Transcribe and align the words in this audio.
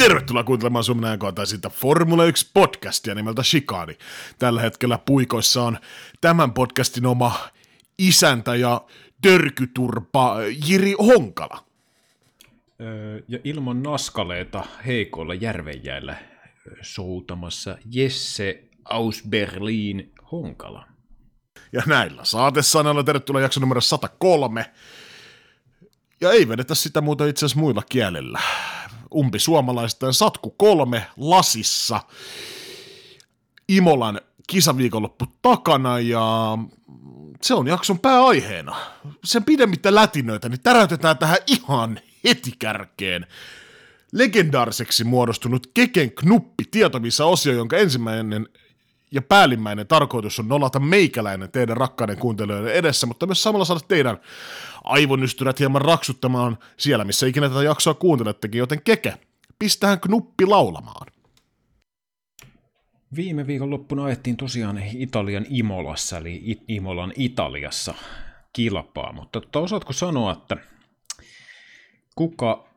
Tervetuloa 0.00 0.44
kuuntelemaan 0.44 0.84
Suomen 0.84 1.04
ajankohtaisinta 1.04 1.70
Formula 1.70 2.22
1-podcastia 2.26 3.14
nimeltä 3.14 3.42
Shikani. 3.42 3.98
Tällä 4.38 4.60
hetkellä 4.60 4.98
puikoissa 4.98 5.62
on 5.62 5.78
tämän 6.20 6.52
podcastin 6.52 7.06
oma 7.06 7.48
isäntä 7.98 8.54
ja 8.54 8.80
törkyturpa 9.22 10.36
Jiri 10.68 10.94
Honkala. 10.98 11.64
Öö, 12.80 13.22
ja 13.28 13.38
ilman 13.44 13.82
naskaleita 13.82 14.64
heikoilla 14.86 15.34
järvenjäillä 15.34 16.16
soutamassa 16.82 17.78
Jesse 17.90 18.64
Ausberlin 18.84 20.12
Honkala. 20.32 20.86
Ja 21.72 21.82
näillä 21.86 22.24
saatesanoilla 22.24 23.04
tervetuloa 23.04 23.42
jakso 23.42 23.60
numero 23.60 23.80
103. 23.80 24.70
Ja 26.20 26.32
ei 26.32 26.48
vedetä 26.48 26.74
sitä 26.74 27.00
muuta 27.00 27.26
itse 27.26 27.46
asiassa 27.46 27.60
muilla 27.60 27.82
kielillä. 27.88 28.40
Umpi 29.14 29.38
suomalaisten 29.38 30.14
Satku 30.14 30.50
kolme 30.50 31.06
lasissa. 31.16 32.00
Imolan 33.68 34.20
kisaviikonloppu 34.46 35.26
takana 35.42 35.98
ja 35.98 36.58
se 37.42 37.54
on 37.54 37.66
jakson 37.66 37.98
pääaiheena. 37.98 38.76
Sen 39.24 39.44
pidemmittä 39.44 39.94
lätinöitä, 39.94 40.48
niin 40.48 40.60
täräytetään 40.60 41.18
tähän 41.18 41.38
ihan 41.46 42.00
heti 42.24 42.52
kärkeen. 42.58 43.26
Legendaariseksi 44.12 45.04
muodostunut 45.04 45.70
Keken 45.74 46.12
knuppi 46.12 46.64
tietomissa 46.70 47.24
osio, 47.24 47.52
jonka 47.52 47.76
ensimmäinen 47.76 48.48
ja 49.12 49.22
päällimmäinen 49.22 49.86
tarkoitus 49.86 50.38
on 50.38 50.48
nolata 50.48 50.80
meikäläinen 50.80 51.50
teidän 51.50 51.76
rakkaiden 51.76 52.18
kuuntelijoiden 52.18 52.74
edessä, 52.74 53.06
mutta 53.06 53.26
myös 53.26 53.42
samalla 53.42 53.64
saada 53.64 53.80
teidän 53.88 54.20
aivonystyrät 54.84 55.58
hieman 55.58 55.82
raksuttamaan 55.82 56.58
siellä, 56.76 57.04
missä 57.04 57.26
ikinä 57.26 57.48
tätä 57.48 57.62
jaksoa 57.62 57.94
kuuntelettekin, 57.94 58.58
joten 58.58 58.82
keke, 58.82 59.14
pistähän 59.58 60.00
knuppi 60.00 60.46
laulamaan. 60.46 61.06
Viime 63.16 63.46
viikon 63.46 63.70
loppuna 63.70 64.04
ajettiin 64.04 64.36
tosiaan 64.36 64.82
Italian 64.94 65.46
Imolassa, 65.48 66.18
eli 66.18 66.58
Imolan 66.68 67.12
Italiassa 67.16 67.94
kilpaa, 68.52 69.12
mutta 69.12 69.40
tota, 69.40 69.58
osaatko 69.58 69.92
sanoa, 69.92 70.32
että 70.32 70.56
kuka 72.14 72.68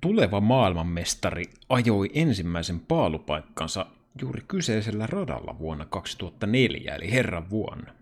tuleva 0.00 0.40
maailmanmestari 0.40 1.44
ajoi 1.68 2.10
ensimmäisen 2.14 2.80
paalupaikkansa 2.80 3.86
juuri 4.20 4.44
kyseisellä 4.48 5.06
radalla 5.06 5.58
vuonna 5.58 5.84
2004, 5.84 6.94
eli 6.94 7.12
herran 7.12 7.50
vuonna? 7.50 7.94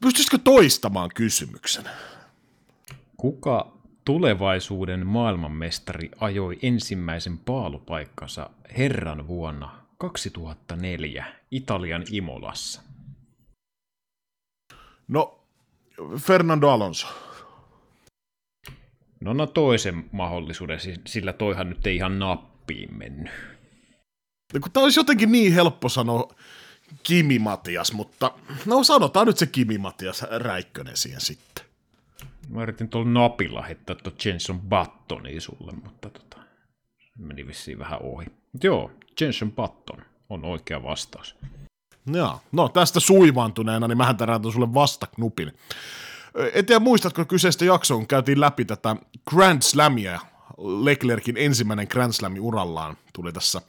Pystyisikö 0.00 0.38
toistamaan 0.38 1.10
kysymyksen? 1.14 1.84
Kuka 3.16 3.72
tulevaisuuden 4.04 5.06
maailmanmestari 5.06 6.10
ajoi 6.20 6.58
ensimmäisen 6.62 7.38
paalupaikkansa 7.38 8.50
herran 8.78 9.28
vuonna 9.28 9.82
2004 9.98 11.24
Italian 11.50 12.04
Imolassa? 12.10 12.82
No, 15.08 15.44
Fernando 16.18 16.68
Alonso. 16.68 17.06
No, 19.20 19.32
no 19.32 19.46
toisen 19.46 20.04
mahdollisuuden, 20.12 20.78
sillä 21.06 21.32
toihan 21.32 21.68
nyt 21.68 21.86
ei 21.86 21.96
ihan 21.96 22.18
nappiin 22.62 22.98
mennyt. 22.98 23.32
No, 24.54 24.60
kun 24.60 24.72
tämä 24.72 24.84
olisi 24.84 25.00
jotenkin 25.00 25.32
niin 25.32 25.52
helppo 25.52 25.88
sanoa 25.88 26.34
Kimi 27.02 27.38
Matias, 27.38 27.92
mutta 27.92 28.30
no 28.66 28.84
sanotaan 28.84 29.26
nyt 29.26 29.38
se 29.38 29.46
Kimi 29.46 29.78
Matias 29.78 30.22
Räikkönen 30.22 30.96
siihen 30.96 31.20
sitten. 31.20 31.64
Mä 32.48 32.62
yritin 32.62 32.88
tuolla 32.88 33.10
napilla 33.10 33.62
heittää 33.62 33.96
tuon 33.96 34.16
Jenson 34.24 34.60
Buttonia 34.60 35.40
sulle, 35.40 35.72
mutta 35.84 36.10
tota, 36.10 36.36
meni 37.18 37.46
vissiin 37.46 37.78
vähän 37.78 38.02
ohi. 38.02 38.26
Mut 38.52 38.64
joo, 38.64 38.90
Jenson 39.20 39.52
Button 39.52 40.02
on 40.28 40.44
oikea 40.44 40.82
vastaus. 40.82 41.36
Joo, 42.06 42.40
no 42.52 42.68
tästä 42.68 43.00
suivaantuneena, 43.00 43.88
niin 43.88 43.98
mähän 43.98 44.16
täräytän 44.16 44.52
sulle 44.52 44.74
vastaknupin. 44.74 45.52
En 46.52 46.66
tiedä, 46.66 46.80
muistatko 46.80 47.24
kyseistä 47.24 47.64
jaksoa, 47.64 47.96
kun 47.96 48.06
käytiin 48.06 48.40
läpi 48.40 48.64
tätä 48.64 48.96
Grand 49.30 49.62
Slamia, 49.62 50.20
Leclerkin 50.58 51.36
ensimmäinen 51.36 51.86
Grand 51.90 52.12
Slami 52.12 52.40
urallaan 52.40 52.96
tuli 53.12 53.32
tässä 53.32 53.60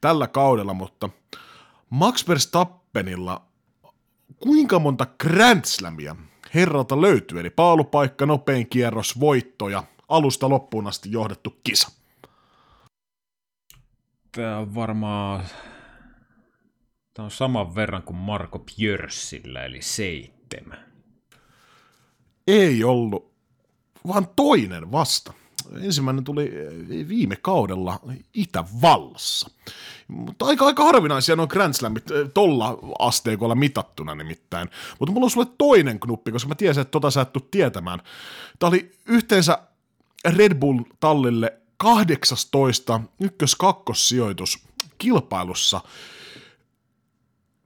tällä 0.00 0.26
kaudella, 0.26 0.74
mutta 0.74 1.10
Max 1.90 2.28
Verstappenilla 2.28 3.42
kuinka 4.40 4.78
monta 4.78 5.06
Grand 5.20 5.64
Slamia 5.64 6.16
herralta 6.54 7.00
löytyy, 7.00 7.40
eli 7.40 7.50
paalupaikka, 7.50 8.26
nopein 8.26 8.68
kierros, 8.68 9.20
voittoja, 9.20 9.84
alusta 10.08 10.48
loppuun 10.48 10.86
asti 10.86 11.12
johdettu 11.12 11.56
kisa. 11.64 11.90
Tämä 14.32 14.58
on 14.58 14.74
varmaan 14.74 15.44
Tämä 17.18 17.24
on 17.24 17.30
saman 17.30 17.74
verran 17.74 18.02
kuin 18.02 18.16
Marko 18.16 18.58
Björsillä, 18.58 19.64
eli 19.64 19.82
seitsemän. 19.82 20.92
Ei 22.46 22.84
ollut, 22.84 23.32
vaan 24.06 24.28
toinen 24.36 24.92
vasta. 24.92 25.32
Ensimmäinen 25.80 26.24
tuli 26.24 26.52
viime 27.08 27.36
kaudella 27.36 28.00
Itävallassa. 28.34 29.50
Mutta 30.08 30.44
aika, 30.44 30.66
aika 30.66 30.84
harvinaisia 30.84 31.36
nuo 31.36 31.46
Grand 31.46 31.74
Slamit 31.74 32.10
eh, 32.10 32.28
tolla 32.34 32.78
asteikolla 32.98 33.54
mitattuna 33.54 34.14
nimittäin. 34.14 34.70
Mutta 34.98 35.12
mulla 35.12 35.24
on 35.24 35.30
sulle 35.30 35.46
toinen 35.58 36.00
knuppi, 36.00 36.32
koska 36.32 36.48
mä 36.48 36.54
tiesin, 36.54 36.80
että 36.80 36.90
tota 36.90 37.10
sä 37.10 37.20
et 37.20 37.50
tietämään. 37.50 38.02
Tämä 38.58 38.68
oli 38.68 38.92
yhteensä 39.06 39.58
Red 40.24 40.54
Bull-tallille 40.54 41.52
18 41.76 43.00
ykkös-kakkossijoitus 43.20 44.58
kilpailussa. 44.98 45.80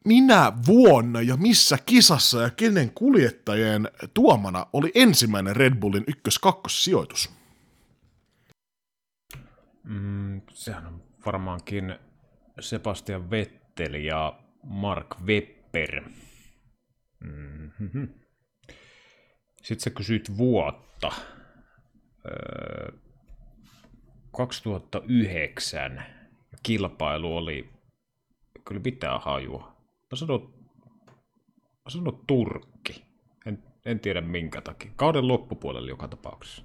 Minä 0.04 0.52
vuonna 0.66 1.20
ja 1.20 1.36
missä 1.36 1.78
kisassa 1.86 2.42
ja 2.42 2.50
kenen 2.50 2.90
kuljettajien 2.90 3.88
tuomana 4.14 4.66
oli 4.72 4.92
ensimmäinen 4.94 5.56
Red 5.56 5.74
Bullin 5.74 6.04
ykkös-kakkossijoitus? 6.06 7.30
Mm, 9.84 10.40
sehän 10.50 10.86
on 10.86 11.02
varmaankin 11.26 11.98
Sebastian 12.60 13.30
Vettel 13.30 13.94
ja 13.94 14.38
Mark 14.62 15.20
Webber. 15.24 16.02
Mm-hmm. 17.20 18.08
Sitten 19.62 19.80
sä 19.80 19.90
kysyit 19.90 20.36
vuotta. 20.36 21.12
Öö, 22.26 22.92
2009 24.36 26.02
kilpailu 26.62 27.36
oli, 27.36 27.70
kyllä 28.64 28.80
pitää 28.80 29.18
hajua. 29.18 29.76
Mä 30.10 30.16
sanon, 30.16 30.54
mä 31.56 31.90
sanon 31.90 32.24
Turkki. 32.26 33.04
En, 33.46 33.62
en 33.84 34.00
tiedä 34.00 34.20
minkä 34.20 34.60
takia. 34.60 34.90
Kauden 34.96 35.28
loppupuolella 35.28 35.88
joka 35.88 36.08
tapauksessa. 36.08 36.64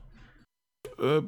Öö, 1.04 1.22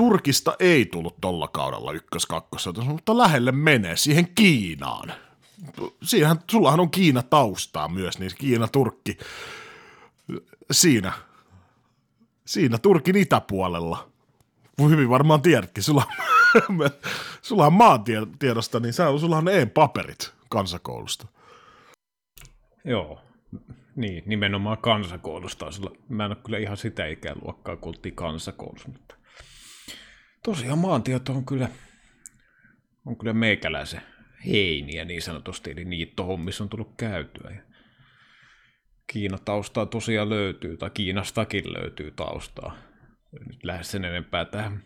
Turkista 0.00 0.56
ei 0.58 0.86
tullut 0.86 1.20
tolla 1.20 1.48
kaudella 1.48 1.92
ykkös-kakkosota, 1.92 2.84
mutta 2.84 3.18
lähelle 3.18 3.52
menee 3.52 3.96
siihen 3.96 4.28
Kiinaan. 4.34 5.12
Siinähän, 6.02 6.38
sullahan 6.50 6.80
on 6.80 6.90
Kiina 6.90 7.22
taustaa 7.22 7.88
myös, 7.88 8.18
niin 8.18 8.30
Kiina-Turkki 8.38 9.18
siinä, 10.70 11.12
siinä 12.44 12.78
Turkin 12.78 13.16
itäpuolella. 13.16 14.08
Hyvin 14.88 15.10
varmaan 15.10 15.42
tiedätkin, 15.42 15.84
sulla, 15.84 16.04
sulla 17.42 17.66
on 17.66 17.72
maantiedosta, 17.72 18.80
niin 18.80 18.94
sulla 19.20 19.36
on 19.36 19.48
e-paperit 19.48 20.32
kansakoulusta. 20.48 21.26
Joo, 22.84 23.20
niin, 23.96 24.22
nimenomaan 24.26 24.78
kansakoulusta. 24.78 25.66
Mä 26.08 26.24
en 26.24 26.30
ole 26.30 26.38
kyllä 26.44 26.58
ihan 26.58 26.76
sitä 26.76 27.06
ikäluokkaa, 27.06 27.76
kun 27.76 27.88
oltiin 27.88 28.14
kansakoulussa, 28.14 28.88
mutta 28.88 29.19
tosiaan 30.44 30.78
maantieto 30.78 31.32
on 31.32 31.46
kyllä, 31.46 31.68
on 33.06 33.18
kyllä 33.18 33.32
meikäläisen 33.32 34.02
heiniä 34.46 35.04
niin 35.04 35.22
sanotusti, 35.22 35.70
eli 35.70 35.84
niittohommissa 35.84 36.64
on 36.64 36.70
tullut 36.70 36.94
käytyä. 36.96 37.50
Ja 37.50 37.62
Kiina-taustaa 39.06 39.86
tosiaan 39.86 40.30
löytyy, 40.30 40.76
tai 40.76 40.90
Kiinastakin 40.90 41.72
löytyy 41.72 42.10
taustaa. 42.10 42.76
Nyt 43.46 43.64
lähes 43.64 43.90
sen 43.90 44.04
enempää 44.04 44.44
tähän, 44.44 44.84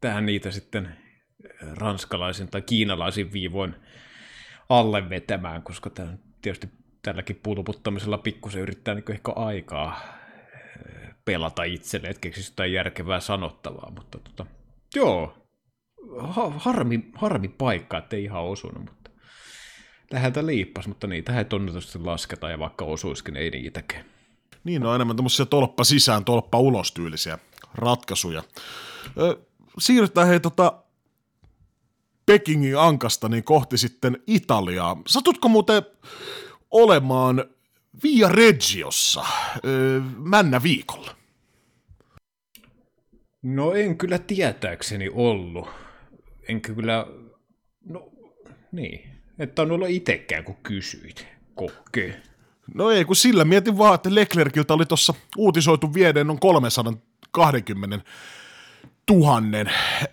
tähän 0.00 0.26
niitä 0.26 0.50
sitten 0.50 0.96
ranskalaisin 1.74 2.48
tai 2.48 2.62
kiinalaisin 2.62 3.32
viivoin 3.32 3.74
alle 4.68 5.10
vetämään, 5.10 5.62
koska 5.62 5.90
tämän, 5.90 6.18
tietysti 6.42 6.68
tälläkin 7.02 7.40
pulputtamisella 7.42 8.18
pikkusen 8.18 8.62
yrittää 8.62 8.94
niin 8.94 9.12
ehkä 9.12 9.32
aikaa 9.32 10.00
eh, 10.88 11.14
pelata 11.24 11.64
itselle, 11.64 12.08
että 12.08 12.20
keksisi 12.20 12.52
jotain 12.52 12.72
järkevää 12.72 13.20
sanottavaa, 13.20 13.90
mutta 13.90 14.18
tota, 14.18 14.46
Joo, 14.96 15.34
ha- 16.18 16.52
harmi, 16.56 17.10
harmi 17.14 17.48
paikka, 17.48 17.98
ettei 17.98 18.24
ihan 18.24 18.42
osunut, 18.42 18.84
mutta 18.84 19.10
läheltä 20.12 20.46
liippas, 20.46 20.86
mutta 20.86 21.06
niitä 21.06 21.38
ei 21.38 21.44
tunnetusti 21.44 21.98
lasketa 21.98 22.50
ja 22.50 22.58
vaikka 22.58 22.84
osuiskin, 22.84 23.36
ei 23.36 23.50
niitäkään. 23.50 24.04
Niin 24.64 24.86
on 24.86 24.94
enemmän 24.94 25.16
tämmöisiä 25.16 25.46
tolppa 25.46 25.84
sisään, 25.84 26.24
tolppa 26.24 26.58
ulos 26.58 26.92
tyylisiä 26.92 27.38
ratkaisuja. 27.74 28.42
Siirrytään 29.78 30.28
hei 30.28 30.40
tota 30.40 30.72
Pekingin 32.26 32.78
ankasta 32.78 33.28
niin 33.28 33.44
kohti 33.44 33.78
sitten 33.78 34.18
Italiaa. 34.26 35.02
Satutko 35.06 35.48
muuten 35.48 35.82
olemaan 36.70 37.44
Via 38.02 38.28
Reggiossa 38.28 39.24
ö, 39.64 40.00
männä 40.16 40.62
viikolla? 40.62 41.16
No 43.46 43.72
en 43.72 43.98
kyllä 43.98 44.18
tietääkseni 44.18 45.10
ollut. 45.14 45.68
Enkä 46.48 46.72
kyllä, 46.72 47.06
no 47.84 48.08
niin, 48.72 49.10
että 49.38 49.62
on 49.62 49.70
ollut 49.70 49.88
itsekään 49.88 50.44
kun 50.44 50.56
kysyit, 50.62 51.26
kokke. 51.54 52.20
No 52.74 52.90
ei, 52.90 53.04
kun 53.04 53.16
sillä 53.16 53.44
mietin 53.44 53.78
vaan, 53.78 53.94
että 53.94 54.14
Leclerciltä 54.14 54.74
oli 54.74 54.86
tuossa 54.86 55.14
uutisoitu 55.36 55.94
viedeen 55.94 56.30
on 56.30 56.38
320 56.38 58.00
000 59.10 59.42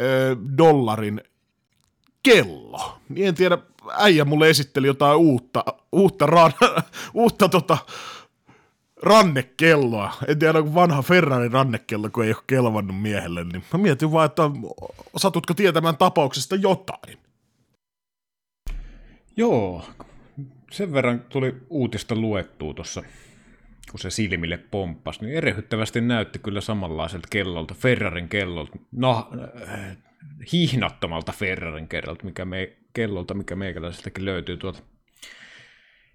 ö, 0.02 0.38
dollarin 0.58 1.22
kello. 2.24 2.98
Niin 3.10 3.28
en 3.28 3.36
tiedä, 3.36 3.58
äijä 3.98 4.26
mulle 4.26 4.50
esitteli 4.50 4.88
jotain 4.88 5.18
uutta, 5.18 5.64
uutta, 5.92 6.26
ran, 6.26 6.54
uutta 7.14 7.50
tota, 7.50 7.78
rannekelloa. 9.04 10.14
En 10.28 10.40
tiedä, 10.40 10.62
kun 10.62 10.76
vanha 10.76 11.02
Ferrari 11.02 11.50
rannekello, 11.50 12.10
kun 12.10 12.24
ei 12.24 12.34
ole 12.34 12.44
kelvannut 12.48 13.02
miehelle, 13.02 13.44
niin 13.44 13.64
mä 13.74 13.80
mietin 13.80 14.12
vaan, 14.12 14.26
että 14.26 14.44
satutko 15.18 15.54
tietämään 15.54 15.98
tapauksesta 15.98 16.56
jotain? 16.56 17.18
Joo, 19.38 19.86
sen 20.72 20.94
verran 20.94 21.20
tuli 21.30 21.56
uutista 21.70 22.16
luettua 22.16 22.74
tuossa, 22.74 23.04
kun 23.92 24.00
se 24.00 24.10
silmille 24.10 24.58
pomppasi, 24.58 25.26
niin 25.26 25.38
erehyttävästi 25.38 26.02
näytti 26.02 26.40
kyllä 26.40 26.62
samanlaiselta 26.62 27.28
kellolta, 27.32 27.74
Ferrarin 27.74 28.30
kellolta, 28.30 28.78
no, 28.92 29.30
äh, 29.68 29.98
hihnattomalta 30.54 31.32
Ferrarin 31.32 31.88
kellolta, 31.88 32.26
mikä, 32.26 32.46
me, 32.46 32.74
kellolta, 32.94 33.34
mikä 33.34 33.56
meikäläiseltäkin 33.56 34.26
löytyy 34.26 34.58
tuolta 34.58 34.80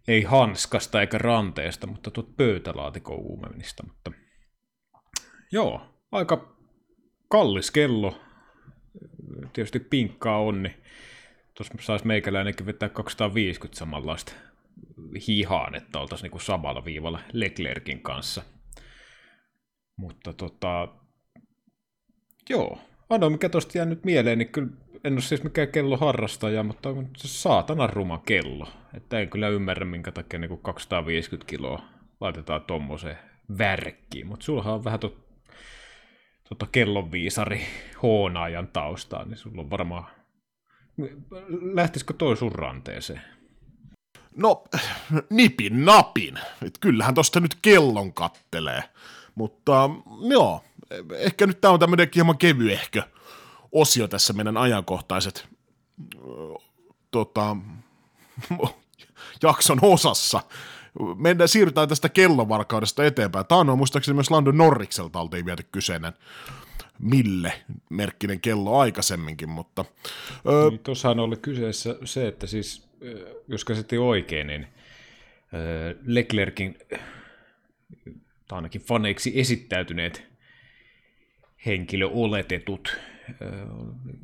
ei 0.09 0.23
hanskasta 0.23 1.01
eikä 1.01 1.19
ranteesta, 1.19 1.87
mutta 1.87 2.11
tuot 2.11 2.37
pöytälaatikon 2.37 3.19
uumenista. 3.19 3.83
Mutta 3.87 4.13
joo, 5.53 5.81
aika 6.13 6.57
kallis 7.29 7.71
kello. 7.71 8.21
Tietysti 9.53 9.81
pinkkaa 9.81 10.39
on, 10.39 10.63
niin 10.63 10.75
tuossa 11.55 11.75
saisi 11.81 12.07
meikäläinenkin 12.07 12.67
vetää 12.67 12.89
250 12.89 13.79
samanlaista 13.79 14.33
hihaan, 15.29 15.75
että 15.75 15.99
oltaisiin 15.99 16.25
niinku 16.25 16.39
samalla 16.39 16.85
viivalla 16.85 17.21
Leclerkin 17.33 18.03
kanssa. 18.03 18.43
Mutta 19.97 20.33
tota, 20.33 20.89
joo, 22.51 22.79
ainoa 23.11 23.31
mikä 23.31 23.49
tuosta 23.49 23.79
jää 23.79 23.87
nyt 23.87 24.05
mieleen, 24.05 24.39
niin 24.39 24.53
kyllä 24.53 24.69
en 25.05 25.13
ole 25.13 25.21
siis 25.21 25.45
mikään 25.45 25.69
kello 25.69 25.97
harrastaja, 25.97 26.63
mutta 26.63 26.89
on 26.89 27.09
se 27.17 27.29
saatana 27.29 27.87
ruma 27.87 28.23
kello. 28.27 28.69
Että 28.95 29.19
en 29.19 29.31
kyllä 29.31 29.49
ymmärrä, 29.49 29.85
minkä 29.85 30.13
takia 30.13 30.39
niin 30.39 30.59
250 30.63 31.51
kiloa 31.51 31.83
laitetaan 32.21 32.63
tuommoiseen 32.63 33.19
värkkiin. 33.59 34.27
Mutta 34.27 34.45
sullahan 34.45 34.75
on 34.75 34.85
vähän 34.85 35.01
tuota 35.01 35.29
tota 36.49 36.67
kellonviisari 36.73 37.61
hoonaajan 38.03 38.69
taustaa, 38.69 39.25
niin 39.25 39.37
sulla 39.37 39.63
on 39.63 39.71
varmaan... 39.71 40.05
Lähtisikö 41.75 42.15
toi 42.15 42.37
sun 42.37 42.53
ranteeseen? 42.53 43.21
No, 44.37 44.65
nipin 45.31 45.85
napin. 45.85 46.39
Et 46.67 46.79
kyllähän 46.81 47.15
tosta 47.15 47.41
nyt 47.41 47.55
kellon 47.63 48.13
kattelee. 48.13 48.83
Mutta 49.35 49.91
joo, 50.31 50.65
ehkä 51.17 51.47
nyt 51.47 51.61
tää 51.61 51.71
on 51.71 51.81
tämmönen 51.81 52.09
hieman 52.15 52.39
kevyehkö 52.39 53.03
osio 53.73 54.09
tässä 54.09 54.33
meidän 54.33 54.57
ajankohtaiset 54.57 55.49
tota, 57.11 57.57
jakson 59.43 59.79
osassa. 59.83 60.41
Mennään, 61.17 61.49
siirrytään 61.49 61.89
tästä 61.89 62.09
kellovarkaudesta 62.09 63.05
eteenpäin. 63.05 63.47
Tämä 63.47 63.61
on 63.61 63.79
muistaakseni 63.79 64.15
myös 64.15 64.31
Lando 64.31 64.53
Norrikselta 64.53 65.21
oltiin 65.21 65.47
viety 65.47 65.67
kyseinen 65.73 66.13
mille 66.99 67.53
merkkinen 67.91 68.41
kello 68.41 68.79
aikaisemminkin, 68.79 69.49
mutta... 69.49 69.85
Öö, 70.49 70.71
niin, 70.71 70.79
Tuossahan 70.79 71.21
oli 71.21 71.37
kyseessä 71.37 71.97
se, 72.05 72.29
että 72.29 72.47
siis, 72.47 72.89
jos 73.49 73.65
käsitti 73.65 73.99
oikein, 73.99 74.47
niin 74.47 74.67
Leclerkin 76.07 76.79
tai 78.49 78.57
ainakin 78.57 78.81
faneiksi 78.81 79.41
esittäytyneet 79.41 80.25
henkilöoletetut 81.67 82.97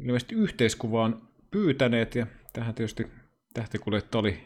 ilmeisesti 0.00 0.34
yhteiskuvaan 0.34 1.28
pyytäneet, 1.50 2.14
ja 2.14 2.26
tähän 2.52 2.74
tietysti 2.74 3.06
tähtikuljettaja 3.54 4.20
oli 4.20 4.40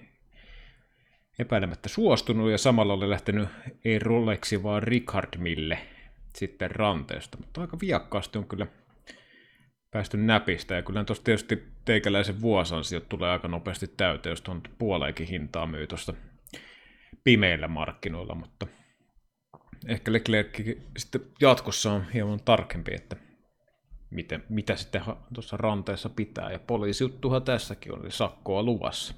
epäilemättä 1.38 1.88
suostunut, 1.88 2.50
ja 2.50 2.58
samalla 2.58 2.92
oli 2.92 3.10
lähtenyt 3.10 3.48
ei 3.84 3.98
Rolexi, 3.98 4.62
vaan 4.62 4.82
Richard 4.82 5.38
Mille 5.38 5.78
sitten 6.36 6.70
ranteesta. 6.70 7.38
Mutta 7.38 7.60
aika 7.60 7.78
viakkaasti 7.80 8.38
on 8.38 8.48
kyllä 8.48 8.66
päästy 9.90 10.16
näpistä, 10.16 10.74
ja 10.74 10.82
kyllä 10.82 11.04
tuossa 11.04 11.24
tietysti 11.24 11.62
teikäläisen 11.84 12.40
vuosansiot 12.40 13.08
tulee 13.08 13.30
aika 13.30 13.48
nopeasti 13.48 13.88
täyteen, 13.88 14.30
jos 14.30 14.42
tuon 14.42 14.62
puoleenkin 14.78 15.26
hintaa 15.26 15.66
myy 15.66 15.86
tuosta 15.86 16.14
pimeillä 17.24 17.68
markkinoilla, 17.68 18.34
mutta 18.34 18.66
ehkä 19.86 20.12
Leclerc 20.12 20.78
sitten 20.96 21.20
jatkossa 21.40 21.92
on 21.92 22.10
hieman 22.14 22.40
tarkempi, 22.44 22.94
että 22.94 23.16
miten, 24.10 24.44
mitä 24.48 24.76
sitten 24.76 25.02
tuossa 25.34 25.56
ranteessa 25.56 26.08
pitää. 26.08 26.52
Ja 26.52 26.58
poliisijuttuhan 26.58 27.42
tässäkin 27.42 27.92
on, 27.92 28.00
eli 28.00 28.10
sakkoa 28.10 28.62
luvassa. 28.62 29.14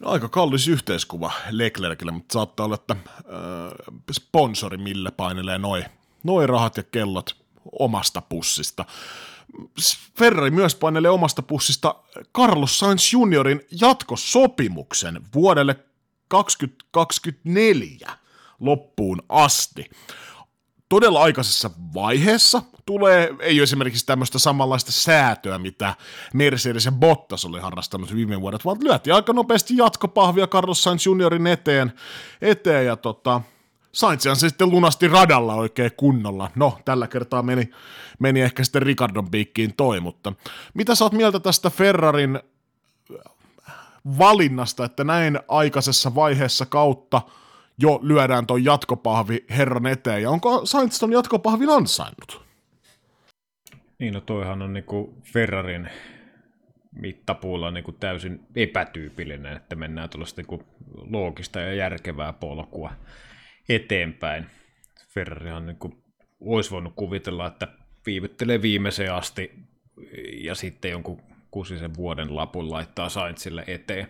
No, 0.00 0.10
aika 0.10 0.28
kallis 0.28 0.68
yhteiskuva 0.68 1.32
Leclercille, 1.50 2.12
mutta 2.12 2.32
saattaa 2.32 2.66
olla, 2.66 2.74
että 2.74 2.96
äh, 2.96 3.06
sponsori 4.12 4.76
millä 4.76 5.12
painelee 5.12 5.58
noin 5.58 5.84
noi 6.22 6.46
rahat 6.46 6.76
ja 6.76 6.82
kellot 6.82 7.36
omasta 7.78 8.20
pussista. 8.20 8.84
Ferrari 10.18 10.50
myös 10.50 10.74
painelee 10.74 11.10
omasta 11.10 11.42
pussista 11.42 11.94
Carlos 12.34 12.78
Sainz 12.78 13.12
juniorin 13.12 13.60
jatkosopimuksen 13.80 15.20
vuodelle 15.34 15.76
2024 16.28 18.10
loppuun 18.60 19.22
asti 19.28 19.90
todella 20.90 21.22
aikaisessa 21.22 21.70
vaiheessa 21.94 22.62
tulee, 22.86 23.34
ei 23.40 23.58
ole 23.58 23.62
esimerkiksi 23.62 24.06
tämmöistä 24.06 24.38
samanlaista 24.38 24.92
säätöä, 24.92 25.58
mitä 25.58 25.94
Mercedes 26.34 26.84
ja 26.84 26.92
Bottas 26.92 27.44
oli 27.44 27.60
harrastanut 27.60 28.14
viime 28.14 28.40
vuodet, 28.40 28.64
vaan 28.64 28.76
lyötiin 28.84 29.14
aika 29.14 29.32
nopeasti 29.32 29.76
jatkopahvia 29.76 30.46
Carlos 30.46 30.82
Sainz 30.82 31.06
juniorin 31.06 31.46
eteen, 31.46 31.92
eteen 32.42 32.86
ja 32.86 32.96
tota, 32.96 33.40
Sainzihan 33.92 34.36
se 34.36 34.48
sitten 34.48 34.70
lunasti 34.70 35.08
radalla 35.08 35.54
oikein 35.54 35.90
kunnolla. 35.96 36.50
No, 36.54 36.78
tällä 36.84 37.06
kertaa 37.06 37.42
meni, 37.42 37.70
meni 38.18 38.40
ehkä 38.40 38.64
sitten 38.64 38.82
Ricardon 38.82 39.30
piikkiin 39.30 39.74
toi, 39.76 40.00
mutta 40.00 40.32
mitä 40.74 40.94
sä 40.94 41.04
oot 41.04 41.12
mieltä 41.12 41.40
tästä 41.40 41.70
Ferrarin 41.70 42.40
valinnasta, 44.18 44.84
että 44.84 45.04
näin 45.04 45.40
aikaisessa 45.48 46.14
vaiheessa 46.14 46.66
kautta– 46.66 47.22
jo 47.80 48.00
lyödään 48.02 48.46
ton 48.46 48.64
jatkopahvi 48.64 49.44
herran 49.50 49.86
eteen, 49.86 50.22
ja 50.22 50.30
onko 50.30 50.66
Sainz 50.66 50.98
ton 50.98 51.12
jatkopahvin 51.12 51.70
ansainnut? 51.70 52.44
Niin, 53.98 54.14
no 54.14 54.20
toihan 54.20 54.62
on 54.62 54.72
niinku 54.72 55.14
Ferrarin 55.32 55.88
mittapuulla 56.92 57.70
niinku 57.70 57.92
täysin 57.92 58.40
epätyypillinen, 58.56 59.56
että 59.56 59.76
mennään 59.76 60.10
tuollaista 60.10 60.40
niinku 60.40 60.62
loogista 61.10 61.60
ja 61.60 61.74
järkevää 61.74 62.32
polkua 62.32 62.92
eteenpäin. 63.68 64.46
Ferrarihan 65.08 65.66
niinku 65.66 66.04
olisi 66.40 66.70
voinut 66.70 66.92
kuvitella, 66.96 67.46
että 67.46 67.68
viivyttelee 68.06 68.62
viimeiseen 68.62 69.14
asti 69.14 69.50
ja 70.34 70.54
sitten 70.54 70.90
jonkun 70.90 71.22
kusisen 71.50 71.94
vuoden 71.94 72.36
lapun 72.36 72.70
laittaa 72.70 73.08
Sainzille 73.08 73.64
eteen. 73.66 74.06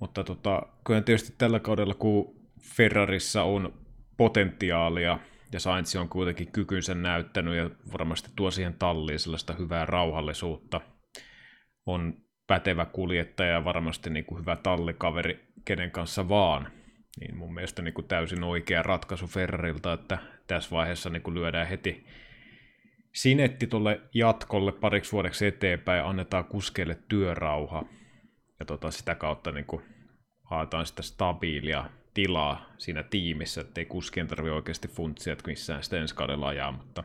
Mutta 0.00 0.24
tota, 0.24 0.62
kyllä 0.86 1.00
tietysti 1.00 1.34
tällä 1.38 1.60
kaudella, 1.60 1.94
kun 1.94 2.43
Ferrarissa 2.76 3.42
on 3.42 3.74
potentiaalia, 4.16 5.18
ja 5.52 5.60
Sainz 5.60 5.96
on 5.96 6.08
kuitenkin 6.08 6.52
kykynsä 6.52 6.94
näyttänyt 6.94 7.56
ja 7.56 7.70
varmasti 7.92 8.30
tuo 8.36 8.50
siihen 8.50 8.74
talliin 8.74 9.18
sellaista 9.18 9.52
hyvää 9.52 9.86
rauhallisuutta. 9.86 10.80
On 11.86 12.14
pätevä 12.46 12.86
kuljettaja 12.86 13.50
ja 13.50 13.64
varmasti 13.64 14.10
niin 14.10 14.24
kuin 14.24 14.40
hyvä 14.40 14.56
tallikaveri 14.56 15.48
kenen 15.64 15.90
kanssa 15.90 16.28
vaan. 16.28 16.72
Niin 17.20 17.36
mun 17.36 17.54
mielestä 17.54 17.82
niin 17.82 17.94
kuin 17.94 18.08
täysin 18.08 18.44
oikea 18.44 18.82
ratkaisu 18.82 19.26
Ferrarilta, 19.26 19.92
että 19.92 20.18
tässä 20.46 20.70
vaiheessa 20.70 21.10
niin 21.10 21.22
kuin 21.22 21.34
lyödään 21.34 21.68
heti 21.68 22.06
sinetti 23.14 23.66
tuolle 23.66 24.00
jatkolle 24.14 24.72
pariksi 24.72 25.12
vuodeksi 25.12 25.46
eteenpäin 25.46 25.98
ja 25.98 26.08
annetaan 26.08 26.44
kuskeille 26.44 26.98
työrauha. 27.08 27.84
Ja 28.60 28.66
tota, 28.66 28.90
sitä 28.90 29.14
kautta 29.14 29.52
niin 29.52 29.66
kuin 29.66 29.82
haetaan 30.42 30.86
sitä 30.86 31.02
stabiilia 31.02 31.90
tilaa 32.14 32.72
siinä 32.78 33.02
tiimissä, 33.02 33.60
ettei 33.60 33.84
kuskien 33.84 34.26
tarvitse 34.26 34.52
oikeasti 34.52 34.88
funtsia, 34.88 35.32
että 35.32 35.48
missään 35.48 35.82
sitä 35.82 36.00
ensi 36.00 36.14
kaudella 36.14 36.48
ajaa, 36.48 36.72
mutta 36.72 37.04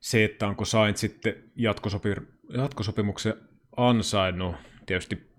se, 0.00 0.24
että 0.24 0.46
onko 0.48 0.64
Sainz 0.64 0.98
sitten 0.98 1.34
jatkosopi- 1.56 2.26
jatkosopimuksen 2.48 3.34
ansainnut, 3.76 4.56
tietysti 4.86 5.30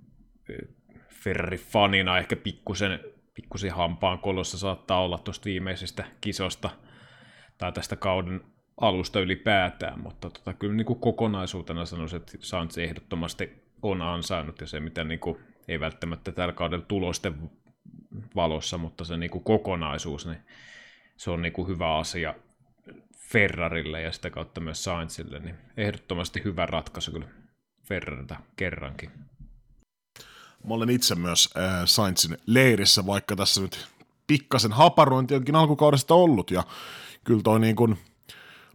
eh, 0.50 0.70
Ferrari-fanina 1.10 2.18
ehkä 2.18 2.36
pikkusen, 2.36 3.00
pikkusen 3.34 3.72
hampaan 3.72 4.20
kolossa 4.20 4.58
saattaa 4.58 5.04
olla 5.04 5.18
tuosta 5.18 5.46
viimeisestä 5.46 6.06
kisosta 6.22 6.70
tai 7.58 7.72
tästä 7.72 7.96
kauden 7.96 8.42
alusta 8.82 9.20
ylipäätään, 9.20 10.00
mutta 10.00 10.30
tota, 10.30 10.54
kyllä 10.54 10.74
niin 10.74 10.86
kuin 10.86 11.00
kokonaisuutena 11.00 11.86
sanoisin, 11.86 12.18
että 12.18 12.38
Sainz 12.40 12.78
ehdottomasti 12.78 13.50
on 13.82 14.02
ansainnut 14.02 14.62
ja 14.62 14.68
se, 14.68 14.80
mitä 14.80 15.04
niin 15.04 15.20
kuin, 15.20 15.38
ei 15.68 15.80
välttämättä 15.80 16.32
tällä 16.32 16.54
kaudella 16.54 16.86
tulosten 16.88 17.52
valossa, 18.36 18.78
mutta 18.78 19.06
se 19.06 19.18
niin 19.18 19.32
kuin 19.32 19.44
kokonaisuus, 19.44 20.26
niin 20.26 20.40
se 21.18 21.32
on 21.32 21.42
niin 21.42 21.54
kuin 21.54 21.68
hyvä 21.68 21.98
asia 21.98 22.36
Ferrarille 23.18 24.02
ja 24.02 24.12
sitä 24.12 24.30
kautta 24.30 24.62
myös 24.62 24.84
Sainzille, 24.84 25.40
niin 25.40 25.56
ehdottomasti 25.78 26.42
hyvä 26.44 26.66
ratkaisu 26.66 27.12
kyllä 27.12 27.28
Ferrarilta 27.84 28.36
kerrankin. 28.56 29.12
Mä 30.68 30.74
olen 30.74 30.90
itse 30.90 31.16
myös 31.16 31.50
äh, 31.58 31.82
Sainzin 31.86 32.38
leirissä, 32.46 33.06
vaikka 33.06 33.36
tässä 33.36 33.62
nyt 33.62 33.88
pikkasen 34.28 34.72
haparointi 34.72 35.36
onkin 35.36 35.56
alkukaudesta 35.56 36.14
ollut, 36.14 36.52
ja 36.52 36.64
kyllä 37.24 37.42
toi 37.44 37.60
niin 37.60 37.76
kuin, 37.76 37.98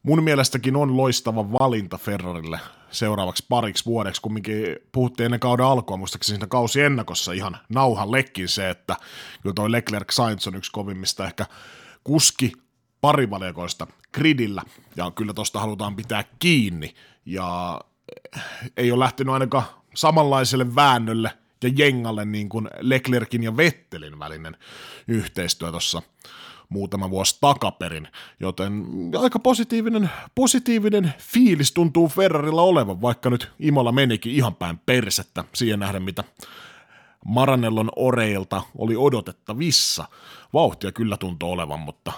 mun 0.03 0.23
mielestäkin 0.23 0.77
on 0.77 0.97
loistava 0.97 1.53
valinta 1.53 1.99
Ferrarille 1.99 2.61
seuraavaksi 2.93 3.45
pariksi 3.49 3.85
vuodeksi, 3.87 4.23
kumminkin 4.23 4.77
puhuttiin 4.93 5.25
ennen 5.25 5.41
kauden 5.41 5.67
alkua, 5.67 5.97
muistaakseni 5.97 6.37
siinä 6.37 6.47
kausi 6.47 6.81
ennakossa 6.81 7.33
ihan 7.33 7.59
nauhan 7.69 8.13
lekkin 8.13 8.49
se, 8.49 8.71
että 8.71 8.97
kyllä 9.43 9.55
toi 9.55 9.73
Leclerc 9.73 10.13
Sainz 10.13 10.47
on 10.47 10.55
yksi 10.55 10.73
kovimmista 10.73 11.27
ehkä 11.27 11.47
kuski 12.05 12.53
parivalikoista 13.01 13.87
gridillä, 14.15 14.63
ja 14.97 15.11
kyllä 15.11 15.35
tosta 15.35 15.61
halutaan 15.61 15.97
pitää 15.97 16.25
kiinni, 16.39 16.95
ja 17.27 17.81
ei 18.77 18.93
ole 18.93 19.05
lähtenyt 19.05 19.33
ainakaan 19.33 19.65
samanlaiselle 19.95 20.75
väännölle 20.75 21.31
ja 21.63 21.71
jengalle 21.77 22.25
niin 22.25 22.49
kuin 22.49 22.71
Leclerkin 22.81 23.43
ja 23.43 23.57
Vettelin 23.57 24.19
välinen 24.19 24.57
yhteistyö 25.09 25.71
tuossa 25.71 26.03
muutama 26.73 27.11
vuosi 27.11 27.39
takaperin, 27.41 28.09
joten 28.41 28.85
aika 29.21 29.39
positiivinen, 29.39 30.11
positiivinen 30.35 31.15
fiilis 31.19 31.73
tuntuu 31.73 32.09
Ferrarilla 32.09 32.63
olevan, 32.63 33.03
vaikka 33.03 33.31
nyt 33.31 33.51
Imola 33.59 33.93
menikin 33.93 34.33
ihan 34.33 34.55
päin 34.55 34.79
persettä 34.87 35.45
siihen 35.55 35.79
nähden, 35.81 36.03
mitä 36.03 36.25
Maranellon 37.25 37.91
oreilta 37.97 38.63
oli 38.79 38.97
odotettavissa. 38.97 40.05
Vauhtia 40.53 40.93
kyllä 40.93 41.17
tuntuu 41.17 41.51
olevan, 41.51 41.81
mutta 41.81 42.13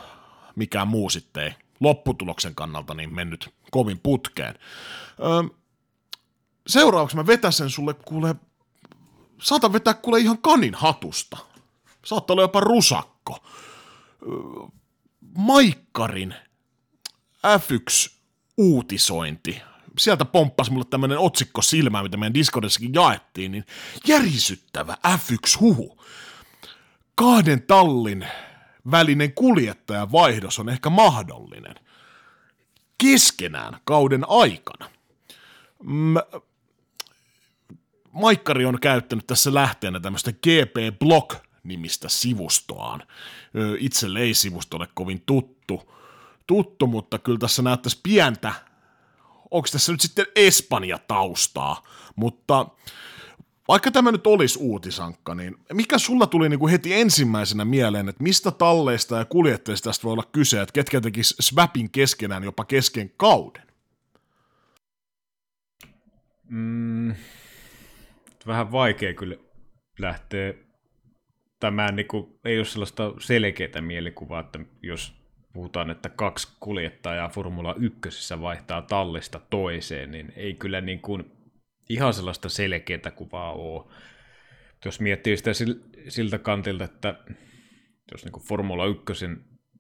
mikään 0.56 0.88
muu 0.88 1.11
sitten 1.11 1.42
ei 1.44 1.54
lopputuloksen 1.80 2.54
kannalta 2.54 2.94
niin 2.94 3.14
mennyt 3.14 3.54
kovin 3.70 4.00
putkeen. 4.02 4.54
Öö, 5.20 5.42
seuraavaksi 6.66 7.16
mä 7.16 7.26
vetäsen 7.26 7.70
sulle, 7.70 7.94
kuule, 7.94 8.34
saatan 9.42 9.73
vetää 9.73 9.94
kuule 9.94 10.18
ihan 10.18 10.38
kanin 10.38 10.75
hatusta. 10.75 11.37
Saattaa 12.04 12.34
olla 12.34 12.42
jopa 12.42 12.61
rusakko. 12.61 13.38
Maikkarin 15.36 16.34
F1-uutisointi. 17.46 19.60
Sieltä 19.98 20.24
pomppasi 20.24 20.72
mulle 20.72 20.84
tämmönen 20.90 21.18
otsikko 21.18 21.62
silmää, 21.62 22.02
mitä 22.02 22.16
meidän 22.16 22.34
Discordissakin 22.34 22.94
jaettiin, 22.94 23.52
niin 23.52 23.64
järisyttävä 24.06 24.96
F1-huhu. 25.06 26.04
Kahden 27.14 27.62
tallin 27.62 28.26
välinen 28.90 29.32
kuljettajavaihdos 29.32 30.58
on 30.58 30.68
ehkä 30.68 30.90
mahdollinen. 30.90 31.74
Keskenään 32.98 33.80
kauden 33.84 34.24
aikana. 34.28 34.90
M- 35.82 36.40
Maikkari 38.12 38.66
on 38.66 38.80
käyttänyt 38.80 39.26
tässä 39.26 39.54
lähteenä 39.54 40.00
tämmöistä 40.00 40.32
GP 40.32 40.98
Block 40.98 41.44
nimistä 41.64 42.09
sivustoaan. 42.09 43.02
Itselle 43.78 44.21
ei 44.21 44.35
sivusto 44.35 44.76
ole 44.76 44.88
kovin 44.94 45.23
tuttu, 45.26 45.92
tuttu, 46.47 46.87
mutta 46.87 47.18
kyllä 47.18 47.38
tässä 47.38 47.62
näyttäisi 47.62 48.00
pientä, 48.02 48.54
onko 49.50 49.68
tässä 49.73 49.92
nyt 49.92 50.00
sitten 50.00 50.26
Espanja-taustaa, 50.37 51.83
mutta 52.16 52.66
vaikka 53.68 53.90
tämä 53.90 54.12
nyt 54.12 54.26
olisi 54.26 54.59
uutisankka, 54.62 55.35
niin 55.35 55.56
mikä 55.73 55.99
sulla 55.99 56.26
tuli 56.26 56.49
niin 56.49 56.61
kuin 56.61 56.71
heti 56.71 56.94
ensimmäisenä 56.94 57.64
mieleen, 57.64 58.09
että 58.09 58.23
mistä 58.23 58.50
talleista 58.50 59.16
ja 59.16 59.25
kuljettajista 59.25 59.90
tästä 59.90 60.04
voi 60.04 60.12
olla 60.12 60.28
kyse, 60.33 60.61
että 60.61 60.73
ketkä 60.73 61.00
tekis 61.00 61.37
swapin 61.40 61.90
keskenään 61.90 62.44
jopa 62.44 62.64
kesken 62.64 63.11
kauden? 63.16 63.62
Mm, 66.49 67.14
vähän 68.47 68.73
vaikea 68.73 69.14
kyllä 69.14 69.37
lähteä, 69.99 70.54
tämä 71.64 71.92
niin 71.92 72.09
kuin, 72.09 72.38
ei 72.44 72.59
ole 72.59 72.64
sellaista 72.64 73.12
selkeää 73.18 73.80
mielikuvaa, 73.80 74.40
että 74.40 74.59
jos 74.83 75.14
puhutaan, 75.52 75.90
että 75.90 76.09
kaksi 76.09 76.56
kuljettajaa 76.61 77.28
Formula 77.28 77.75
1 77.78 78.40
vaihtaa 78.40 78.83
tallista 78.83 79.40
toiseen, 79.50 80.11
niin 80.11 80.33
ei 80.37 80.54
kyllä 80.54 80.80
niin 80.80 81.00
kuin 81.00 81.25
ihan 81.88 82.14
sellaista 82.14 82.49
selkeää 82.49 83.11
kuvaa 83.16 83.52
ole. 83.52 83.85
Jos 84.85 85.00
miettii 85.00 85.37
sitä 85.37 85.50
siltä 86.09 86.38
kantilta, 86.38 86.85
että 86.85 87.14
jos 88.12 88.25
niin 88.25 88.33
kuin 88.33 88.44
Formula 88.44 88.87
1 88.87 89.26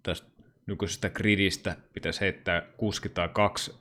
tästä 0.02 0.28
nykyisestä 0.66 1.10
gridistä 1.10 1.76
pitäisi 1.92 2.20
heittää 2.20 2.62
kuski 2.76 3.08
tai 3.08 3.28
kaksi 3.32 3.74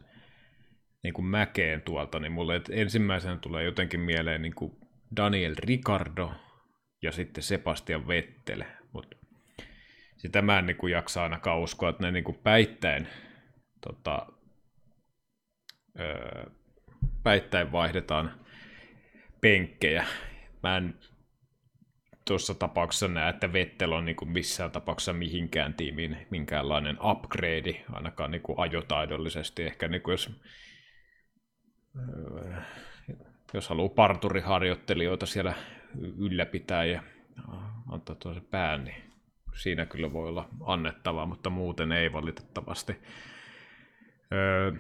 niin 1.04 1.14
kuin 1.14 1.26
mäkeen 1.26 1.82
tuolta, 1.82 2.20
niin 2.20 2.32
mulle 2.32 2.62
ensimmäisenä 2.72 3.38
tulee 3.38 3.64
jotenkin 3.64 4.00
mieleen 4.00 4.42
niin 4.42 4.56
kuin 4.56 4.78
Daniel 5.18 5.56
Ricardo 5.58 6.32
ja 7.04 7.12
sitten 7.12 7.44
Sebastian 7.44 8.08
Vettel, 8.08 8.64
mutta 8.92 9.18
sitä 10.18 10.42
mä 10.42 10.60
en 10.60 10.66
niin 10.66 10.78
kuin 10.78 10.94
jaksa 10.94 11.24
ainakaan 11.24 11.60
uskoa, 11.60 11.90
että 11.90 12.04
ne 12.04 12.12
niin 12.12 12.24
kuin 12.24 12.38
päittäin, 12.44 13.08
tota, 13.82 14.28
öö, 16.00 16.46
päittäin 17.24 17.72
vaihdetaan 17.72 18.40
penkkejä. 19.42 20.06
Mä 20.64 20.78
en 20.78 21.00
tuossa 22.26 22.54
tapauksessa 22.54 23.08
näe, 23.08 23.30
että 23.30 23.54
Vettel 23.54 23.92
on 23.92 24.06
niin 24.06 24.16
kuin 24.16 24.32
missään 24.32 24.72
tapauksessa 24.72 25.14
mihinkään 25.14 25.74
tiimiin 25.74 26.28
minkäänlainen 26.30 26.98
upgrade, 27.02 27.86
ainakaan 27.94 28.32
niin 28.32 28.42
kuin 28.42 28.60
ajotaidollisesti. 28.60 29.64
Ehkä 29.64 29.88
niin 29.88 30.02
kuin 30.02 30.14
jos 30.14 30.30
öö, 31.98 32.62
jos 33.54 33.70
haluaa 33.70 33.90
parturiharjoittelijoita 33.90 35.26
siellä 35.26 35.54
ylläpitää 36.18 36.86
ja 36.86 37.04
antaa 37.92 38.16
tuossa 38.16 38.42
pään, 38.52 38.84
niin 38.84 39.04
siinä 39.56 39.86
kyllä 39.86 40.14
voi 40.14 40.30
olla 40.30 40.50
annettavaa, 40.66 41.26
mutta 41.26 41.50
muuten 41.50 41.92
ei 41.92 42.14
valitettavasti. 42.14 42.96
Öö, 44.32 44.72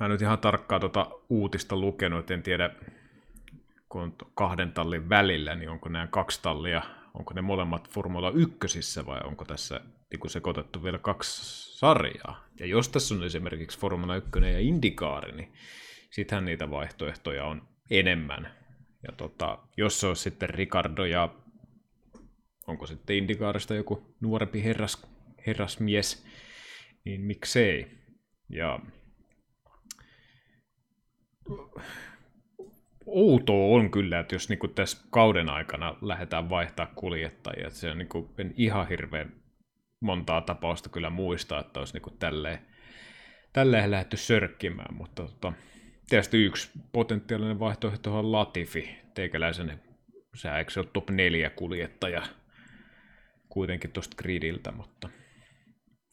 mä 0.00 0.06
en 0.06 0.10
nyt 0.10 0.22
ihan 0.22 0.38
tarkkaan 0.38 0.80
tuota 0.80 1.10
uutista 1.28 1.76
lukenut, 1.76 2.30
en 2.30 2.42
tiedä, 2.42 2.70
kun 3.88 4.16
kahden 4.34 4.72
tallin 4.72 5.08
välillä, 5.08 5.54
niin 5.54 5.70
onko 5.70 5.88
nämä 5.88 6.06
kaksi 6.06 6.42
tallia, 6.42 6.82
onko 7.14 7.34
ne 7.34 7.40
molemmat 7.40 7.90
Formula 7.90 8.30
1 8.30 9.06
vai 9.06 9.20
onko 9.24 9.44
tässä 9.44 9.80
niin 10.10 10.30
sekoitettu 10.30 10.82
vielä 10.84 10.98
kaksi 10.98 11.42
sarjaa. 11.78 12.44
Ja 12.58 12.66
jos 12.66 12.88
tässä 12.88 13.14
on 13.14 13.24
esimerkiksi 13.24 13.78
Formula 13.78 14.16
1 14.16 14.30
ja 14.52 14.60
Indikaari, 14.60 15.32
niin 15.32 15.52
sittenhän 16.10 16.44
niitä 16.44 16.70
vaihtoehtoja 16.70 17.44
on 17.44 17.62
enemmän. 17.90 18.59
Ja 19.02 19.12
tota, 19.16 19.58
jos 19.76 20.00
se 20.00 20.06
olisi 20.06 20.22
sitten 20.22 20.48
Ricardo 20.48 21.04
ja 21.04 21.34
onko 22.66 22.86
sitten 22.86 23.16
Indikaarista 23.16 23.74
joku 23.74 24.14
nuorempi 24.20 24.64
herras, 24.64 25.06
herrasmies, 25.46 26.26
niin 27.04 27.20
miksei. 27.20 27.98
Ja 28.48 28.78
outoa 33.06 33.76
on 33.76 33.90
kyllä, 33.90 34.20
että 34.20 34.34
jos 34.34 34.48
niinku 34.48 34.68
tässä 34.68 35.06
kauden 35.10 35.50
aikana 35.50 35.96
lähdetään 36.02 36.50
vaihtaa 36.50 36.92
kuljettajia, 36.94 37.66
että 37.66 37.78
se 37.78 37.90
on 37.90 37.98
niinku, 37.98 38.34
en 38.38 38.54
ihan 38.56 38.88
hirveän 38.88 39.32
montaa 40.00 40.40
tapausta 40.40 40.88
kyllä 40.88 41.10
muista, 41.10 41.60
että 41.60 41.80
olisi 41.80 41.92
niinku 41.92 42.10
tälleen, 42.10 42.58
tälleen 43.52 43.90
lähdetty 43.90 44.16
sörkkimään, 44.16 44.94
mutta 44.94 45.22
tota, 45.22 45.52
tietysti 46.10 46.44
yksi 46.44 46.70
potentiaalinen 46.92 47.58
vaihtoehto 47.58 48.18
on 48.18 48.32
Latifi, 48.32 48.98
teikäläisen, 49.14 49.82
sä 50.34 50.58
eikö 50.58 50.70
se 50.70 50.80
ole 50.80 50.88
top 50.92 51.10
4 51.10 51.50
kuljettaja 51.50 52.22
kuitenkin 53.48 53.92
tuosta 53.92 54.16
gridiltä, 54.16 54.72
mutta 54.72 55.08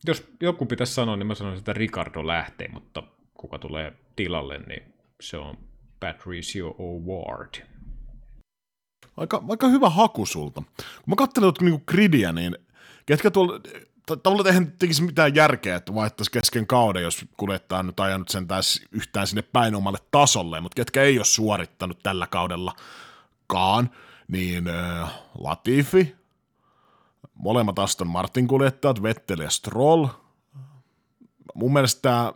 jos 0.07 0.31
joku 0.41 0.65
pitäisi 0.65 0.93
sanoa, 0.93 1.15
niin 1.15 1.27
mä 1.27 1.35
sanoisin, 1.35 1.59
että 1.59 1.73
Ricardo 1.73 2.27
lähtee, 2.27 2.67
mutta 2.67 3.03
kuka 3.33 3.59
tulee 3.59 3.93
tilalle, 4.15 4.57
niin 4.57 4.93
se 5.21 5.37
on 5.37 5.57
Patricio 5.99 6.69
O'Ward. 6.69 7.61
Aika, 9.17 9.43
aika 9.49 9.67
hyvä 9.67 9.89
haku 9.89 10.25
sulta. 10.25 10.61
Kun 10.77 11.03
mä 11.07 11.15
katselin 11.15 11.53
niinku 11.61 11.83
gridiä, 11.87 12.31
niin 12.31 12.57
ketkä 13.05 13.31
tuolla, 13.31 13.61
tavallaan 14.15 14.47
eihän 14.47 14.71
tekisi 14.71 15.03
mitään 15.03 15.35
järkeä, 15.35 15.75
että 15.75 15.95
vaihtaisi 15.95 16.31
kesken 16.31 16.67
kauden, 16.67 17.03
jos 17.03 17.25
kuljettaa 17.37 17.83
nyt 17.83 17.99
ajanut 17.99 18.29
sen 18.29 18.47
taas 18.47 18.81
yhtään 18.91 19.27
sinne 19.27 19.41
päin 19.41 19.75
omalle 19.75 19.99
tasolle, 20.11 20.61
mutta 20.61 20.75
ketkä 20.75 21.03
ei 21.03 21.19
ole 21.19 21.25
suorittanut 21.25 21.99
tällä 22.03 22.27
kaudellakaan, 22.27 23.89
niin 24.27 24.67
äh, 24.67 25.09
Latifi, 25.39 26.15
molemmat 27.33 27.79
Aston 27.79 28.07
Martin 28.07 28.47
kuljettajat, 28.47 29.03
Vettel 29.03 29.39
ja 29.39 29.49
Stroll. 29.49 30.07
Mun 31.53 31.73
mielestä 31.73 32.33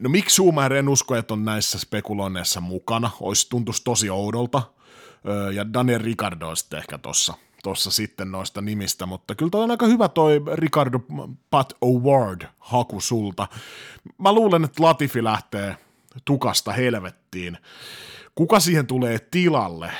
no 0.00 0.08
miksi 0.08 0.34
Schumacher 0.34 0.72
en 0.72 0.88
usko, 0.88 1.14
että 1.14 1.34
on 1.34 1.44
näissä 1.44 1.78
spekuloinneissa 1.78 2.60
mukana, 2.60 3.10
olisi 3.20 3.48
tuntuisi 3.48 3.84
tosi 3.84 4.10
oudolta, 4.10 4.62
ja 5.54 5.72
Daniel 5.72 6.02
Ricardo 6.02 6.48
on 6.48 6.56
sitten 6.56 6.78
ehkä 6.78 6.98
tossa, 6.98 7.34
tossa 7.62 7.90
sitten 7.90 8.30
noista 8.30 8.60
nimistä, 8.60 9.06
mutta 9.06 9.34
kyllä 9.34 9.50
toi 9.50 9.64
on 9.64 9.70
aika 9.70 9.86
hyvä 9.86 10.08
toi 10.08 10.42
Ricardo 10.54 11.00
Pat 11.50 11.72
Award 11.82 12.46
haku 12.58 13.00
sulta. 13.00 13.48
Mä 14.18 14.32
luulen, 14.32 14.64
että 14.64 14.82
Latifi 14.82 15.24
lähtee 15.24 15.76
tukasta 16.24 16.72
helvettiin. 16.72 17.58
Kuka 18.34 18.60
siihen 18.60 18.86
tulee 18.86 19.18
tilalle? 19.18 19.92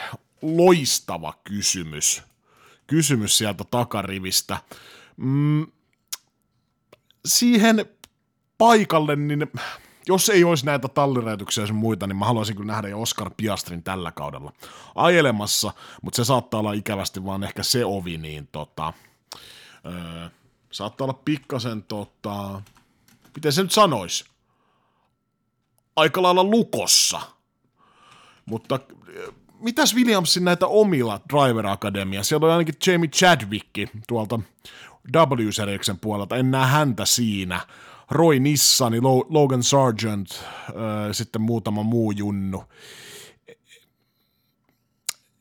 Loistava 0.42 1.34
kysymys. 1.44 2.22
Kysymys 2.86 3.38
sieltä 3.38 3.64
takarivistä. 3.70 4.58
Mm, 5.16 5.66
siihen 7.26 7.86
paikalle, 8.58 9.16
niin 9.16 9.46
jos 10.08 10.28
ei 10.28 10.44
olisi 10.44 10.66
näitä 10.66 10.88
talliräjätyksiä 10.88 11.64
ja 11.64 11.74
muita, 11.74 12.06
niin 12.06 12.16
mä 12.16 12.24
haluaisin 12.24 12.56
kyllä 12.56 12.72
nähdä 12.72 12.88
jo 12.88 13.00
Oscar 13.00 13.30
Piastrin 13.36 13.82
tällä 13.82 14.12
kaudella 14.12 14.52
ajelemassa, 14.94 15.72
mutta 16.02 16.16
se 16.16 16.24
saattaa 16.24 16.60
olla 16.60 16.72
ikävästi 16.72 17.24
vaan 17.24 17.44
ehkä 17.44 17.62
se 17.62 17.84
ovi, 17.84 18.18
niin 18.18 18.48
tota, 18.52 18.92
öö, 19.86 20.28
saattaa 20.70 21.04
olla 21.04 21.20
pikkasen, 21.24 21.82
tota, 21.82 22.62
miten 23.34 23.52
se 23.52 23.62
nyt 23.62 23.72
sanoisi, 23.72 24.24
aika 25.96 26.22
lailla 26.22 26.44
lukossa. 26.44 27.20
Mutta 28.46 28.80
mitäs 29.60 29.94
Williamsin 29.94 30.44
näitä 30.44 30.66
omilla 30.66 31.20
Driver 31.32 31.66
Academia? 31.66 32.22
Siellä 32.22 32.46
on 32.46 32.52
ainakin 32.52 32.74
Jamie 32.86 33.10
Chadwick 33.10 33.66
tuolta 34.08 34.40
W-serieksen 35.16 35.98
puolelta, 35.98 36.36
en 36.36 36.50
näe 36.50 36.66
häntä 36.66 37.04
siinä. 37.04 37.60
Roy 38.10 38.40
Nissani, 38.40 39.00
Logan 39.28 39.62
Sargent, 39.62 40.28
äh, 40.32 40.44
sitten 41.12 41.42
muutama 41.42 41.82
muu 41.82 42.10
junnu. 42.10 42.64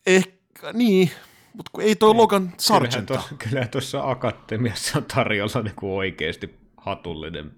Ehkä, 0.05 0.73
niin, 0.73 1.11
mutta 1.53 1.71
ei 1.81 1.95
toi 1.95 2.09
niin, 2.09 2.17
Logan 2.17 2.53
Sargent. 2.57 3.11
Kyllä 3.37 3.67
tuossa 3.67 4.09
akatemiassa 4.09 4.97
on 4.97 5.05
tarjolla 5.05 5.61
niin 5.61 5.75
kuin 5.75 5.91
oikeasti 5.91 6.59
hatullinen 6.77 7.51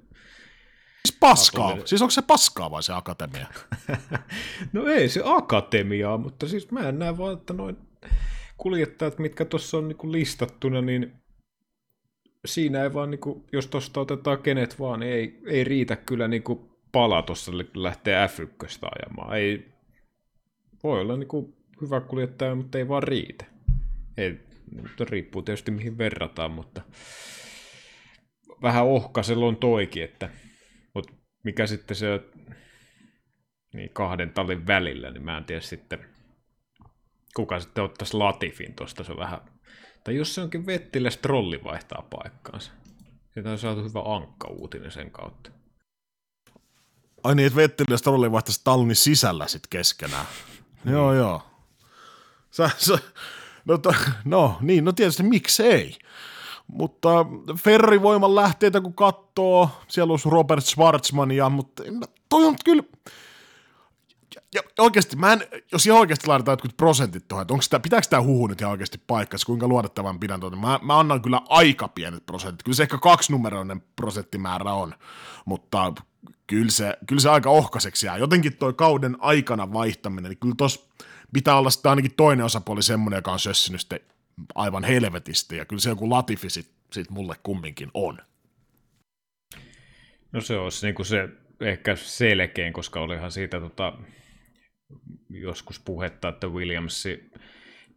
Siis 1.07 1.17
paskaa. 1.19 1.63
Hatullinen. 1.63 1.87
Siis 1.87 2.01
onko 2.01 2.11
se 2.11 2.21
paskaa 2.21 2.71
vai 2.71 2.83
se 2.83 2.93
akatemia? 2.93 3.47
no 4.73 4.87
ei 4.87 5.09
se 5.09 5.21
akatemia, 5.25 6.17
mutta 6.17 6.47
siis 6.47 6.71
mä 6.71 6.89
en 6.89 6.99
näe 6.99 7.17
vaan, 7.17 7.33
että 7.33 7.53
noin 7.53 7.77
kuljettajat, 8.57 9.19
mitkä 9.19 9.45
tuossa 9.45 9.77
on 9.77 9.87
niin 9.87 10.11
listattuna, 10.11 10.81
niin 10.81 11.13
siinä 12.47 12.83
ei 12.83 12.93
vaan, 12.93 13.11
niin 13.11 13.19
kuin, 13.19 13.45
jos 13.53 13.67
tuosta 13.67 13.99
otetaan 13.99 14.41
kenet 14.41 14.79
vaan, 14.79 14.99
niin 14.99 15.13
ei, 15.13 15.41
ei 15.45 15.63
riitä 15.63 15.95
kyllä 15.95 16.27
niin 16.27 16.43
kuin 16.43 16.69
pala 16.91 17.21
tuossa 17.21 17.51
lähtee 17.75 18.27
F1 18.27 18.79
ajamaan. 18.81 19.37
Ei, 19.37 19.71
voi 20.83 21.01
olla 21.01 21.17
niin 21.17 21.27
kuin 21.27 21.53
hyvä 21.81 22.01
kuljettaja, 22.01 22.55
mutta 22.55 22.77
ei 22.77 22.87
vaan 22.87 23.03
riitä. 23.03 23.45
Ei, 24.17 24.39
riippuu 24.99 25.41
tietysti 25.41 25.71
mihin 25.71 25.97
verrataan, 25.97 26.51
mutta 26.51 26.81
vähän 28.61 28.85
ohkasella 28.85 29.45
on 29.45 29.57
toikin, 29.57 30.03
että 30.03 30.29
mutta 30.93 31.13
mikä 31.43 31.67
sitten 31.67 31.95
se 31.95 32.21
niin 33.73 33.89
kahden 33.93 34.29
tallin 34.29 34.67
välillä, 34.67 35.11
niin 35.11 35.23
mä 35.23 35.37
en 35.37 35.45
tiedä 35.45 35.61
sitten, 35.61 35.99
kuka 37.35 37.59
sitten 37.59 37.83
ottaisi 37.83 38.17
Latifin 38.17 38.73
tuosta, 38.75 39.03
se 39.03 39.11
on 39.11 39.17
vähän 39.17 39.41
tai 40.07 40.15
jos 40.15 40.35
se 40.35 40.41
onkin 40.41 40.65
Vettille 40.65 41.11
Strolli 41.11 41.63
vaihtaa 41.63 42.07
paikkaansa. 42.09 42.71
Siitä 43.33 43.51
on 43.51 43.59
saatu 43.59 43.83
hyvä 43.83 44.15
ankka-uutinen 44.15 44.91
sen 44.91 45.11
kautta. 45.11 45.49
Ai 47.23 47.35
niin, 47.35 47.47
että 47.47 47.57
Vettille 47.57 47.97
Strolli 47.97 48.31
vaihtaisi 48.31 48.61
tallin 48.63 48.95
sisällä 48.95 49.47
sitten 49.47 49.69
keskenään. 49.69 50.25
Mm. 50.83 50.91
Joo, 50.91 51.13
joo. 51.13 51.41
Sä, 52.51 52.69
sä, 52.77 52.99
no, 53.65 53.77
to, 53.77 53.93
no, 54.25 54.57
niin, 54.61 54.85
no 54.85 54.91
tietysti 54.91 55.23
miksei. 55.23 55.97
Mutta 56.67 57.25
Ferrivoiman 57.57 58.35
lähteitä 58.35 58.81
kun 58.81 58.93
katsoo, 58.93 59.69
siellä 59.87 60.11
olisi 60.11 60.29
Robert 60.29 60.65
Schwarzmania, 60.65 61.49
mutta 61.49 61.83
toi 62.29 62.45
on 62.45 62.55
kyllä, 62.65 62.83
ja 64.55 64.61
oikeasti, 64.79 65.15
mä 65.15 65.33
en, 65.33 65.43
jos 65.71 65.85
ihan 65.85 65.99
oikeasti 65.99 66.27
laitetaan 66.27 66.53
jotkut 66.53 66.77
prosentit 66.77 67.27
tuohon, 67.27 67.41
että 67.41 67.53
onko 67.53 67.61
sitä, 67.61 67.79
pitääkö 67.79 68.07
tämä 68.09 68.21
huhu 68.21 68.47
nyt 68.47 68.61
ihan 68.61 68.71
oikeasti 68.71 68.97
paikkansa, 69.07 69.45
kuinka 69.45 69.67
luotettavan 69.67 70.19
pidän 70.19 70.39
tuota, 70.39 70.57
mä, 70.57 70.79
mä 70.83 70.99
annan 70.99 71.21
kyllä 71.21 71.41
aika 71.49 71.87
pienet 71.87 72.25
prosentit, 72.25 72.63
kyllä 72.63 72.75
se 72.75 72.83
ehkä 72.83 72.97
kaksinumeroinen 72.97 73.81
prosenttimäärä 73.95 74.73
on, 74.73 74.93
mutta 75.45 75.93
kyllä 76.47 76.71
se, 76.71 76.97
kyllä 77.07 77.21
se 77.21 77.29
aika 77.29 77.49
ohkaiseksi 77.49 78.05
jää. 78.05 78.17
Jotenkin 78.17 78.57
toi 78.57 78.73
kauden 78.73 79.17
aikana 79.19 79.73
vaihtaminen, 79.73 80.29
niin 80.29 80.39
kyllä 80.39 80.55
tos 80.57 80.89
pitää 81.33 81.57
olla 81.57 81.69
sitten 81.69 81.89
ainakin 81.89 82.13
toinen 82.17 82.45
osapuoli 82.45 82.83
semmoinen, 82.83 83.17
joka 83.17 83.31
on 83.31 83.39
sössinyt 83.39 83.81
sitten 83.81 83.99
aivan 84.55 84.83
helvetisti, 84.83 85.57
ja 85.57 85.65
kyllä 85.65 85.79
se 85.79 85.89
joku 85.89 86.09
Latifi 86.09 86.49
sit, 86.49 86.71
sit 86.91 87.09
mulle 87.09 87.35
kumminkin 87.43 87.91
on. 87.93 88.17
No 90.31 90.41
se 90.41 90.57
olisi 90.57 90.85
niin 90.85 90.95
kuin 90.95 91.05
se 91.05 91.29
ehkä 91.61 91.95
selkein, 91.95 92.73
koska 92.73 92.99
olihan 92.99 93.31
siitä 93.31 93.59
tota, 93.59 93.93
joskus 95.29 95.79
puhetta, 95.79 96.29
että 96.29 96.47
Williams, 96.47 97.03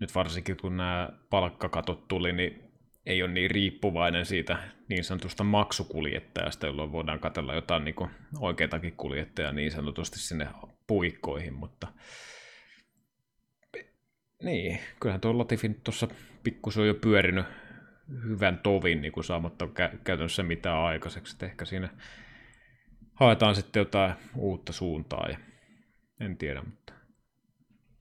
nyt 0.00 0.14
varsinkin 0.14 0.56
kun 0.56 0.76
nämä 0.76 1.08
palkkakatot 1.30 2.08
tuli, 2.08 2.32
niin 2.32 2.70
ei 3.06 3.22
ole 3.22 3.32
niin 3.32 3.50
riippuvainen 3.50 4.26
siitä 4.26 4.58
niin 4.88 5.04
sanotusta 5.04 5.44
maksukuljettajasta, 5.44 6.66
jolloin 6.66 6.92
voidaan 6.92 7.20
katsella 7.20 7.54
jotain 7.54 7.84
niin 7.84 7.94
oikeitakin 8.38 8.96
kuljettajaa 8.96 9.52
niin 9.52 9.72
sanotusti 9.72 10.18
sinne 10.18 10.48
puikkoihin, 10.86 11.54
mutta 11.54 11.88
niin, 14.42 14.78
kyllähän 15.00 15.20
tuo 15.20 15.38
Latifin 15.38 15.80
tuossa 15.84 16.08
pikkusen 16.42 16.80
on 16.80 16.86
jo 16.86 16.94
pyörinyt 16.94 17.46
hyvän 18.28 18.58
tovin 18.58 19.00
niin 19.02 19.12
kuin 19.12 19.24
saamatta 19.24 19.64
kä- 19.64 19.98
käytännössä 20.04 20.42
mitään 20.42 20.78
aikaiseksi, 20.78 21.34
että 21.34 21.46
ehkä 21.46 21.64
siinä 21.64 21.88
haetaan 23.14 23.54
sitten 23.54 23.80
jotain 23.80 24.14
uutta 24.36 24.72
suuntaa 24.72 25.28
ja 25.28 25.38
en 26.20 26.36
tiedä, 26.36 26.62
mutta 26.62 26.92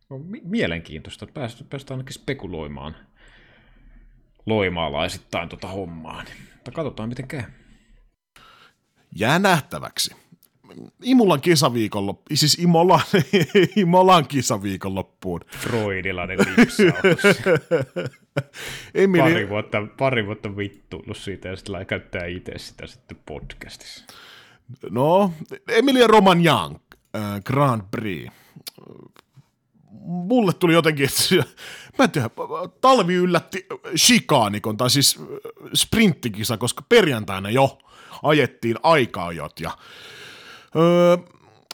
on 0.10 0.26
mielenkiintoista. 0.44 1.28
Päästään, 1.34 1.70
päästään 1.70 1.96
ainakin 1.96 2.14
spekuloimaan 2.14 2.96
loimaalaisittain 4.46 5.50
tota 5.50 5.68
hommaa. 5.68 6.24
Niin. 6.24 6.36
Mutta 6.56 6.72
katsotaan 6.72 7.10
miten 7.10 7.28
käy. 7.28 7.44
Jää 9.16 9.40
nähtäväksi. 9.40 10.16
Imulan 11.04 11.42
kisaviikonloppu, 11.42 12.24
siis 12.34 12.60
Imolan, 12.60 13.02
Imolan 13.76 14.28
kisaviikonloppuun. 14.28 15.42
Freudilainen 15.58 16.40
lipsaus. 16.40 17.38
Emili... 18.94 19.24
pari, 19.24 19.50
vuotta, 19.50 19.78
pari 19.98 20.26
vuotta 20.26 20.58
vittuillut 20.58 21.18
siitä 21.18 21.48
ja 21.48 21.56
sitten 21.56 21.86
käyttää 21.86 22.26
itse 22.26 22.52
sitä 22.58 22.88
sitten 22.88 23.18
podcastissa. 23.26 24.06
No, 24.90 25.34
Emilia 25.68 26.08
Romagnan 26.08 26.80
äh, 27.16 27.42
Grand 27.44 27.82
Prix. 27.92 28.32
Mulle 30.02 30.54
tuli 30.54 30.74
jotenkin, 30.74 31.06
että 31.06 31.54
mä 31.98 32.06
en 32.06 32.12
tiedä, 32.12 32.30
talvi 32.82 33.14
yllätti 33.14 33.66
Chicaanikon, 33.98 34.78
tai 34.78 34.90
siis 34.90 35.20
sprinttikisa, 35.74 36.58
koska 36.58 36.84
perjantaina 36.90 37.50
jo 37.50 37.78
ajettiin 38.24 38.76
aikaajot 38.84 39.60
ja 39.60 39.78
öö, 40.76 41.18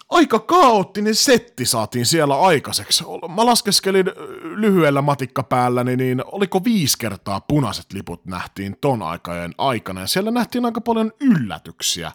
aika 0.10 0.39
kaoottinen 0.39 1.15
setti 1.15 1.65
saatiin 1.65 2.06
siellä 2.06 2.41
aikaiseksi. 2.41 3.04
Mä 3.36 3.45
laskeskelin 3.45 4.06
lyhyellä 4.41 5.02
matikkapäälläni, 5.02 5.95
niin 5.95 6.24
oliko 6.26 6.63
viisi 6.63 6.98
kertaa 6.98 7.41
punaiset 7.41 7.93
liput 7.93 8.26
nähtiin 8.26 8.78
ton 8.82 9.02
aikajen 9.02 9.54
aikana, 9.58 10.02
ja 10.02 10.08
siellä 10.08 10.32
nähtiin 10.32 10.65
aika 10.65 10.82
paljon 10.82 11.12
yllätyksiä 11.19 12.12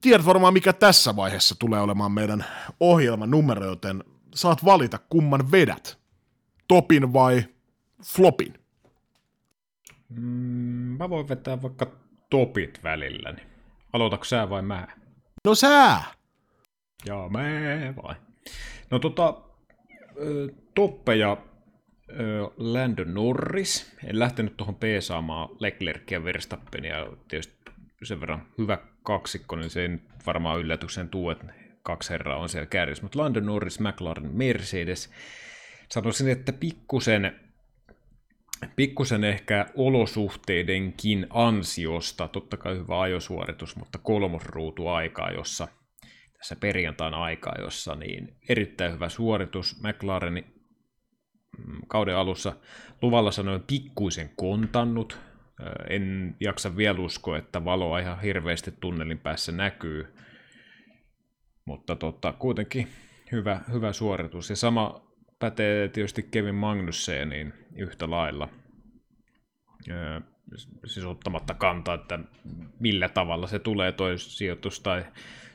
tiedät 0.00 0.26
varmaan, 0.26 0.52
mikä 0.52 0.72
tässä 0.72 1.16
vaiheessa 1.16 1.54
tulee 1.58 1.80
olemaan 1.80 2.12
meidän 2.12 2.44
ohjelman 2.80 3.30
numero, 3.30 3.66
joten 3.66 4.04
saat 4.34 4.64
valita, 4.64 4.98
kumman 4.98 5.52
vedät. 5.52 5.98
Topin 6.68 7.12
vai 7.12 7.44
flopin? 8.04 8.54
Mm, 10.08 10.96
mä 10.98 11.10
voin 11.10 11.28
vetää 11.28 11.62
vaikka 11.62 11.86
topit 12.30 12.80
välilläni. 12.84 13.42
Aloitatko 13.92 14.24
sä 14.24 14.50
vai 14.50 14.62
mä? 14.62 14.88
No 15.44 15.54
sä! 15.54 16.00
Joo, 17.06 17.28
mä 17.28 17.40
vai. 18.02 18.14
No 18.90 18.98
tota, 18.98 19.34
Toppe 20.74 21.16
ja 21.16 21.36
Lando 22.56 23.04
Norris. 23.04 23.96
En 24.04 24.18
lähtenyt 24.18 24.56
tuohon 24.56 24.74
peesaamaan 24.74 25.48
Leclercia 25.58 26.24
Verstappenia. 26.24 27.06
Tietysti 27.28 27.55
sen 28.02 28.20
verran 28.20 28.46
hyvä 28.58 28.78
kaksikko, 29.02 29.56
niin 29.56 29.70
se 29.70 29.82
ei 29.82 29.88
varmaan 30.26 30.60
yllätyksen 30.60 31.08
tuu, 31.08 31.30
että 31.30 31.46
kaksi 31.82 32.10
herraa 32.10 32.36
on 32.36 32.48
siellä 32.48 32.66
kärjessä. 32.66 33.02
Mutta 33.02 33.18
Lando 33.18 33.40
Norris, 33.40 33.80
McLaren, 33.80 34.36
Mercedes. 34.36 35.12
Sanoisin, 35.88 36.28
että 36.28 36.52
pikkusen 36.52 37.40
pikkusen 38.76 39.24
ehkä 39.24 39.66
olosuhteidenkin 39.74 41.26
ansiosta, 41.30 42.28
totta 42.28 42.56
kai 42.56 42.76
hyvä 42.76 43.00
ajosuoritus, 43.00 43.76
mutta 43.76 43.98
kolmosruutu 43.98 44.88
aikaa, 44.88 45.30
jossa 45.30 45.68
tässä 46.38 46.56
perjantain 46.56 47.14
aikaa, 47.14 47.54
jossa 47.60 47.94
niin 47.94 48.36
erittäin 48.48 48.92
hyvä 48.92 49.08
suoritus. 49.08 49.82
McLaren 49.82 50.34
mm, 50.34 51.80
kauden 51.88 52.16
alussa 52.16 52.52
luvalla 53.02 53.30
sanoen 53.30 53.62
pikkuisen 53.66 54.30
kontannut. 54.36 55.18
En 55.88 56.36
jaksa 56.40 56.76
vielä 56.76 57.00
uskoa, 57.00 57.38
että 57.38 57.64
valoa 57.64 57.98
ihan 57.98 58.20
hirveästi 58.20 58.72
tunnelin 58.80 59.18
päässä 59.18 59.52
näkyy. 59.52 60.14
Mutta 61.64 61.96
tota, 61.96 62.32
kuitenkin 62.32 62.88
hyvä, 63.32 63.60
hyvä 63.72 63.92
suoritus. 63.92 64.50
Ja 64.50 64.56
sama 64.56 65.06
pätee 65.38 65.88
tietysti 65.88 66.22
Kevin 66.22 66.54
Magnusseniin 66.54 67.54
yhtä 67.76 68.10
lailla. 68.10 68.48
Siis 70.86 71.06
ottamatta 71.06 71.54
kantaa, 71.54 71.94
että 71.94 72.18
millä 72.80 73.08
tavalla 73.08 73.46
se 73.46 73.58
tulee 73.58 73.92
toi 73.92 74.18
sijoitus 74.18 74.80
tai 74.80 75.04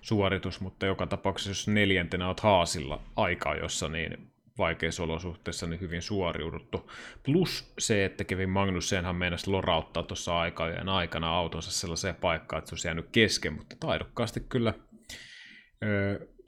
suoritus, 0.02 0.62
mutta 0.62 0.86
joka 0.86 1.08
tapauksessa 1.08 1.50
jos 1.50 1.68
neljäntenä 1.68 2.28
olet 2.28 2.40
haasilla 2.40 3.02
aikaa, 3.16 3.56
jossa 3.56 3.90
niin 3.90 4.31
vaikeissa 4.58 5.04
olosuhteissa 5.04 5.68
niin 5.68 5.82
hyvin 5.82 6.02
suoriuduttu. 6.02 6.92
Plus 7.24 7.74
se, 7.80 8.06
että 8.06 8.24
Kevin 8.24 8.50
Magnussenhan 8.50 9.16
meinasi 9.16 9.50
lorauttaa 9.50 10.04
tuossa 10.04 10.40
aikajan 10.40 10.90
aikana 10.90 11.38
autonsa 11.38 11.72
sellaiseen 11.72 12.16
paikkaan, 12.16 12.58
että 12.58 12.70
se 12.70 12.74
olisi 12.74 12.88
jäänyt 12.88 13.10
kesken, 13.12 13.54
mutta 13.54 13.76
taidokkaasti 13.80 14.40
kyllä 14.40 14.74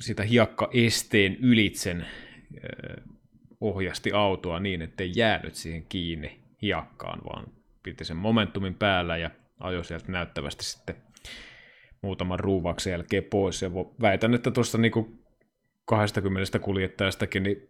sitä 0.02 0.24
hiekkaesteen 0.24 1.36
ylitsen 1.36 2.06
ö, 2.63 3.02
ohjasti 3.62 4.12
autoa 4.12 4.60
niin, 4.60 4.82
ettei 4.82 5.12
jäänyt 5.16 5.56
siihen 5.56 5.86
kiinni 5.86 6.39
hiakkaan, 6.62 7.22
vaan 7.24 7.46
piti 7.84 8.06
sen 8.06 8.18
momentumin 8.18 8.76
päällä 8.76 9.18
ja 9.18 9.30
ajoi 9.60 9.86
sieltä 9.86 10.12
näyttävästi 10.12 10.66
sitten 10.66 10.96
muutaman 12.02 12.39
ruuvauksen 12.39 12.92
jälkeen 12.92 13.24
pois. 13.24 13.62
Ja 13.62 13.70
väitän, 14.02 14.34
että 14.34 14.52
tuosta 14.52 14.78
niin 14.78 15.22
20 15.86 16.60
kuljettajastakin 16.60 17.44
niin 17.44 17.70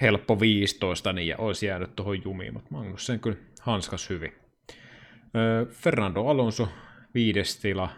helppo 0.00 0.40
15 0.40 1.12
niin 1.12 1.28
ja 1.28 1.36
olisi 1.38 1.66
jäänyt 1.66 1.96
tuohon 1.96 2.24
jumiin, 2.24 2.52
mutta 2.52 2.74
sen 2.96 3.20
kyllä 3.20 3.36
hanskas 3.60 4.10
hyvin. 4.10 4.32
Fernando 5.68 6.20
Alonso 6.26 6.68
viides 7.14 7.60
tila, 7.60 7.90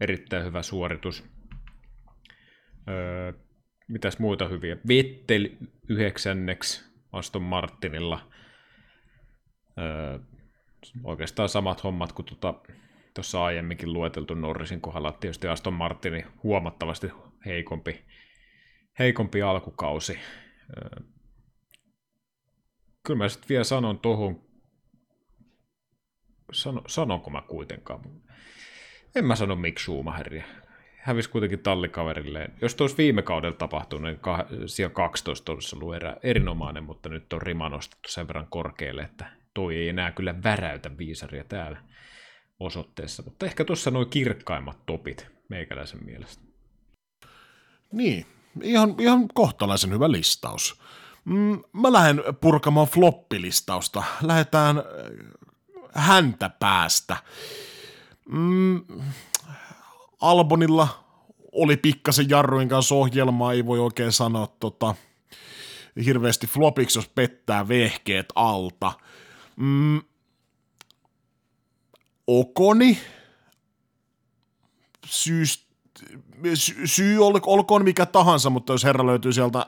erittäin 0.00 0.44
hyvä 0.44 0.62
suoritus. 0.62 1.24
mitäs 3.88 4.18
muita 4.18 4.48
hyviä? 4.48 4.76
Vettel 4.88 5.48
yhdeksänneksi 5.88 6.84
Aston 7.12 7.42
Martinilla. 7.42 8.30
oikeastaan 11.04 11.48
samat 11.48 11.84
hommat 11.84 12.12
kuin 12.12 12.26
tuota 12.26 13.44
aiemminkin 13.44 13.92
lueteltu 13.92 14.34
Norrisin 14.34 14.80
kohdalla. 14.80 15.12
Tietysti 15.12 15.48
Aston 15.48 15.74
Martini 15.74 16.24
huomattavasti 16.42 17.10
heikompi, 17.46 18.04
heikompi 18.98 19.42
alkukausi. 19.42 20.18
Kyllä 23.06 23.18
mä 23.18 23.28
sitten 23.28 23.48
vielä 23.48 23.64
sanon 23.64 23.98
tuohon, 23.98 24.40
sano, 26.52 26.82
sanonko 26.86 27.30
mä 27.30 27.42
kuitenkaan, 27.48 28.00
en 29.14 29.24
mä 29.24 29.36
sano 29.36 29.56
miksi 29.56 29.82
Schumacheria. 29.82 30.44
Hävisi 30.98 31.30
kuitenkin 31.30 31.58
tallikaverilleen. 31.58 32.52
Jos 32.62 32.74
tuossa 32.74 32.96
viime 32.96 33.22
kaudella 33.22 33.56
tapahtunut, 33.56 34.04
niin 34.04 34.16
kah- 34.20 34.68
siellä 34.68 34.94
12 34.94 35.52
olisi 35.52 35.76
ollut 35.76 35.94
erä, 35.94 36.16
erinomainen, 36.22 36.84
mutta 36.84 37.08
nyt 37.08 37.32
on 37.32 37.42
rima 37.42 37.68
nostettu 37.68 38.08
sen 38.08 38.28
verran 38.28 38.46
korkealle, 38.50 39.02
että 39.02 39.26
toi 39.54 39.76
ei 39.76 39.88
enää 39.88 40.12
kyllä 40.12 40.42
väräytä 40.42 40.98
viisaria 40.98 41.44
täällä 41.44 41.82
osoitteessa, 42.60 43.22
mutta 43.22 43.46
ehkä 43.46 43.64
tuossa 43.64 43.90
noin 43.90 44.10
kirkkaimmat 44.10 44.86
topit 44.86 45.26
meikäläisen 45.48 46.04
mielestä. 46.04 46.44
Niin, 47.92 48.26
ihan, 48.62 48.94
ihan 48.98 49.28
kohtalaisen 49.34 49.90
hyvä 49.90 50.10
listaus. 50.12 50.82
Mm, 51.24 51.62
mä 51.72 51.92
lähden 51.92 52.22
purkamaan 52.40 52.86
floppilistausta. 52.86 54.02
Lähdetään 54.22 54.78
äh, 54.78 54.84
häntä 55.94 56.48
päästä. 56.48 57.16
Mm, 58.28 58.84
Albonilla 60.20 61.04
oli 61.52 61.76
pikkasen 61.76 62.30
jarruin 62.30 62.68
kanssa 62.68 62.94
ohjelmaa, 62.94 63.52
ei 63.52 63.66
voi 63.66 63.78
oikein 63.78 64.12
sanoa 64.12 64.48
tota, 64.60 64.94
hirveästi 66.04 66.46
flopiksi, 66.46 66.98
jos 66.98 67.08
pettää 67.08 67.68
vehkeet 67.68 68.26
alta. 68.34 68.92
Mm, 69.56 70.02
Okoni, 72.26 72.98
syy, 75.06 75.44
syy 76.84 77.18
olkoon 77.26 77.84
mikä 77.84 78.06
tahansa, 78.06 78.50
mutta 78.50 78.72
jos 78.72 78.84
herra 78.84 79.06
löytyy 79.06 79.32
sieltä 79.32 79.66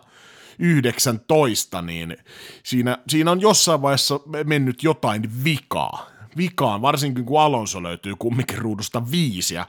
19, 0.58 1.82
niin 1.82 2.16
siinä, 2.62 2.98
siinä 3.08 3.30
on 3.30 3.40
jossain 3.40 3.82
vaiheessa 3.82 4.20
mennyt 4.44 4.82
jotain 4.82 5.44
vikaa. 5.44 6.06
Vikaan, 6.36 6.82
varsinkin 6.82 7.24
kun 7.24 7.40
Alonso 7.40 7.82
löytyy 7.82 8.14
kumminkin 8.18 8.58
ruudusta 8.58 9.10
viisi, 9.10 9.54
ja 9.54 9.66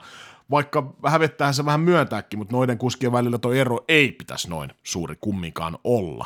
vaikka 0.50 0.94
hävettää 1.06 1.52
se 1.52 1.64
vähän 1.64 1.80
myöntääkin, 1.80 2.38
mutta 2.38 2.56
noiden 2.56 2.78
kuskien 2.78 3.12
välillä 3.12 3.38
tuo 3.38 3.52
ero 3.52 3.84
ei 3.88 4.12
pitäisi 4.12 4.50
noin 4.50 4.70
suuri 4.82 5.16
kumminkaan 5.20 5.78
olla. 5.84 6.24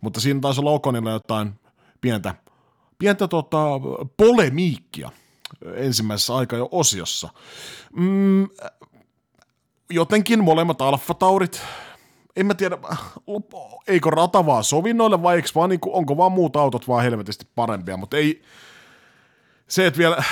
Mutta 0.00 0.20
siinä 0.20 0.40
taisi 0.40 0.60
olla 0.60 0.70
Okonilla 0.70 1.10
jotain 1.10 1.52
pientä, 2.00 2.34
pientä 2.98 3.28
tota, 3.28 3.58
polemiikkia 4.16 5.10
ensimmäisessä 5.74 6.36
aika 6.36 6.56
jo 6.56 6.68
osiossa. 6.72 7.28
Mm, 7.96 8.48
jotenkin 9.90 10.44
molemmat 10.44 10.82
alfataurit, 10.82 11.62
en 12.38 12.46
mä 12.46 12.54
tiedä, 12.54 12.78
eikö 13.86 14.10
rata 14.10 14.46
vaan 14.46 14.64
sovinnoille 14.64 15.22
vai 15.22 15.36
eikö 15.36 15.48
vaan, 15.54 15.70
niin 15.70 15.80
kuin, 15.80 15.94
onko 15.94 16.16
vaan 16.16 16.32
muut 16.32 16.56
autot 16.56 16.88
vaan 16.88 17.02
helvetisti 17.04 17.46
parempia, 17.54 17.96
mutta 17.96 18.16
ei, 18.16 18.42
se, 19.68 19.86
että 19.86 19.98
vielä 19.98 20.22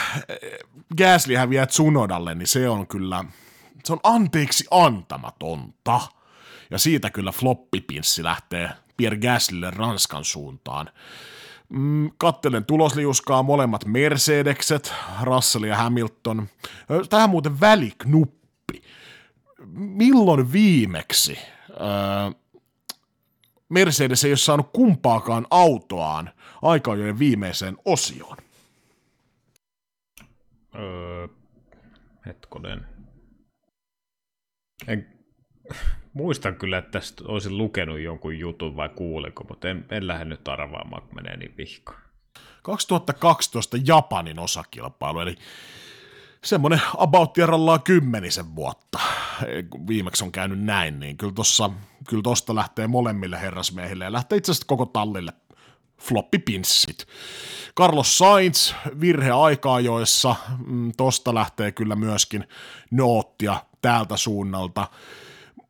Gasly 0.98 1.34
häviää 1.34 1.66
Tsunodalle, 1.66 2.34
niin 2.34 2.46
se 2.46 2.68
on 2.68 2.86
kyllä, 2.86 3.24
se 3.84 3.92
on 3.92 4.00
anteeksi 4.02 4.64
antamatonta. 4.70 6.00
Ja 6.70 6.78
siitä 6.78 7.10
kyllä 7.10 7.32
floppipinssi 7.32 8.22
lähtee 8.22 8.70
Pierre 8.96 9.18
Gaslylle 9.18 9.70
Ranskan 9.70 10.24
suuntaan. 10.24 10.90
Mm, 11.68 12.10
kattelen 12.18 12.64
tulosliuskaa 12.64 13.42
molemmat 13.42 13.84
Mercedekset, 13.84 14.94
Russell 15.22 15.64
ja 15.64 15.76
Hamilton. 15.76 16.48
Tähän 17.10 17.30
muuten 17.30 17.60
väliknuppi. 17.60 18.82
Milloin 19.74 20.52
viimeksi 20.52 21.38
öö, 21.80 22.30
Mercedes 23.68 24.24
ei 24.24 24.30
ole 24.30 24.36
saanut 24.36 24.70
kumpaakaan 24.72 25.46
autoaan 25.50 26.30
aikajojen 26.62 27.18
viimeiseen 27.18 27.76
osioon? 27.84 28.36
Öö, 30.74 31.28
hetkonen. 32.26 32.86
En, 34.86 35.06
muistan 36.12 36.56
kyllä, 36.56 36.78
että 36.78 36.90
tästä 36.90 37.24
olisin 37.26 37.58
lukenut 37.58 38.00
jonkun 38.00 38.38
jutun 38.38 38.76
vai 38.76 38.88
kuuliko, 38.88 39.44
mutta 39.48 39.68
en, 39.68 39.86
en 39.90 40.06
lähde 40.06 40.24
nyt 40.24 40.48
arvaamaan, 40.48 41.02
kun 41.02 41.14
menee 41.14 41.36
niin 41.36 41.54
vihkoon. 41.56 41.98
2012 42.62 43.76
Japanin 43.86 44.38
osakilpailu, 44.38 45.20
eli 45.20 45.36
semmoinen 46.46 46.80
about 46.96 47.34
kymmenisen 47.84 48.56
vuotta. 48.56 48.98
Viimeksi 49.88 50.24
on 50.24 50.32
käynyt 50.32 50.60
näin, 50.60 51.00
niin 51.00 51.16
kyllä 51.16 51.32
tossa, 51.32 51.70
kyllä 52.08 52.22
lähtee 52.54 52.86
molemmille 52.86 53.40
herrasmiehille 53.40 54.04
ja 54.04 54.12
lähtee 54.12 54.38
itse 54.38 54.52
asiassa 54.52 54.66
koko 54.66 54.86
tallille 54.86 55.32
floppipinssit. 56.00 57.06
Carlos 57.78 58.18
Sainz, 58.18 58.72
virhe 59.00 59.30
aika-ajoissa, 59.30 60.36
mm, 60.66 60.92
tosta 60.96 61.34
lähtee 61.34 61.72
kyllä 61.72 61.96
myöskin 61.96 62.48
noottia 62.90 63.62
täältä 63.82 64.16
suunnalta 64.16 64.88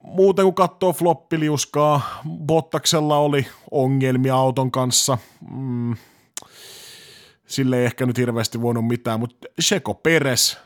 muuten 0.07 0.45
kun 0.45 0.55
katsoo 0.55 0.93
floppiliuskaa, 0.93 2.21
Bottaksella 2.47 3.19
oli 3.19 3.47
ongelmia 3.71 4.35
auton 4.35 4.71
kanssa. 4.71 5.19
Mm, 5.51 5.97
sille 7.47 7.79
ei 7.79 7.85
ehkä 7.85 8.07
nyt 8.07 8.19
hirveästi 8.19 8.63
voinut 8.63 8.87
mitään, 8.87 9.21
mutta 9.21 9.49
Checo 9.63 9.95
Peres 9.95 10.59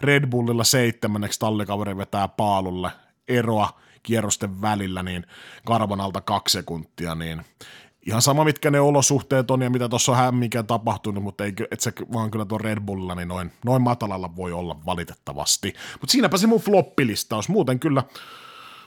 Red 0.00 0.26
Bullilla 0.26 0.64
seitsemänneksi 0.64 1.40
tallikaveri 1.40 1.96
vetää 1.96 2.28
paalulle 2.28 2.90
eroa 3.28 3.80
kierrosten 4.02 4.60
välillä, 4.60 5.02
niin 5.02 5.26
karvan 5.64 6.00
alta 6.00 6.20
kaksi 6.20 6.52
sekuntia, 6.52 7.14
niin 7.14 7.42
ihan 8.06 8.22
sama 8.22 8.44
mitkä 8.44 8.70
ne 8.70 8.80
olosuhteet 8.80 9.50
on 9.50 9.62
ja 9.62 9.70
mitä 9.70 9.88
tuossa 9.88 10.12
on 10.12 10.18
hämminkin 10.18 10.66
tapahtunut, 10.66 11.22
mutta 11.24 11.44
ei, 11.44 11.52
et 11.70 11.80
se 11.80 11.92
vaan 12.12 12.30
kyllä 12.30 12.44
tuon 12.44 12.60
Red 12.60 12.80
Bullilla 12.80 13.14
niin 13.14 13.28
noin, 13.28 13.52
noin 13.64 13.82
matalalla 13.82 14.36
voi 14.36 14.52
olla 14.52 14.76
valitettavasti. 14.86 15.74
Mutta 16.00 16.12
siinäpä 16.12 16.36
se 16.36 16.46
mun 16.46 16.60
floppilistaus, 16.60 17.48
muuten 17.48 17.80
kyllä 17.80 18.02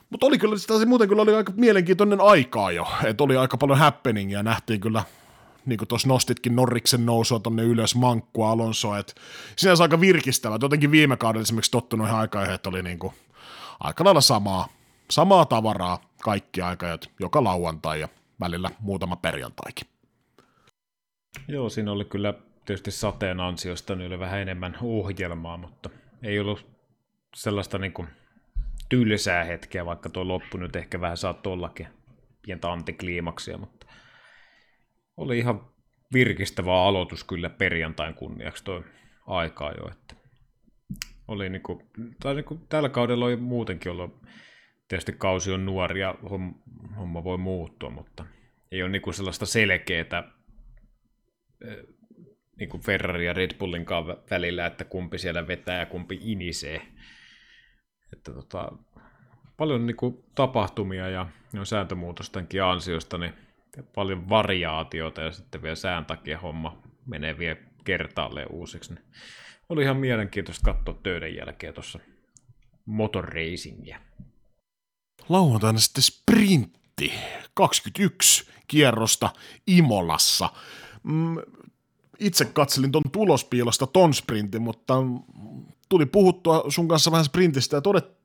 mutta 0.09 0.25
oli 0.25 0.37
kyllä, 0.37 0.57
sitä 0.57 0.79
se 0.79 0.85
muuten 0.85 1.09
kyllä 1.09 1.21
oli 1.21 1.35
aika 1.35 1.53
mielenkiintoinen 1.55 2.21
aikaa 2.21 2.71
jo, 2.71 2.87
että 3.03 3.23
oli 3.23 3.37
aika 3.37 3.57
paljon 3.57 3.79
happeningia, 3.79 4.43
nähtiin 4.43 4.79
kyllä 4.79 5.03
niin 5.65 5.77
kuin 5.77 5.87
tuossa 5.87 6.07
nostitkin 6.07 6.55
Norriksen 6.55 7.05
nousua 7.05 7.39
tonne 7.39 7.63
ylös, 7.63 7.95
Mankkua, 7.95 8.51
Alonso, 8.51 8.95
että 8.95 9.13
sinänsä 9.55 9.83
aika 9.83 10.01
virkistävä. 10.01 10.57
Jotenkin 10.61 10.91
viime 10.91 11.17
kaudella 11.17 11.41
esimerkiksi 11.41 11.71
tottunut 11.71 12.07
ihan 12.07 12.19
aika 12.19 12.53
että 12.53 12.69
oli 12.69 12.83
niin 12.83 12.99
kuin 12.99 13.13
aika 13.79 14.03
lailla 14.03 14.21
samaa, 14.21 14.67
samaa 15.11 15.45
tavaraa 15.45 16.01
kaikki 16.23 16.61
aikajat, 16.61 17.09
joka 17.19 17.43
lauantai 17.43 17.99
ja 17.99 18.07
välillä 18.39 18.69
muutama 18.79 19.15
perjantaikin. 19.15 19.87
Joo, 21.47 21.69
siinä 21.69 21.91
oli 21.91 22.05
kyllä 22.05 22.33
tietysti 22.65 22.91
sateen 22.91 23.39
ansiosta 23.39 23.95
niin 23.95 24.07
oli 24.07 24.19
vähän 24.19 24.39
enemmän 24.39 24.77
ohjelmaa, 24.81 25.57
mutta 25.57 25.89
ei 26.23 26.39
ollut 26.39 26.65
sellaista 27.35 27.77
niin 27.77 27.93
kuin 27.93 28.07
tylsää 28.89 29.43
hetkeä, 29.43 29.85
vaikka 29.85 30.09
tuo 30.09 30.27
loppu 30.27 30.57
nyt 30.57 30.75
ehkä 30.75 31.01
vähän 31.01 31.17
saattoi 31.17 31.53
ollakin 31.53 31.87
pientä 32.41 32.71
antikliimaksia, 32.71 33.57
mutta 33.57 33.82
oli 35.17 35.37
ihan 35.37 35.65
virkistävä 36.13 36.83
aloitus 36.83 37.23
kyllä 37.23 37.49
perjantain 37.49 38.13
kunniaksi 38.13 38.63
tuo 38.63 38.83
aikaa 39.27 39.71
jo, 39.71 39.89
että 39.91 40.15
oli 41.27 41.49
niinku, 41.49 41.81
tai 42.19 42.35
niinku, 42.35 42.65
tällä 42.69 42.89
kaudella 42.89 43.25
oli 43.25 43.35
muutenkin 43.35 43.91
ollut, 43.91 44.21
tietysti 44.87 45.13
kausi 45.13 45.51
on 45.51 45.65
nuori 45.65 46.01
ja 46.01 46.15
homma 46.97 47.23
voi 47.23 47.37
muuttua, 47.37 47.89
mutta 47.89 48.25
ei 48.71 48.83
ole 48.83 48.91
niinku 48.91 49.13
sellaista 49.13 49.45
selkeää 49.45 50.23
niinku 52.59 52.77
Ferrari 52.77 53.25
ja 53.25 53.33
Red 53.33 53.57
Bullin 53.57 53.85
välillä, 54.31 54.65
että 54.65 54.85
kumpi 54.85 55.17
siellä 55.17 55.47
vetää 55.47 55.79
ja 55.79 55.85
kumpi 55.85 56.19
inisee. 56.21 56.81
Että 58.13 58.33
tota, 58.33 58.71
paljon 59.57 59.85
niinku 59.85 60.25
tapahtumia 60.35 61.09
ja 61.09 61.25
no, 61.53 61.65
sääntömuutostenkin 61.65 62.63
ansiosta, 62.63 63.17
niin 63.17 63.33
paljon 63.95 64.29
variaatiota 64.29 65.21
ja 65.21 65.31
sitten 65.31 65.61
vielä 65.61 65.75
sään 65.75 66.05
takia 66.05 66.39
homma 66.39 66.81
menee 67.05 67.37
vielä 67.37 67.59
kertaalleen 67.83 68.51
uusiksi. 68.51 68.93
Niin 68.93 69.05
oli 69.69 69.83
ihan 69.83 69.97
mielenkiintoista 69.97 70.73
katsoa 70.73 70.99
töiden 71.03 71.35
jälkeen 71.35 71.73
tuossa 71.73 71.99
motorracingia. 72.85 73.99
Lauantaina 75.29 75.79
sitten 75.79 76.03
sprintti, 76.03 77.13
21 77.53 78.51
kierrosta 78.67 79.29
Imolassa. 79.67 80.49
Mm, 81.03 81.37
itse 82.19 82.45
katselin 82.45 82.91
ton 82.91 83.03
tulospiilosta 83.11 83.87
ton 83.87 84.13
sprintin, 84.13 84.61
mutta 84.61 84.93
tuli 85.89 86.05
puhuttua 86.05 86.63
sun 86.69 86.87
kanssa 86.87 87.11
vähän 87.11 87.25
sprintistä 87.25 87.77
ja 87.77 87.81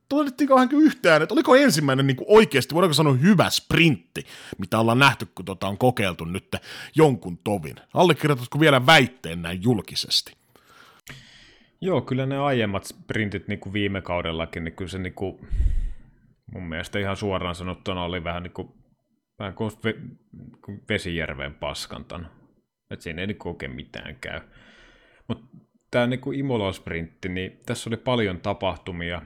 todettiin 0.08 0.50
vähän 0.50 0.68
yhtään, 0.72 1.22
että 1.22 1.34
oliko 1.34 1.56
ensimmäinen 1.56 2.06
niin 2.06 2.16
kuin 2.16 2.26
oikeasti, 2.28 2.74
voidaanko 2.74 2.94
sanoa 2.94 3.14
hyvä 3.14 3.50
sprintti, 3.50 4.24
mitä 4.58 4.78
ollaan 4.78 4.98
nähty, 4.98 5.26
kun 5.34 5.44
tota 5.44 5.68
on 5.68 5.78
kokeiltu 5.78 6.24
nyt 6.24 6.56
jonkun 6.94 7.38
tovin. 7.44 7.76
Allekirjoitatko 7.94 8.60
vielä 8.60 8.86
väitteen 8.86 9.42
näin 9.42 9.62
julkisesti? 9.62 10.32
Joo, 11.80 12.00
kyllä 12.00 12.26
ne 12.26 12.38
aiemmat 12.38 12.84
sprintit 12.84 13.48
niin 13.48 13.60
kuin 13.60 13.72
viime 13.72 14.02
kaudellakin, 14.02 14.64
niin 14.64 14.74
kyllä 14.74 14.90
se 14.90 14.98
niin 14.98 15.14
kuin, 15.14 15.48
mun 16.52 16.68
mielestä 16.68 16.98
ihan 16.98 17.16
suoraan 17.16 17.54
sanottuna 17.54 18.04
oli 18.04 18.24
vähän 18.24 18.42
niin 18.42 18.52
kuin, 18.52 18.68
vähän 19.38 19.54
kuin 19.54 19.70
Vesijärven 20.88 21.54
paskantan. 21.54 22.30
Että 22.90 23.02
siinä 23.02 23.20
ei 23.20 23.26
niin 23.26 23.38
oikein 23.44 23.74
mitään 23.74 24.16
käy. 24.20 24.40
Mutta 25.28 25.44
tämä 25.90 26.06
niin 26.06 26.34
Imola-sprintti, 26.34 27.28
niin 27.28 27.60
tässä 27.66 27.90
oli 27.90 27.96
paljon 27.96 28.40
tapahtumia 28.40 29.22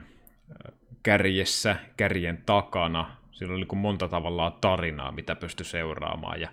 kärjessä, 1.03 1.75
kärjen 1.97 2.43
takana. 2.45 3.17
Siinä 3.31 3.53
oli 3.53 3.65
niin 3.65 3.77
monta 3.77 4.07
tavallaan 4.07 4.53
tarinaa, 4.61 5.11
mitä 5.11 5.35
pystyi 5.35 5.65
seuraamaan. 5.65 6.41
Ja, 6.41 6.49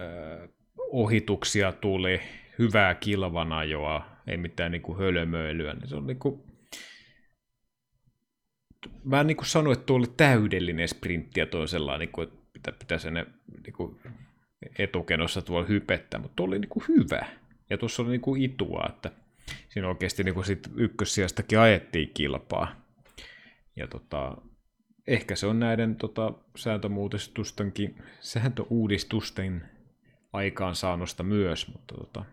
ö, 0.00 0.48
ohituksia 0.78 1.72
tuli, 1.72 2.20
hyvää 2.58 2.94
kilvanajoa, 2.94 4.06
ei 4.26 4.36
mitään 4.36 4.72
niin 4.72 4.82
kuin 4.82 4.98
hölmöilyä. 4.98 5.74
Niin 5.74 5.88
se 5.88 5.96
on 5.96 6.06
niin 6.06 6.18
kuin... 6.18 6.42
Mä 9.04 9.24
niin 9.24 9.36
kuin 9.36 9.72
että 9.72 9.86
tuo 9.86 9.96
oli 9.96 10.06
täydellinen 10.16 10.88
sprintti 10.88 11.40
ja 11.40 11.46
tuo 11.46 11.66
sellainen, 11.66 12.06
niin 12.06 12.12
kuin, 12.12 12.28
että 12.28 12.38
pitää, 12.52 12.74
pitää 12.78 12.98
niin 13.64 13.72
kuin 13.76 14.00
etukenossa 14.78 15.42
tuolla 15.42 15.66
hypettä, 15.66 16.18
mutta 16.18 16.36
tuo 16.36 16.46
oli 16.46 16.58
niin 16.58 16.68
kuin 16.68 16.84
hyvä. 16.88 17.26
Ja 17.70 17.78
tuossa 17.78 18.02
oli 18.02 18.10
niin 18.10 18.20
kuin 18.20 18.42
itua, 18.42 18.86
että 18.88 19.10
siinä 19.68 19.88
oikeasti 19.88 20.24
niin 20.24 20.34
ykkössijastakin 20.76 21.58
ajettiin 21.58 22.10
kilpaa. 22.14 22.76
Ja 23.76 23.86
tota, 23.86 24.36
ehkä 25.06 25.36
se 25.36 25.46
on 25.46 25.60
näiden 25.60 25.96
tota, 25.96 26.32
sääntömuudistustenkin, 26.56 28.02
sääntöuudistusten 28.20 29.68
aikaansaannosta 30.32 31.22
myös, 31.22 31.68
mutta 31.72 31.94
tota, 31.94 32.24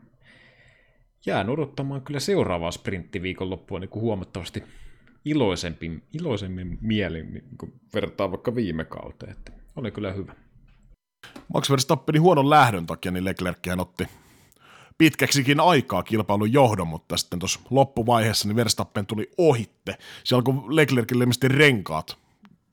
jään 1.26 1.50
odottamaan 1.50 2.02
kyllä 2.02 2.20
seuraavaa 2.20 2.72
sprinttiviikonloppua 2.72 3.80
niin 3.80 3.90
kuin 3.90 4.02
huomattavasti 4.02 4.64
iloisempi, 5.26 6.04
iloisemmin 6.14 6.78
mielin 6.82 7.34
niin 7.34 7.58
kuin 7.58 7.74
vertaa 7.94 8.32
vaikka 8.32 8.56
viime 8.56 8.86
kauteen, 8.86 9.32
että 9.32 9.52
oli 9.76 9.92
kyllä 9.92 10.14
hyvä. 10.14 10.36
Max 11.54 11.70
Verstappenin 11.70 12.22
huonon 12.22 12.50
lähdön 12.50 12.86
takia 12.86 13.12
niin 13.12 13.26
Leclerckihän 13.26 13.80
otti 13.80 14.08
pitkäksikin 14.98 15.60
aikaa 15.60 16.04
kilpailun 16.04 16.54
johdon, 16.54 16.88
mutta 16.88 17.18
sitten 17.18 17.40
tuossa 17.40 17.60
loppuvaiheessa 17.70 18.48
niin 18.48 18.56
Verstappen 18.56 19.06
tuli 19.06 19.32
ohitte. 19.38 19.98
Siellä 20.24 20.44
alkoi 20.48 20.76
Leclercille 20.76 21.24
ilmeisesti 21.24 21.48
renkaat 21.48 22.18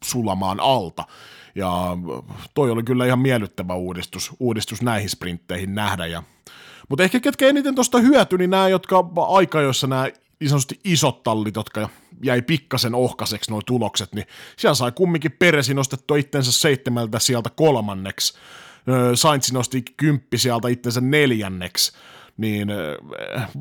sulamaan 0.05 0.61
alta. 0.61 1.05
Ja 1.55 1.97
toi 2.55 2.71
oli 2.71 2.83
kyllä 2.83 3.07
ihan 3.07 3.19
miellyttävä 3.19 3.75
uudistus, 3.75 4.33
uudistus 4.41 4.83
näihin 4.83 5.09
sprintteihin 5.09 5.75
nähdä. 5.75 6.07
Ja, 6.07 6.23
mutta 6.89 7.05
ehkä 7.05 7.21
ketkä 7.21 7.49
eniten 7.49 7.75
tuosta 7.75 7.99
hyötyi, 7.99 8.39
niin 8.39 8.51
nämä, 8.51 8.69
jotka 8.69 9.05
aika, 9.29 9.61
joissa 9.61 9.87
nämä 9.87 10.09
niin 10.41 10.49
sanotusti 10.49 10.81
isot 10.85 11.23
tallit, 11.23 11.57
jotka 11.57 11.89
jäi 12.23 12.43
pikkasen 12.43 12.95
ohkaseksi 12.95 13.51
nuo 13.51 13.61
tulokset, 13.67 14.15
niin 14.15 14.27
siellä 14.57 14.75
sai 14.75 14.93
kumminkin 14.93 15.33
Peresi 15.33 15.75
nostettua 15.75 16.17
itsensä 16.17 16.53
seitsemältä 16.53 17.19
sieltä 17.19 17.51
kolmanneksi. 17.51 18.39
Sainz 19.15 19.53
nosti 19.53 19.83
kymppi 19.97 20.39
sieltä 20.39 20.69
itsensä 20.69 21.01
neljänneksi, 21.01 21.93
niin 22.37 22.69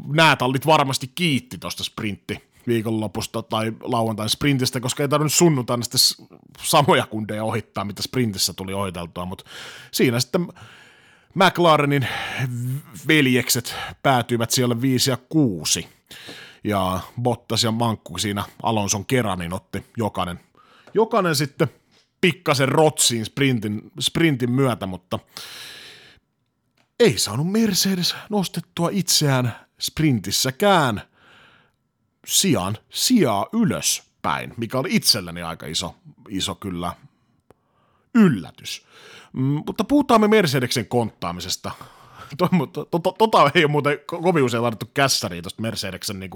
nämä 0.08 0.36
tallit 0.36 0.66
varmasti 0.66 1.12
kiitti 1.16 1.58
tuosta 1.58 1.84
sprintti 1.84 2.52
viikonlopusta 2.68 3.42
tai 3.42 3.74
lauantain 3.82 4.30
sprintistä, 4.30 4.80
koska 4.80 5.04
ei 5.04 5.10
tarvinnut 5.10 5.34
sunnuntaina 5.34 5.84
sitten 5.84 6.28
samoja 6.64 7.06
kundeja 7.06 7.44
ohittaa, 7.44 7.86
mitä 7.86 8.02
sprintissä 8.02 8.54
tuli 8.54 8.74
ohiteltua, 8.74 9.26
mutta 9.26 9.44
siinä 9.92 10.20
sitten 10.20 10.48
McLarenin 11.36 12.08
veljekset 13.08 13.76
päätyivät 14.04 14.52
siellä 14.52 14.82
5 14.82 15.10
ja 15.10 15.18
6, 15.30 15.88
ja 16.64 17.00
Bottas 17.22 17.64
ja 17.64 17.72
Mankku 17.72 18.18
siinä 18.18 18.44
Alonson 18.64 19.06
kerran, 19.06 19.40
niin 19.40 19.54
otti 19.54 19.86
jokainen, 19.98 20.40
jokainen 20.94 21.36
sitten 21.36 21.68
pikkasen 22.22 22.70
rotsiin 22.70 23.26
sprintin, 23.26 23.92
sprintin 24.00 24.52
myötä, 24.52 24.86
mutta 24.86 25.20
ei 27.00 27.18
saanut 27.18 27.52
Mercedes 27.52 28.16
nostettua 28.30 28.90
itseään 28.92 29.56
sprintissäkään 29.80 31.02
sijaan 32.28 32.78
sijaa 32.90 33.48
ylöspäin, 33.54 34.54
mikä 34.58 34.80
oli 34.80 34.90
itselleni 34.92 35.42
aika 35.42 35.66
iso, 35.66 35.96
iso 36.30 36.56
kyllä 36.56 36.96
yllätys. 38.16 38.86
Mm, 39.34 39.64
mutta 39.66 39.84
puhutaan 39.84 40.22
me 40.22 40.28
Mercedeksen 40.28 40.86
konttaamisesta. 40.86 41.72
Tota, 43.18 43.52
ei 43.56 43.64
ole 43.64 43.72
muuten 43.72 44.00
kovin 44.06 44.44
usein 44.44 44.64
laitettu 44.64 44.86
kässäriä 44.94 45.42
tuosta 45.42 45.62
Mercedeksen 45.62 46.20
niin 46.20 46.32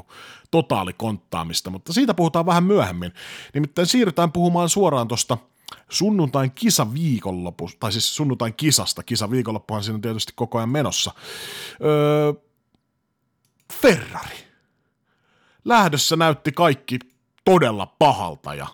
totaalikonttaamista, 0.51 1.69
mutta 1.69 1.93
siitä 1.93 2.13
puhutaan 2.13 2.45
vähän 2.45 2.63
myöhemmin. 2.63 3.13
Nimittäin 3.53 3.87
siirrytään 3.87 4.31
puhumaan 4.31 4.69
suoraan 4.69 5.07
tuosta– 5.07 5.37
sunnuntain 5.89 6.51
kisa 6.51 6.93
viikonloppu, 6.93 7.69
tai 7.79 7.91
siis 7.91 8.15
sunnuntain 8.15 8.53
kisasta, 8.53 9.03
kisa 9.03 9.31
viikonloppuhan 9.31 9.83
siinä 9.83 9.95
on 9.95 10.01
tietysti 10.01 10.33
koko 10.35 10.57
ajan 10.57 10.69
menossa. 10.69 11.11
Öö, 11.83 12.33
Ferrari. 13.73 14.37
Lähdössä 15.65 16.15
näytti 16.15 16.51
kaikki 16.51 16.99
todella 17.45 17.85
pahalta 17.85 18.55
ja 18.55 18.67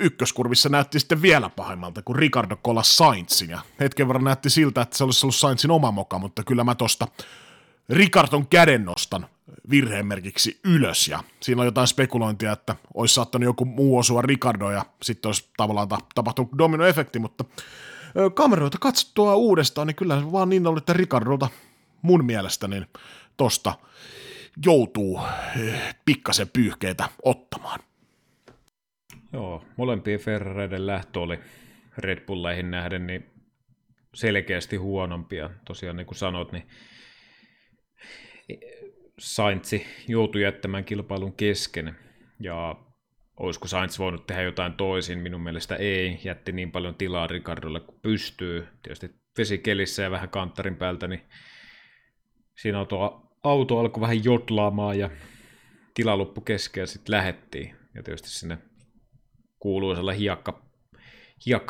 ykköskurvissa 0.00 0.68
näytti 0.68 1.00
sitten 1.00 1.22
vielä 1.22 1.48
pahemmalta, 1.48 2.02
kun 2.02 2.16
Ricardo 2.16 2.56
kolla 2.62 2.82
Sainzin 2.82 3.50
ja 3.50 3.60
hetken 3.80 4.08
verran 4.08 4.24
näytti 4.24 4.50
siltä, 4.50 4.82
että 4.82 4.96
se 4.98 5.04
olisi 5.04 5.26
ollut 5.26 5.34
Sainzin 5.34 5.70
oma 5.70 5.90
moka, 5.90 6.18
mutta 6.18 6.44
kyllä 6.44 6.64
mä 6.64 6.74
tosta 6.74 7.08
Ricardon 7.88 8.46
käden 8.46 8.84
nostan 8.84 9.26
virhemerkiksi 9.70 10.60
ylös, 10.64 11.08
ja 11.08 11.24
siinä 11.40 11.62
on 11.62 11.66
jotain 11.66 11.86
spekulointia, 11.86 12.52
että 12.52 12.76
olisi 12.94 13.14
saattanut 13.14 13.44
joku 13.44 13.64
muu 13.64 13.98
osua 13.98 14.22
Ricardo, 14.22 14.70
ja 14.70 14.84
sitten 15.02 15.28
olisi 15.28 15.50
tavallaan 15.56 15.88
tapahtunut 16.14 16.58
dominoefekti, 16.58 17.18
mutta 17.18 17.44
kameroita 18.34 18.78
katsottua 18.80 19.34
uudestaan, 19.34 19.86
niin 19.86 19.94
kyllä 19.94 20.20
se 20.20 20.32
vaan 20.32 20.48
niin 20.48 20.66
oli, 20.66 20.78
että 20.78 20.92
Ricardolta 20.92 21.48
mun 22.02 22.24
mielestä 22.24 22.68
niin 22.68 22.86
tosta 23.36 23.74
joutuu 24.66 25.20
pikkasen 26.04 26.48
pyyhkeitä 26.52 27.08
ottamaan. 27.22 27.80
Joo, 29.32 29.64
molempien 29.76 30.20
Ferrareiden 30.20 30.86
lähtö 30.86 31.20
oli 31.20 31.38
Red 31.98 32.20
Bulleihin 32.20 32.70
nähden 32.70 33.06
niin 33.06 33.26
selkeästi 34.14 34.76
huonompia. 34.76 35.50
Tosiaan 35.64 35.96
niin 35.96 36.06
kuin 36.06 36.18
sanot, 36.18 36.52
niin 36.52 36.68
Saintsi 39.18 39.86
joutui 40.08 40.42
jättämään 40.42 40.84
kilpailun 40.84 41.32
kesken. 41.32 41.96
Ja 42.40 42.76
olisiko 43.36 43.68
Sainz 43.68 43.98
voinut 43.98 44.26
tehdä 44.26 44.42
jotain 44.42 44.72
toisin, 44.72 45.18
minun 45.18 45.40
mielestä 45.40 45.76
ei, 45.76 46.20
jätti 46.24 46.52
niin 46.52 46.72
paljon 46.72 46.94
tilaa 46.94 47.26
Ricardolle 47.26 47.80
kuin 47.80 47.98
pystyy, 48.02 48.66
tietysti 48.82 49.10
vesikelissä 49.38 50.02
ja 50.02 50.10
vähän 50.10 50.28
kanttarin 50.28 50.76
päältä, 50.76 51.08
niin 51.08 51.22
siinä 52.58 52.78
auto, 52.78 53.22
auto 53.42 53.78
alkoi 53.78 54.00
vähän 54.00 54.24
jotlaamaan 54.24 54.98
ja 54.98 55.10
tila 55.94 56.18
loppu 56.18 56.40
kesken 56.40 56.80
ja 56.80 56.86
sitten 56.86 57.12
lähettiin, 57.12 57.76
ja 57.94 58.02
tietysti 58.02 58.28
sinne 58.28 58.58
kuuluisella 59.58 60.12
hiekka, 60.12 60.62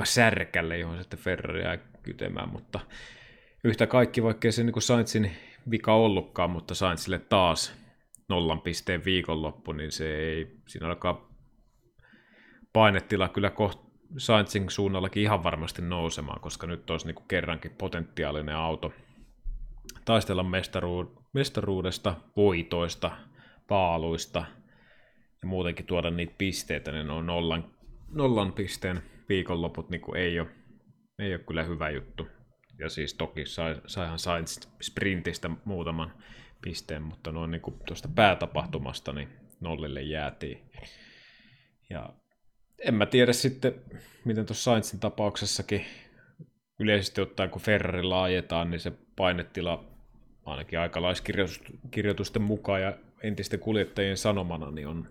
särkälle, 0.05 0.79
johon 0.79 0.99
sitten 0.99 1.19
Ferrari 1.19 1.63
jäi 1.63 1.79
kytemään, 2.03 2.49
mutta 2.49 2.81
yhtä 3.65 3.87
kaikki, 3.87 4.23
vaikkei 4.23 4.53
se 4.53 4.65
niin 4.65 4.83
Sainzin 4.83 5.31
vika 5.71 5.95
ollutkaan, 5.95 6.51
mutta 6.51 6.75
Sainzille 6.75 7.19
taas 7.19 7.75
nollan 8.29 8.61
pisteen 8.61 9.05
viikonloppu, 9.05 9.73
niin 9.73 9.93
se 9.93 10.17
ei, 10.17 10.57
siinä 10.67 10.87
alkaa 10.87 11.29
painetila 12.73 13.29
kyllä 13.29 13.51
koht 13.51 13.89
Sainzin 14.17 14.71
suunnallakin 14.71 15.23
ihan 15.23 15.45
varmasti 15.45 15.83
nousemaan, 15.83 16.41
koska 16.41 16.67
nyt 16.67 16.91
olisi 16.91 17.07
niin 17.07 17.29
kerrankin 17.29 17.71
potentiaalinen 17.79 18.57
auto 18.57 18.93
taistella 20.05 20.43
mestaruud- 20.43 21.23
mestaruudesta, 21.33 22.15
voitoista, 22.37 23.11
paaluista 23.69 24.45
ja 25.43 25.49
muutenkin 25.49 25.87
tuoda 25.87 26.11
niitä 26.11 26.35
pisteitä, 26.39 26.93
niin 26.93 27.11
on 27.11 27.27
nollan, 27.27 27.71
nollan 28.13 28.53
pisteen 28.53 29.03
viikonloput 29.29 29.91
niin 29.91 30.17
ei, 30.17 30.41
ole, 30.41 30.49
ei 31.19 31.35
ole 31.35 31.45
kyllä 31.45 31.63
hyvä 31.63 31.91
juttu. 31.91 32.27
Ja 32.79 32.89
siis 32.89 33.15
toki 33.15 33.47
sai, 33.47 33.77
saihan 33.87 34.19
Sainz 34.19 34.61
sprintistä 34.83 35.51
muutaman 35.65 36.13
pisteen, 36.63 37.03
mutta 37.03 37.33
noin 37.33 37.51
niin 37.51 37.63
tuosta 37.87 38.09
päätapahtumasta 38.15 39.13
niin 39.13 39.29
nollille 39.61 40.03
jäätiin. 40.03 40.71
Ja 41.91 42.13
en 42.79 42.95
mä 42.95 43.07
tiedä 43.07 43.33
sitten, 43.33 43.75
miten 44.25 44.47
tuossa 44.47 44.63
Sainzin 44.63 45.01
tapauksessakin 45.01 45.85
yleisesti 46.79 47.21
ottaen, 47.21 47.51
kun 47.51 47.63
Ferrari 47.63 48.03
laajetaan, 48.03 48.71
niin 48.71 48.81
se 48.81 48.93
painetila 49.17 49.85
ainakin 50.45 50.79
aikalaiskirjoitusten 50.79 52.43
mukaan 52.43 52.83
ja 52.83 52.99
entisten 53.23 53.61
kuljettajien 53.61 54.17
sanomana 54.17 54.71
niin 54.71 54.87
on 54.87 55.09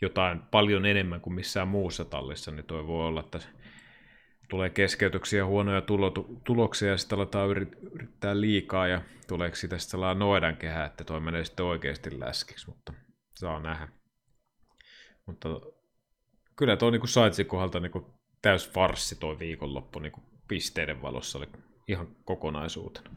jotain 0.00 0.40
paljon 0.40 0.86
enemmän 0.86 1.20
kuin 1.20 1.34
missään 1.34 1.68
muussa 1.68 2.04
tallissa, 2.04 2.50
niin 2.50 2.66
toi 2.66 2.86
voi 2.86 3.06
olla, 3.06 3.20
että 3.20 3.40
tulee 4.50 4.70
keskeytyksiä, 4.70 5.46
huonoja 5.46 5.80
tulo- 5.80 6.40
tuloksia 6.44 6.88
ja 6.88 6.96
sitten 6.96 7.18
aletaan 7.18 7.48
yrittää 7.92 8.40
liikaa 8.40 8.88
ja 8.88 9.02
tuleeko 9.28 9.56
siitä 9.56 9.78
sitten 9.78 9.90
sellainen 9.90 10.18
noidan 10.18 10.56
kehä, 10.56 10.84
että 10.84 11.04
toi 11.04 11.20
menee 11.20 11.44
sitten 11.44 11.66
oikeasti 11.66 12.20
läskiksi, 12.20 12.66
mutta 12.66 12.92
saa 13.34 13.60
nähdä. 13.60 13.88
Mutta 15.26 15.48
kyllä 16.56 16.76
tuo 16.76 16.90
niin 16.90 17.08
Saitsin 17.08 17.46
kohdalta 17.46 17.80
niin 17.80 17.92
täys 18.42 18.70
farssi 18.70 19.16
tuo 19.16 19.38
viikonloppu 19.38 19.98
niin 19.98 20.12
pisteiden 20.48 21.02
valossa 21.02 21.38
oli 21.38 21.48
ihan 21.88 22.16
kokonaisuutena. 22.24 23.10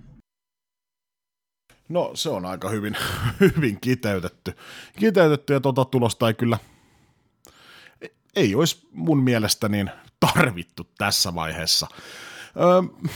No 1.89 2.11
se 2.13 2.29
on 2.29 2.45
aika 2.45 2.69
hyvin, 2.69 2.97
hyvin 3.39 3.77
kiteytetty. 3.81 4.53
Kiteytetty 4.99 5.53
ja 5.53 5.59
tuota 5.59 5.85
tulosta 5.85 6.27
ei 6.27 6.33
kyllä, 6.33 6.57
ei 8.35 8.55
olisi 8.55 8.87
mun 8.91 9.23
mielestä 9.23 9.69
niin 9.69 9.91
tarvittu 10.33 10.87
tässä 10.97 11.35
vaiheessa. 11.35 11.87
Öö, 12.57 13.09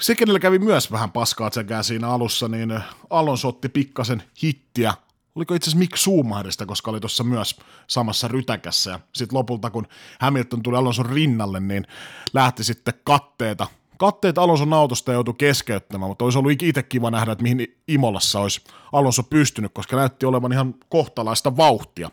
se, 0.00 0.14
kenellä 0.14 0.40
kävi 0.40 0.58
myös 0.58 0.92
vähän 0.92 1.12
paskaa 1.12 1.50
sekä 1.50 1.82
siinä 1.82 2.08
alussa, 2.08 2.48
niin 2.48 2.80
Alonso 3.10 3.48
otti 3.48 3.68
pikkasen 3.68 4.22
hittiä 4.42 4.94
oliko 5.34 5.54
itse 5.54 5.70
asiassa 5.70 5.78
Mick 5.78 5.96
Schumacherista, 5.96 6.66
koska 6.66 6.90
oli 6.90 7.00
tuossa 7.00 7.24
myös 7.24 7.56
samassa 7.86 8.28
rytäkässä. 8.28 8.90
Ja 8.90 9.00
sitten 9.12 9.38
lopulta, 9.38 9.70
kun 9.70 9.86
Hamilton 10.20 10.62
tuli 10.62 10.76
Alonson 10.76 11.06
rinnalle, 11.06 11.60
niin 11.60 11.86
lähti 12.32 12.64
sitten 12.64 12.94
katteita, 13.04 13.66
katteet 13.98 14.38
Alonson 14.38 14.72
autosta 14.72 15.12
joutui 15.12 15.34
keskeyttämään, 15.38 16.10
mutta 16.10 16.24
olisi 16.24 16.38
ollut 16.38 16.62
itse 16.62 16.82
kiva 16.82 17.10
nähdä, 17.10 17.32
että 17.32 17.42
mihin 17.42 17.76
Imolassa 17.88 18.40
olisi 18.40 18.64
Alonso 18.92 19.22
pystynyt, 19.22 19.72
koska 19.74 19.96
näytti 19.96 20.26
olevan 20.26 20.52
ihan 20.52 20.74
kohtalaista 20.88 21.56
vauhtia 21.56 22.10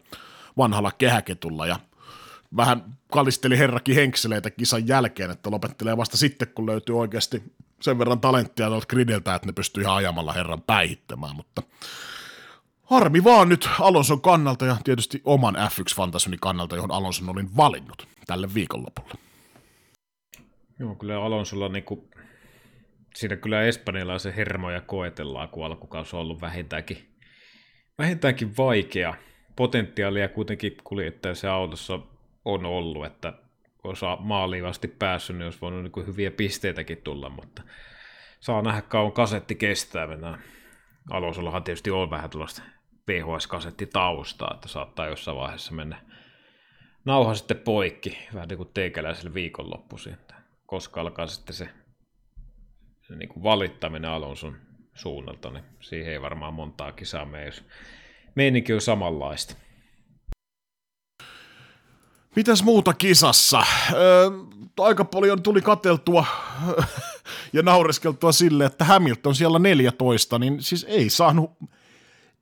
vanhalla 0.57 0.91
kehäketulla 0.91 1.67
ja 1.67 1.79
vähän 2.57 2.97
kalisteli 3.11 3.57
herrakin 3.57 3.95
henkseleitä 3.95 4.49
kisan 4.49 4.87
jälkeen, 4.87 5.31
että 5.31 5.51
lopettelee 5.51 5.97
vasta 5.97 6.17
sitten, 6.17 6.47
kun 6.47 6.65
löytyy 6.65 6.99
oikeasti 6.99 7.43
sen 7.81 7.99
verran 7.99 8.19
talenttia 8.19 8.67
tuolta 8.67 8.85
gridiltä, 8.85 9.35
että 9.35 9.47
ne 9.47 9.53
pystyy 9.53 9.83
ihan 9.83 9.95
ajamalla 9.95 10.33
herran 10.33 10.61
päihittämään, 10.61 11.35
mutta 11.35 11.63
Harmi 12.91 13.23
vaan 13.23 13.49
nyt 13.49 13.69
Alonson 13.79 14.21
kannalta 14.21 14.65
ja 14.65 14.77
tietysti 14.83 15.21
oman 15.23 15.55
F1-fantasuni 15.55 16.37
kannalta, 16.41 16.75
johon 16.75 16.91
Alonson 16.91 17.29
olin 17.29 17.57
valinnut 17.57 18.07
tälle 18.27 18.53
viikonlopulle. 18.53 19.13
Joo, 20.79 20.95
kyllä 20.95 21.23
Alonsolla 21.23 21.69
niinku, 21.69 22.09
siinä 23.15 23.35
kyllä 23.35 23.63
espanjalaisen 23.63 24.33
hermoja 24.33 24.81
koetellaan, 24.81 25.49
kun 25.49 25.65
alkukausi 25.65 26.15
on 26.15 26.21
ollut 26.21 26.41
vähintäänkin, 26.41 26.97
vähintäänkin 27.97 28.57
vaikea. 28.57 29.13
Potentiaalia 29.55 30.29
kuitenkin 30.29 30.77
se 31.33 31.47
autossa 31.47 31.99
on 32.45 32.65
ollut, 32.65 33.05
että 33.05 33.33
osa 33.83 34.17
maaliin 34.19 34.65
asti 34.65 34.87
päässyt, 34.87 35.35
niin 35.35 35.45
olisi 35.45 35.61
voinut 35.61 35.83
niin 35.83 36.07
hyviä 36.07 36.31
pisteitäkin 36.31 37.01
tulla, 37.01 37.29
mutta 37.29 37.61
saa 38.39 38.61
nähdä 38.61 38.81
kauan 38.81 39.11
kasetti 39.11 39.55
kestää. 39.55 40.07
Mennään. 40.07 40.43
Alonsollahan 41.09 41.63
tietysti 41.63 41.91
on 41.91 42.09
vähän 42.09 42.29
tuollaista 42.29 42.61
VHS-kasetti 43.07 43.85
taustaa, 43.85 44.51
että 44.53 44.67
saattaa 44.67 45.07
jossain 45.07 45.37
vaiheessa 45.37 45.73
mennä 45.73 46.01
nauha 47.05 47.35
sitten 47.35 47.57
poikki, 47.57 48.17
vähän 48.33 48.47
niin 48.47 48.57
kuin 48.57 48.69
teikäläiselle 48.73 49.33
viikonloppuisin, 49.33 50.17
koska 50.65 51.01
alkaa 51.01 51.27
sitten 51.27 51.55
se, 51.55 51.69
se 53.07 53.15
niin 53.15 53.29
kuin 53.29 53.43
valittaminen 53.43 54.11
Alonson 54.11 54.57
suunnalta, 54.93 55.49
niin 55.49 55.63
siihen 55.79 56.13
ei 56.13 56.21
varmaan 56.21 56.53
montaa 56.53 56.91
kisaa 56.91 57.25
mene, 57.25 57.45
jos 57.45 57.65
meininki 58.35 58.73
on 58.73 58.81
samanlaista. 58.81 59.55
Mitäs 62.35 62.63
muuta 62.63 62.93
kisassa? 62.93 63.63
Öö, 63.93 64.29
aika 64.79 65.05
paljon 65.05 65.43
tuli 65.43 65.61
kateltua 65.61 66.25
ja 67.53 67.63
naureskeltua 67.63 68.31
sille, 68.31 68.65
että 68.65 68.85
Hamilton 68.85 69.35
siellä 69.35 69.59
14, 69.59 70.39
niin 70.39 70.61
siis 70.61 70.85
ei 70.89 71.09
saanut 71.09 71.51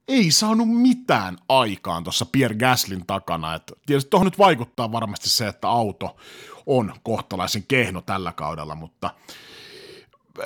ei 0.09 0.31
saanut 0.31 0.67
mitään 0.69 1.37
aikaan 1.49 2.03
tuossa 2.03 2.25
Pierre 2.25 2.57
Gaslin 2.57 3.05
takana. 3.07 3.55
Et 3.55 3.73
tietysti 3.85 4.09
tuohon 4.09 4.25
nyt 4.25 4.37
vaikuttaa 4.37 4.91
varmasti 4.91 5.29
se, 5.29 5.47
että 5.47 5.69
auto 5.69 6.17
on 6.65 6.93
kohtalaisen 7.03 7.63
kehno 7.67 8.01
tällä 8.01 8.31
kaudella, 8.31 8.75
mutta 8.75 9.09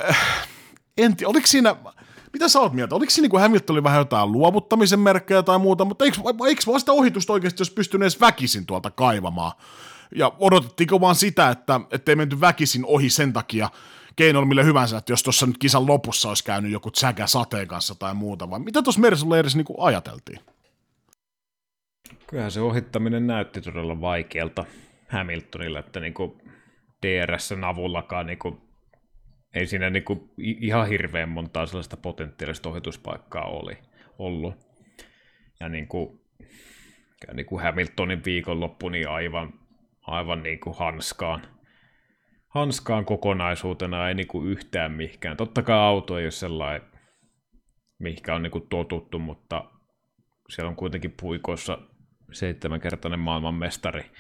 äh, 0.09 0.47
en 0.97 1.15
tiedä, 1.15 1.29
oliko 1.29 1.47
siinä, 1.47 1.75
mitä 2.33 2.49
sä 2.49 2.59
oot 2.59 2.73
mieltä, 2.73 2.95
oliko 2.95 3.09
siinä 3.09 3.29
niin 3.31 3.41
Hamilton 3.41 3.83
vähän 3.83 3.99
jotain 3.99 4.31
luovuttamisen 4.31 4.99
merkkejä 4.99 5.43
tai 5.43 5.59
muuta, 5.59 5.85
mutta 5.85 6.05
eikö, 6.05 6.17
eikö 6.47 6.61
vaan 6.67 6.79
sitä 6.79 6.91
ohitusta 6.91 7.33
oikeasti 7.33 7.61
jos 7.61 7.71
pystynyt 7.71 8.03
edes 8.03 8.21
väkisin 8.21 8.65
tuolta 8.65 8.91
kaivamaan? 8.91 9.51
Ja 10.15 10.31
odotettiinko 10.39 11.01
vaan 11.01 11.15
sitä, 11.15 11.49
että 11.49 11.81
ei 12.07 12.15
menty 12.15 12.41
väkisin 12.41 12.85
ohi 12.85 13.09
sen 13.09 13.33
takia, 13.33 13.69
keinoilla 14.15 14.47
millä 14.47 14.63
hyvänsä, 14.63 14.97
että 14.97 15.11
jos 15.11 15.23
tuossa 15.23 15.45
nyt 15.45 15.57
kisan 15.57 15.87
lopussa 15.87 16.29
olisi 16.29 16.43
käynyt 16.43 16.71
joku 16.71 16.91
tsäkä 16.91 17.27
sateen 17.27 17.67
kanssa 17.67 17.95
tai 17.95 18.13
muuta, 18.13 18.49
vai 18.49 18.59
mitä 18.59 18.81
tuossa 18.81 19.01
Mersulla 19.01 19.37
edes 19.37 19.55
niin 19.55 19.65
ajateltiin? 19.77 20.39
Kyllähän 22.27 22.51
se 22.51 22.61
ohittaminen 22.61 23.27
näytti 23.27 23.61
todella 23.61 24.01
vaikealta 24.01 24.65
Hamiltonilla, 25.09 25.79
että 25.79 25.99
niin 25.99 26.13
kuin 26.13 26.41
DRSn 27.05 27.63
avullakaan 27.63 28.25
niin 28.25 28.39
ei 29.53 29.67
siinä 29.67 29.89
niin 29.89 30.03
kuin 30.03 30.29
ihan 30.37 30.87
hirveän 30.87 31.29
montaa 31.29 31.65
sellaista 31.65 31.97
potentiaalista 31.97 32.69
ohituspaikkaa 32.69 33.45
oli 33.45 33.77
ollut. 34.19 34.55
Ja 35.59 35.69
niin 35.69 35.87
kuin, 35.87 36.21
niin 37.33 37.45
kuin 37.45 37.63
Hamiltonin 37.63 38.25
viikonloppu 38.25 38.89
niin 38.89 39.09
aivan, 39.09 39.53
aivan 40.01 40.43
niin 40.43 40.59
kuin 40.59 40.75
hanskaan 40.77 41.41
hanskaan 42.47 43.05
kokonaisuutena 43.05 44.07
ei 44.07 44.15
niinku 44.15 44.43
yhtään 44.43 44.91
mihinkään. 44.91 45.37
Totta 45.37 45.61
kai 45.61 45.77
auto 45.77 46.19
ei 46.19 46.25
ole 46.25 46.31
sellainen 46.31 46.93
mihinkä 48.03 48.35
on 48.35 48.43
niin 48.43 48.51
kuin 48.51 48.67
totuttu, 48.67 49.19
mutta 49.19 49.71
siellä 50.49 50.69
on 50.69 50.75
kuitenkin 50.75 51.13
puikoissa 51.21 51.77
seitsemänkertainen 52.31 53.19
maailmanmestari. 53.19 54.11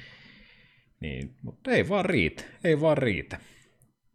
Niin, 0.99 1.35
mutta 1.41 1.71
ei 1.71 1.89
vaan 1.89 2.05
riitä, 2.05 2.43
ei 2.63 2.81
vaan 2.81 2.97
riitä. 2.97 3.39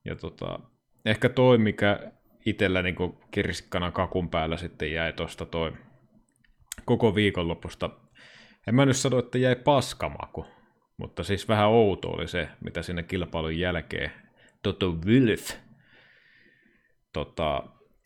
Ja 0.05 0.17
tota, 0.17 0.61
ehkä 1.05 1.29
toi, 1.29 1.59
mikä 1.59 2.13
itsellä 2.47 2.83
niin 2.83 2.97
kirsikkana 3.31 3.91
kakun 3.91 4.31
päällä 4.31 4.57
sitten 4.57 4.93
jäi 4.93 5.13
tuosta 5.13 5.47
toi 5.47 5.73
koko 6.85 7.15
viikonlopusta. 7.15 7.91
En 8.67 8.75
mä 8.75 8.87
nyt 8.87 8.97
sano, 8.97 9.19
että 9.19 9.39
jäi 9.39 9.57
paskamaku, 9.57 10.47
mutta 10.97 11.25
siis 11.25 11.49
vähän 11.49 11.69
outo 11.69 12.09
oli 12.09 12.29
se, 12.29 12.49
mitä 12.65 12.83
sinne 12.83 13.03
kilpailun 13.03 13.59
jälkeen 13.59 14.13
Toto 14.63 14.93
Wolf 14.93 15.51
tota, 17.13 17.63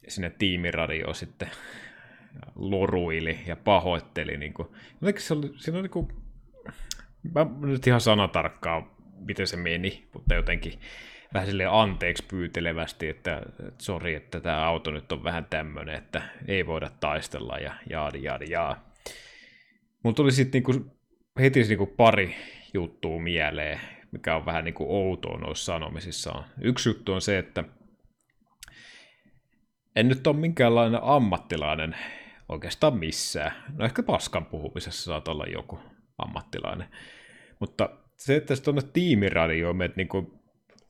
sinne 0.08 0.30
tiimiradioon 0.30 1.14
sitten 1.14 1.50
loruili 2.54 3.38
ja 3.46 3.56
pahoitteli. 3.56 4.36
Niin 4.36 4.54
kuin. 4.54 4.68
Jotenkin 5.00 5.22
se 5.22 5.34
oli, 5.34 5.52
siinä 5.56 5.78
oli 5.78 5.82
niin 5.82 5.90
kuin, 5.90 6.08
mä 7.34 7.46
nyt 7.60 7.86
ihan 7.86 8.00
sanatarkkaan, 8.00 8.90
miten 9.18 9.46
se 9.46 9.56
meni, 9.56 10.08
mutta 10.14 10.34
jotenkin 10.34 10.80
vähän 11.34 11.48
sille 11.48 11.64
anteeksi 11.66 12.24
pyytelevästi, 12.30 13.08
että, 13.08 13.42
sori, 13.78 14.14
että 14.14 14.40
tämä 14.40 14.66
auto 14.66 14.90
nyt 14.90 15.12
on 15.12 15.24
vähän 15.24 15.44
tämmöinen, 15.44 15.94
että 15.94 16.22
ei 16.48 16.66
voida 16.66 16.90
taistella 17.00 17.58
ja 17.58 17.74
jaadi, 17.90 18.22
jaadi, 18.22 18.50
jaa. 18.50 18.92
Mulla 20.02 20.14
tuli 20.14 20.32
sitten 20.32 20.62
niinku, 20.62 20.96
heti 21.40 21.62
niinku 21.62 21.86
pari 21.86 22.34
juttua 22.74 23.20
mieleen, 23.20 23.80
mikä 24.12 24.36
on 24.36 24.46
vähän 24.46 24.64
niinku 24.64 24.96
outoa 24.96 25.38
noissa 25.38 25.64
sanomisissa. 25.64 26.44
Yksi 26.60 26.88
juttu 26.88 27.12
on 27.12 27.20
se, 27.20 27.38
että 27.38 27.64
en 29.96 30.08
nyt 30.08 30.26
ole 30.26 30.36
minkäänlainen 30.36 31.00
ammattilainen 31.02 31.96
oikeastaan 32.48 32.98
missään. 32.98 33.52
No 33.76 33.84
ehkä 33.84 34.02
paskan 34.02 34.46
puhumisessa 34.46 35.04
saat 35.04 35.28
olla 35.28 35.44
joku 35.46 35.78
ammattilainen. 36.18 36.88
Mutta 37.60 37.90
se, 38.16 38.36
että 38.36 38.54
tuonne 38.56 38.82
tiimiradioon 38.92 39.76
menet 39.76 39.96
niinku 39.96 40.41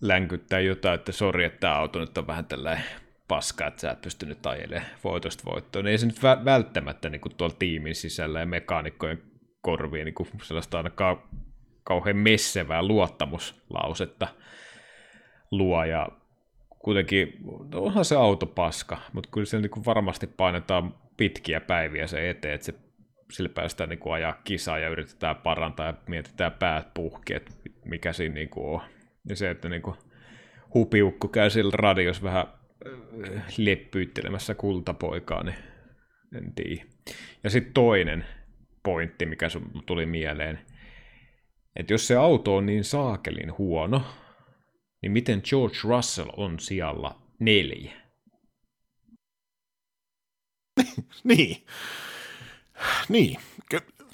länkyttää 0.03 0.61
jotain, 0.61 0.95
että 0.95 1.13
sori, 1.13 1.45
että 1.45 1.61
tämä 1.61 1.75
auto 1.75 2.01
nyt 2.01 2.19
on 2.19 2.27
vähän 2.27 2.45
tällainen 2.45 2.85
paska, 3.29 3.67
että 3.67 3.81
sä 3.81 3.91
et 3.91 4.01
pystynyt 4.01 4.47
ajelemaan 4.47 4.91
voitosta 5.05 5.51
voittoon. 5.51 5.85
Niin 5.85 5.91
ei 5.93 5.99
se 5.99 6.07
nyt 6.07 6.23
välttämättä 6.45 7.09
niin 7.09 7.21
kuin 7.21 7.37
tuolla 7.37 7.55
tiimin 7.59 7.95
sisällä 7.95 8.41
ja 8.41 8.47
mekaanikkojen 8.47 9.23
korviin 9.61 10.05
niin 10.05 10.15
kuin 10.15 10.29
sellaista 10.43 10.77
ainakaan 10.77 11.23
kauhean 11.85 12.17
messevää 12.17 12.83
luottamuslausetta 12.83 14.29
luo. 15.51 15.85
Ja 15.85 16.09
kuitenkin 16.79 17.39
onhan 17.75 18.05
se 18.05 18.17
auto 18.17 18.47
paska, 18.47 18.99
mutta 19.13 19.31
kyllä 19.33 19.47
se 19.47 19.61
niin 19.61 19.85
varmasti 19.87 20.27
painetaan 20.27 20.95
pitkiä 21.17 21.61
päiviä 21.61 22.07
se 22.07 22.31
eteen, 22.31 22.55
että 22.55 22.65
se, 22.65 22.75
sillä 23.31 23.49
päästään 23.49 23.91
niin 23.91 23.99
kuin 23.99 24.13
ajaa 24.13 24.41
kisaa 24.45 24.79
ja 24.79 24.89
yritetään 24.89 25.37
parantaa 25.37 25.87
ja 25.87 25.95
mietitään 26.09 26.53
päät 26.53 26.95
puhki, 26.95 27.35
että 27.35 27.53
mikä 27.85 28.13
siinä 28.13 28.35
niin 28.35 28.49
kuin 28.49 28.67
on. 28.67 28.81
Ja 29.29 29.37
se, 29.37 29.51
että 29.51 29.69
niin 29.69 29.83
hupiukku 30.75 31.29
käy 31.29 31.51
sillä 31.51 31.73
radios 31.75 32.23
vähän 32.23 32.47
äh, 32.47 33.45
leppyyttelemässä 33.57 34.55
kultapoikaa, 34.55 35.43
niin 35.43 35.57
en 36.37 36.55
tiedä. 36.55 36.85
Ja 37.45 37.51
sitten 37.51 37.75
toinen 37.75 38.25
pointti, 38.83 39.27
mikä 39.27 39.49
tuli 39.87 40.07
mieleen, 40.07 40.59
että 41.77 41.93
jos 41.93 42.07
se 42.07 42.17
auto 42.17 42.57
on 42.57 42.67
niin 42.67 42.85
saakelin 42.85 43.59
huono, 43.59 44.03
niin 45.03 45.13
miten 45.13 45.43
George 45.49 45.77
Russell 45.85 46.31
on 46.37 46.61
sijalla 46.61 47.23
neljä? 47.39 47.93
niin. 51.25 51.57
Niin. 53.09 53.37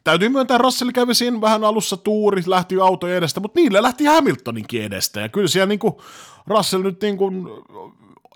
Täytyy 0.08 0.28
myöntää, 0.28 0.58
Russell 0.58 0.90
kävi 0.90 1.14
siinä 1.14 1.40
vähän 1.40 1.64
alussa 1.64 1.96
tuuri, 1.96 2.42
lähti 2.46 2.80
auto 2.80 3.08
edestä, 3.08 3.40
mutta 3.40 3.60
niille 3.60 3.82
lähti 3.82 4.04
Hamiltoninkin 4.04 4.82
edestä. 4.82 5.20
Ja 5.20 5.28
kyllä 5.28 5.48
siellä 5.48 5.66
niin 5.66 5.78
kuin 5.78 5.94
Russell 6.46 6.82
nyt 6.82 7.02
niin 7.02 7.16
kuin 7.16 7.48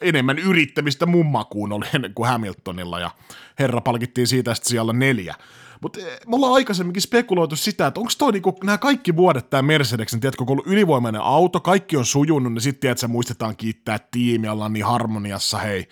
enemmän 0.03 0.39
yrittämistä 0.39 1.07
mun 1.07 1.27
makuun 1.27 1.73
oli 1.73 1.87
ennen 1.95 2.15
kuin 2.15 2.29
Hamiltonilla, 2.29 3.01
ja 3.01 3.11
herra 3.59 3.81
palkittiin 3.81 4.27
siitä 4.27 4.55
sitten 4.55 4.71
siellä 4.71 4.93
neljä. 4.93 5.35
Mutta 5.83 6.01
eh, 6.01 6.21
me 6.27 6.37
ollaan 6.37 6.53
aikaisemminkin 6.53 7.03
spekuloitu 7.03 7.57
sitä, 7.57 7.87
että 7.87 8.01
onko 8.01 8.13
toi 8.19 8.33
niinku, 8.33 8.59
nämä 8.65 8.79
kaikki 8.79 9.17
vuodet 9.17 9.51
tämä 9.51 9.63
Mercedeksen, 9.63 10.21
tiedätkö, 10.21 10.45
kun 10.45 10.53
ollut 10.53 10.67
ylivoimainen 10.67 11.21
auto, 11.21 11.61
kaikki 11.61 11.97
on 11.97 12.07
sujunut, 12.07 12.53
niin 12.53 12.63
sitten 12.63 12.91
että 12.91 13.09
muistetaan 13.09 13.57
kiittää 13.57 13.99
tiimiä, 14.11 14.53
ollaan 14.53 14.73
niin 14.73 14.85
harmoniassa, 14.85 15.59
hei. 15.59 15.89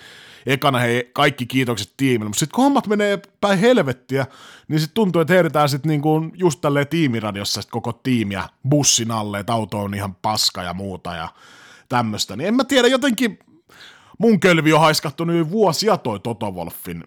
Ekana 0.46 0.78
hei, 0.78 1.10
kaikki 1.12 1.46
kiitokset 1.46 1.92
tiimille, 1.96 2.28
mutta 2.28 2.38
sitten 2.38 2.54
kun 2.54 2.64
hommat 2.64 2.86
menee 2.86 3.18
päin 3.40 3.58
helvettiä, 3.58 4.26
niin 4.68 4.80
sitten 4.80 4.94
tuntuu, 4.94 5.22
että 5.22 5.34
heitetään 5.34 5.68
sitten 5.68 5.88
niinku 5.88 6.30
just 6.34 6.60
tälleen 6.60 6.88
tiimiradiossa 6.88 7.62
sit 7.62 7.70
koko 7.70 7.92
tiimiä 7.92 8.48
bussin 8.68 9.10
alle, 9.10 9.38
että 9.38 9.52
auto 9.52 9.78
on 9.78 9.94
ihan 9.94 10.14
paska 10.14 10.62
ja 10.62 10.74
muuta 10.74 11.14
ja 11.14 11.28
tämmöistä. 11.88 12.36
Niin 12.36 12.48
en 12.48 12.54
mä 12.54 12.64
tiedä, 12.64 12.88
jotenkin 12.88 13.38
mun 14.20 14.40
kölvi 14.40 14.72
on 14.72 14.80
haiskattu 14.80 15.24
nyt 15.24 15.50
vuosia 15.50 15.96
toi 15.96 16.20
Toto 16.20 16.50
Wolfin. 16.50 17.04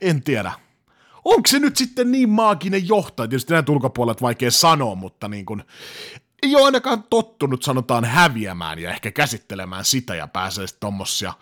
En 0.00 0.22
tiedä 0.22 0.52
onko 1.24 1.46
se 1.46 1.58
nyt 1.58 1.76
sitten 1.76 2.12
niin 2.12 2.28
maaginen 2.28 2.88
johtaja? 2.88 3.28
Tietysti 3.28 3.52
näin 3.52 3.64
ulkopuolelta 3.68 4.22
vaikea 4.22 4.50
sanoa, 4.50 4.94
mutta 4.94 5.28
niin 5.28 5.46
kuin, 5.46 5.64
ei 6.42 6.56
ole 6.56 6.64
ainakaan 6.64 7.02
tottunut, 7.02 7.62
sanotaan, 7.62 8.04
häviämään 8.04 8.78
ja 8.78 8.90
ehkä 8.90 9.10
käsittelemään 9.10 9.84
sitä 9.84 10.14
ja 10.14 10.28
pääsee 10.28 10.66
sitten 10.66 10.80
tommosia 10.80 11.34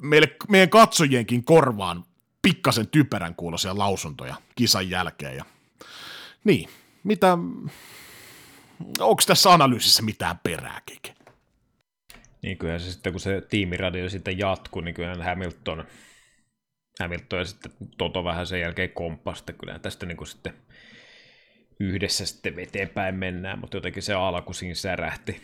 meille, 0.00 0.36
meidän 0.48 0.70
katsojienkin 0.70 1.44
korvaan 1.44 2.04
pikkasen 2.42 2.86
typerän 2.86 3.34
kuuloisia 3.34 3.78
lausuntoja 3.78 4.34
kisan 4.56 4.90
jälkeen. 4.90 5.36
Ja, 5.36 5.44
niin, 6.44 6.68
mitä, 7.04 7.38
onko 9.00 9.22
tässä 9.26 9.52
analyysissä 9.52 10.02
mitään 10.02 10.40
perää, 10.42 10.80
Keke? 10.86 11.14
Niin 12.42 12.58
kyllä 12.58 12.78
se 12.78 12.92
sitten, 12.92 13.12
kun 13.12 13.20
se 13.20 13.40
tiimiradio 13.40 14.08
sitten 14.08 14.38
jatkuu, 14.38 14.82
niin 14.82 14.94
kyllä 14.94 15.24
Hamilton– 15.24 15.84
Hamilton 17.00 17.38
ja 17.38 17.44
sitten 17.44 17.72
Toto 17.98 18.24
vähän 18.24 18.46
sen 18.46 18.60
jälkeen 18.60 18.90
komppasi, 18.90 19.42
että 19.42 19.52
kyllä 19.52 19.78
tästä 19.78 20.06
niin 20.06 20.16
kuin 20.16 20.28
sitten 20.28 20.54
yhdessä 21.80 22.26
sitten 22.26 22.58
eteenpäin 22.58 23.14
mennään, 23.14 23.58
mutta 23.58 23.76
jotenkin 23.76 24.02
se 24.02 24.14
alku 24.14 24.52
siinä 24.52 24.74
särähti. 24.74 25.42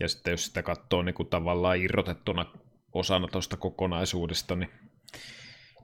Ja 0.00 0.08
sitten 0.08 0.30
jos 0.30 0.46
sitä 0.46 0.62
katsoo 0.62 1.02
niin 1.02 1.14
kuin 1.14 1.28
tavallaan 1.28 1.80
irrotettuna 1.80 2.46
osana 2.92 3.28
tuosta 3.28 3.56
kokonaisuudesta, 3.56 4.56
niin, 4.56 4.70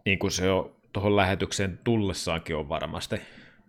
niin 0.04 0.18
kuin 0.18 0.30
se 0.30 0.50
on 0.50 0.76
tuohon 0.92 1.16
lähetykseen 1.16 1.78
tullessaankin 1.84 2.56
on 2.56 2.68
varmasti. 2.68 3.14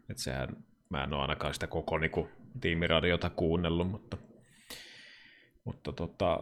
Että 0.09 0.24
sehän, 0.24 0.49
mä 0.89 1.03
en 1.03 1.13
ole 1.13 1.22
ainakaan 1.22 1.53
sitä 1.53 1.67
koko 1.67 1.97
niin 1.97 2.11
kuin, 2.11 2.30
tiimiradiota 2.61 3.30
kuunnellut, 3.30 3.91
mutta, 3.91 4.17
mutta 5.63 5.93
tota, 5.93 6.39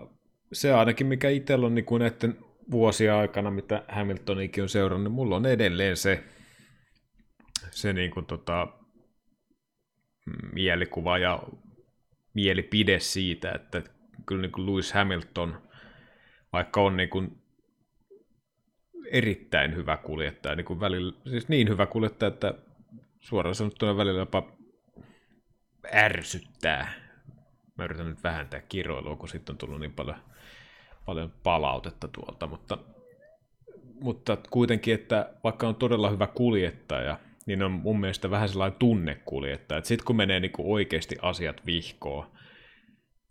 se 0.54 0.74
ainakin 0.74 1.08
mikä 1.08 1.30
itsellä 1.30 1.66
on 1.66 1.76
niin 1.76 1.86
kuin 1.86 2.00
näiden 2.00 2.38
vuosia 2.72 3.20
aikana, 3.20 3.52
mitä 3.52 3.84
Hamiltonikin 3.88 4.64
on 4.64 4.70
seurannut, 4.70 5.04
niin 5.04 5.16
mulla 5.16 5.36
on 5.36 5.45
edelleen 5.45 5.98
se, 5.98 6.24
se 7.72 7.93
niin 7.93 8.12
kuin 8.12 8.26
tota, 8.26 8.68
mielikuva 10.54 11.18
ja 11.18 11.43
mielipide 12.34 13.00
siitä, 13.00 13.52
että 13.52 13.84
kyllä 14.26 14.41
niin 14.41 14.52
kuin 14.52 14.66
Lewis 14.66 14.93
Hamilton, 14.93 15.62
vaikka 16.54 16.82
on 16.82 16.98
niin 16.98 17.10
kuin 17.10 17.41
erittäin 19.12 19.76
hyvä 19.76 19.98
kuljettaja, 19.98 20.56
niin, 20.56 20.66
kuin 20.66 20.80
välillä, 20.80 21.14
siis 21.30 21.50
niin 21.50 21.70
hyvä 21.70 21.86
kuljettaja, 21.86 22.28
että 22.28 22.54
suoraan 23.20 23.56
sanottuna 23.56 23.98
välillä 23.98 24.20
jopa 24.20 24.58
ärsyttää. 25.93 26.93
Mä 27.78 27.86
yritän 27.86 28.10
nyt 28.10 28.24
vähentää 28.24 28.62
kiroilua, 28.62 29.16
kun 29.16 29.30
sitten 29.30 29.54
on 29.54 29.58
tullut 29.58 29.80
niin 29.80 29.93
paljon 29.93 30.18
paljon 31.08 31.34
palautetta 31.43 32.08
tuolta, 32.08 32.47
mutta, 32.47 32.78
mutta 34.01 34.38
kuitenkin, 34.49 34.93
että 34.93 35.34
vaikka 35.43 35.68
on 35.68 35.76
todella 35.76 36.10
hyvä 36.10 36.28
kuljettaja, 36.28 37.20
niin 37.45 37.64
on 37.64 37.72
mun 37.72 37.99
mielestä 37.99 38.30
vähän 38.30 38.49
sellainen 38.49 38.80
tunnekuljettaja, 38.80 39.78
että 39.78 39.88
sitten 39.88 40.05
kun 40.05 40.16
menee 40.16 40.39
niin 40.39 40.51
kuin 40.51 40.68
oikeasti 40.68 41.16
asiat 41.22 41.66
vihkoon, 41.66 42.32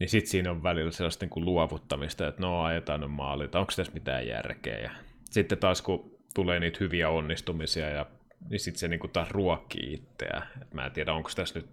niin 0.00 0.08
sitten 0.08 0.30
siinä 0.30 0.50
on 0.50 0.62
välillä 0.62 0.90
sellaista 0.90 1.24
niin 1.24 1.30
kuin 1.30 1.44
luovuttamista, 1.44 2.28
että 2.28 2.42
no 2.42 2.62
ajetaan 2.62 3.00
nyt 3.00 3.10
maaliin, 3.10 3.56
onko 3.56 3.72
tässä 3.76 3.92
mitään 3.92 4.26
järkeä. 4.26 4.78
Ja 4.78 4.90
sitten 5.24 5.58
taas 5.58 5.82
kun 5.82 6.18
tulee 6.34 6.60
niitä 6.60 6.78
hyviä 6.80 7.10
onnistumisia, 7.10 7.90
ja, 7.90 8.06
niin 8.50 8.60
sitten 8.60 8.78
se 8.78 8.88
niin 8.88 9.00
kuin 9.00 9.10
taas 9.10 9.30
ruokkii 9.30 9.92
itseä. 9.92 10.42
Et 10.62 10.74
mä 10.74 10.86
en 10.86 10.92
tiedä, 10.92 11.12
onko 11.12 11.30
tässä 11.36 11.58
nyt, 11.58 11.68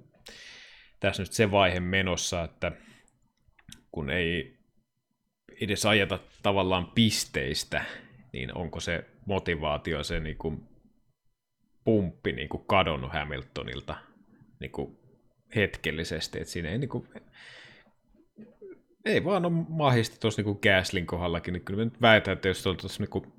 tässä 1.00 1.24
nyt 1.24 1.32
se 1.32 1.52
vaihe 1.52 1.80
menossa, 1.80 2.44
että 2.44 2.72
kun 3.92 4.10
ei 4.10 4.63
edes 5.64 5.86
ajeta 5.86 6.20
tavallaan 6.44 6.92
pisteistä, 6.96 7.86
niin 8.34 8.58
onko 8.58 8.80
se 8.80 9.06
motivaatio, 9.26 10.04
se 10.04 10.20
niin 10.20 10.38
kuin 10.38 10.64
pumppi 11.84 12.32
niin 12.32 12.50
kuin 12.50 12.64
kadonnut 12.68 13.14
Hamiltonilta 13.14 13.96
niin 14.60 14.72
kuin 14.72 14.98
hetkellisesti, 15.56 16.40
että 16.40 16.52
siinä 16.52 16.70
ei 16.70 16.78
niin 16.78 16.90
kuin, 16.90 17.08
ei 19.06 19.24
vaan 19.24 19.46
ole 19.46 19.66
mahista 19.70 20.18
tuossa 20.20 20.42
niin 20.42 20.60
Gaslin 20.64 21.06
kohdallakin, 21.06 21.54
niin 21.54 21.66
kyllä 21.66 21.78
mä 21.80 21.86
nyt 21.86 22.02
väitän, 22.02 22.34
että 22.34 22.48
jos 22.48 22.68
oltaisiin 22.68 23.00
niin 23.00 23.10
kuin, 23.10 23.34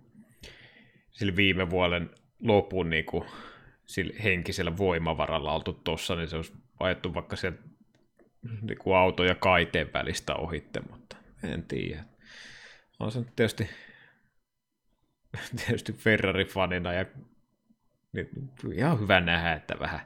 viime 1.37 1.71
vuoden 1.71 2.11
lopun 2.43 2.91
niin 2.91 3.05
kuin, 3.05 3.25
sillä 3.87 4.15
henkisellä 4.23 4.77
voimavaralla 4.77 5.53
oltu 5.53 5.73
tuossa, 5.73 6.15
niin 6.15 6.29
se 6.29 6.37
olisi 6.37 6.53
ajettu 6.81 7.15
vaikka 7.15 7.37
se 7.37 7.53
niin 8.63 8.95
auto 8.97 9.25
ja 9.25 9.35
kaiteen 9.35 9.91
välistä 9.93 10.35
ohitte, 10.35 10.81
mutta 10.91 11.17
en 11.43 11.63
tiedä. 11.63 12.05
On 13.01 13.13
se 13.13 13.25
tietysti, 13.37 13.71
tietysti 15.67 15.93
Ferrari-fanina 15.93 16.93
ja 16.93 17.05
niin, 18.13 18.29
ihan 18.75 19.01
hyvä 19.01 19.21
nähdä, 19.21 19.53
että 19.53 19.79
vähän, 19.81 20.01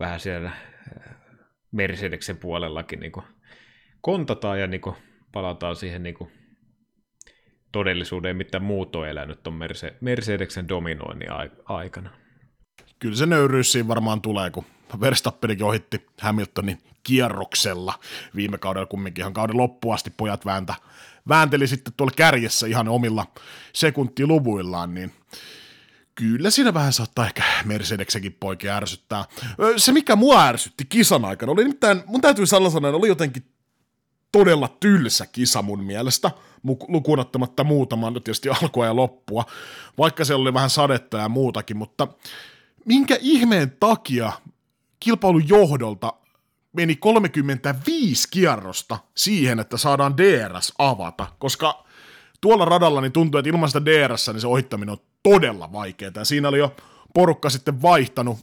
vähän 0.00 0.20
siellä 0.20 0.48
äh, 0.48 1.14
Mercedeksen 1.72 2.36
puolellakin 2.36 3.00
niin 3.00 3.12
kuin 3.12 3.26
kontataan 4.00 4.60
ja 4.60 4.66
niin 4.66 4.80
kuin 4.80 4.96
palataan 5.32 5.76
siihen 5.76 6.02
niin 6.02 6.14
kuin 6.14 6.32
todellisuuteen, 7.72 8.36
mitä 8.36 8.60
muut 8.60 8.96
on 8.96 9.08
elänyt 9.08 9.42
tuon 9.42 9.60
Mercedeksen 10.00 10.68
dominoinnin 10.68 11.28
aikana. 11.64 12.10
Kyllä 12.98 13.16
se 13.16 13.26
nöyryys 13.26 13.72
siinä 13.72 13.88
varmaan 13.88 14.22
tulee, 14.22 14.50
kun 14.50 14.64
Verstappenikin 15.00 15.66
ohitti 15.66 16.06
Hamiltonin 16.20 16.78
kierroksella 17.02 17.94
viime 18.36 18.58
kaudella 18.58 18.86
kumminkin 18.86 19.22
ihan 19.22 19.32
kauden 19.32 19.56
loppuasti 19.56 20.10
pojat 20.16 20.46
vääntä, 20.46 20.74
väänteli 21.28 21.66
sitten 21.66 21.92
tuolla 21.96 22.12
kärjessä 22.16 22.66
ihan 22.66 22.88
omilla 22.88 23.26
sekuntiluvuillaan, 23.72 24.94
niin 24.94 25.12
kyllä 26.14 26.50
siinä 26.50 26.74
vähän 26.74 26.92
saattaa 26.92 27.26
ehkä 27.26 27.42
Mercedeksenkin 27.64 28.36
poikia 28.40 28.76
ärsyttää. 28.76 29.24
Se, 29.76 29.92
mikä 29.92 30.16
mua 30.16 30.46
ärsytti 30.46 30.84
kisan 30.84 31.24
aikana, 31.24 31.52
oli 31.52 31.64
nimittäin, 31.64 32.02
mun 32.06 32.20
täytyy 32.20 32.46
sanoa, 32.46 32.70
oli 32.92 33.08
jotenkin 33.08 33.44
todella 34.32 34.76
tylsä 34.80 35.26
kisa 35.26 35.62
mun 35.62 35.84
mielestä, 35.84 36.30
lukuun 36.88 37.18
ottamatta 37.18 37.64
muutaman, 37.64 38.14
tietysti 38.14 38.48
alkua 38.48 38.86
ja 38.86 38.96
loppua, 38.96 39.44
vaikka 39.98 40.24
se 40.24 40.34
oli 40.34 40.54
vähän 40.54 40.70
sadetta 40.70 41.18
ja 41.18 41.28
muutakin, 41.28 41.76
mutta 41.76 42.08
minkä 42.84 43.18
ihmeen 43.20 43.76
takia 43.80 44.32
kilpailun 45.00 45.48
johdolta 45.48 46.12
meni 46.72 46.96
35 46.96 48.28
kierrosta 48.30 48.98
siihen, 49.16 49.60
että 49.60 49.76
saadaan 49.76 50.16
DRS 50.16 50.72
avata, 50.78 51.26
koska 51.38 51.84
tuolla 52.40 52.64
radalla 52.64 53.00
niin 53.00 53.12
tuntuu, 53.12 53.38
että 53.38 53.48
ilman 53.48 53.68
sitä 53.68 53.84
DRS 53.84 54.28
niin 54.28 54.40
se 54.40 54.46
ohittaminen 54.46 54.92
on 54.92 54.98
todella 55.22 55.72
vaikeaa. 55.72 56.24
Siinä 56.24 56.48
oli 56.48 56.58
jo 56.58 56.76
porukka 57.14 57.50
sitten 57.50 57.82
vaihtanut, 57.82 58.38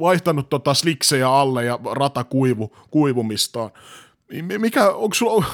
vaihtanut 0.00 0.48
tota 0.48 0.74
sliksejä 0.74 1.30
alle 1.30 1.64
ja 1.64 1.78
rata 1.92 2.24
kuivu, 2.24 2.76
kuivumistaan. 2.90 3.70
Mikä, 4.58 4.90
onko 4.90 5.14
sulla, 5.14 5.44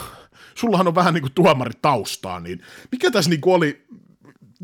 sullahan 0.54 0.88
on 0.88 0.94
vähän 0.94 1.14
niin 1.14 1.22
kuin 1.22 1.32
tuomari 1.32 1.72
taustaa, 1.82 2.40
niin 2.40 2.62
mikä 2.92 3.10
tässä 3.10 3.30
niin 3.30 3.40
kuin 3.40 3.54
oli 3.54 3.86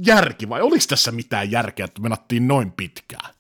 järki 0.07 0.49
vai 0.49 0.63
oliko 0.63 0.85
tässä 0.89 1.13
mitään 1.13 1.51
järkeä, 1.51 1.85
että 1.85 2.03
menattiin 2.03 2.49
noin 2.49 2.73
pitkään? 2.73 3.35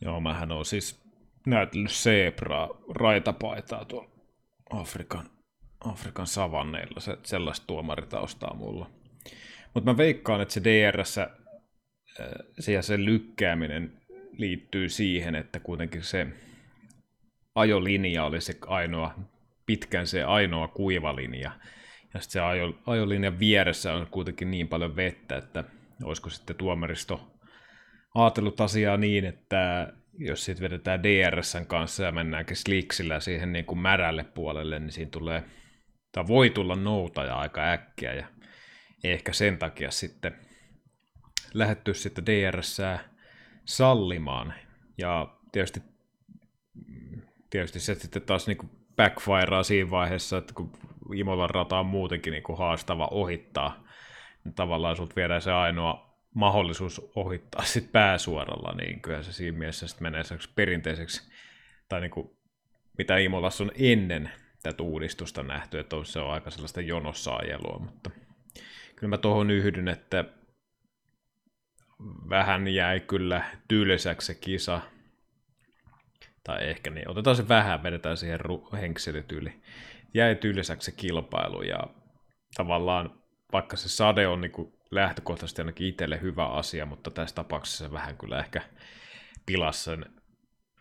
Joo, 0.00 0.20
mähän 0.20 0.52
on 0.52 0.64
siis 0.64 1.01
näytellyt 1.46 1.90
Sebraa 1.90 2.68
raitapaitaa 2.94 3.84
tuolla 3.84 4.10
Afrikan, 4.70 5.30
Afrikan 5.84 6.26
savanneilla, 6.26 7.00
se, 7.00 7.18
sellaista 7.22 7.66
tuomaritaustaa 7.66 8.54
mulla. 8.54 8.90
Mutta 9.74 9.90
mä 9.90 9.96
veikkaan, 9.96 10.40
että 10.40 10.54
se 10.54 10.64
DRS 10.64 11.16
ja 12.68 12.82
sen 12.82 13.04
lykkääminen 13.04 13.92
liittyy 14.32 14.88
siihen, 14.88 15.34
että 15.34 15.60
kuitenkin 15.60 16.02
se 16.02 16.26
ajolinja 17.54 18.24
oli 18.24 18.40
se 18.40 18.58
ainoa, 18.66 19.14
pitkän 19.66 20.06
se 20.06 20.24
ainoa 20.24 20.68
kuiva 20.68 21.16
linja. 21.16 21.50
Ja 22.14 22.20
sitten 22.20 22.32
se 22.32 22.40
ajo, 22.40 22.74
ajolinjan 22.86 23.38
vieressä 23.38 23.94
on 23.94 24.06
kuitenkin 24.10 24.50
niin 24.50 24.68
paljon 24.68 24.96
vettä, 24.96 25.36
että 25.36 25.64
olisiko 26.04 26.30
sitten 26.30 26.56
tuomaristo 26.56 27.32
ajatellut 28.14 28.60
asiaa 28.60 28.96
niin, 28.96 29.24
että 29.24 29.92
jos 30.18 30.44
sitten 30.44 30.64
vedetään 30.64 31.02
DRSn 31.02 31.66
kanssa 31.66 32.02
ja 32.02 32.12
mennäänkin 32.12 32.56
sliksillä 32.56 33.20
siihen 33.20 33.52
niin 33.52 33.64
kuin 33.64 33.78
märälle 33.78 34.24
puolelle, 34.24 34.78
niin 34.78 34.92
siinä 34.92 35.10
tulee, 35.10 35.44
tai 36.12 36.26
voi 36.26 36.50
tulla 36.50 36.76
noutaja 36.76 37.34
aika 37.34 37.70
äkkiä 37.70 38.14
ja 38.14 38.26
ehkä 39.04 39.32
sen 39.32 39.58
takia 39.58 39.90
sitten 39.90 40.36
lähetty 41.54 41.94
sitten 41.94 42.26
DRS 42.26 42.78
sallimaan. 43.64 44.54
Ja 44.98 45.34
tietysti, 45.52 45.82
tietysti 47.50 47.80
se 47.80 47.94
sitten 47.94 48.22
taas 48.22 48.46
niin 48.46 48.70
backfirea 48.96 49.62
siinä 49.62 49.90
vaiheessa, 49.90 50.38
että 50.38 50.54
kun 50.54 50.72
Imolan 51.14 51.50
rata 51.50 51.78
on 51.78 51.86
muutenkin 51.86 52.30
niin 52.30 52.42
kuin 52.42 52.58
haastava 52.58 53.08
ohittaa, 53.10 53.84
niin 54.44 54.54
tavallaan 54.54 54.96
sut 54.96 55.16
viedään 55.16 55.42
se 55.42 55.52
ainoa 55.52 56.11
mahdollisuus 56.34 57.10
ohittaa 57.14 57.64
sit 57.64 57.92
pääsuoralla, 57.92 58.74
niin 58.74 59.00
kyllä 59.00 59.22
se 59.22 59.32
siinä 59.32 59.58
mielessä 59.58 59.88
sit 59.88 60.00
menee 60.00 60.22
perinteiseksi, 60.54 61.32
tai 61.88 62.00
niin 62.00 62.10
kuin, 62.10 62.30
mitä 62.98 63.16
Imolassa 63.18 63.64
on 63.64 63.72
ennen 63.74 64.30
tätä 64.62 64.82
uudistusta 64.82 65.42
nähty, 65.42 65.78
että 65.78 65.96
se 66.04 66.20
on 66.20 66.32
aika 66.32 66.50
sellaista 66.50 66.80
jonossa 66.80 67.34
ajelua, 67.34 67.78
mutta 67.78 68.10
kyllä 68.96 69.10
mä 69.10 69.18
tuohon 69.18 69.50
yhdyn, 69.50 69.88
että 69.88 70.24
vähän 72.28 72.68
jäi 72.68 73.00
kyllä 73.00 73.44
tyyliseksi 73.68 74.26
se 74.26 74.34
kisa, 74.34 74.80
tai 76.44 76.68
ehkä 76.68 76.90
niin, 76.90 77.10
otetaan 77.10 77.36
se 77.36 77.48
vähän, 77.48 77.82
vedetään 77.82 78.16
siihen 78.16 78.40
ru- 78.40 78.76
henkselit. 78.76 79.26
Jäi 80.14 80.34
tyyliseksi 80.34 80.90
se 80.90 80.96
kilpailu 80.96 81.62
ja 81.62 81.80
tavallaan 82.54 83.22
vaikka 83.52 83.76
se 83.76 83.88
sade 83.88 84.26
on 84.26 84.40
niin 84.40 84.52
kuin 84.52 84.72
lähtökohtaisesti 84.92 85.62
ainakin 85.62 85.86
itselle 85.86 86.20
hyvä 86.20 86.46
asia, 86.46 86.86
mutta 86.86 87.10
tässä 87.10 87.34
tapauksessa 87.34 87.84
se 87.84 87.92
vähän 87.92 88.16
kyllä 88.16 88.38
ehkä 88.38 88.62
pilasi 89.46 89.84
sen 89.84 90.06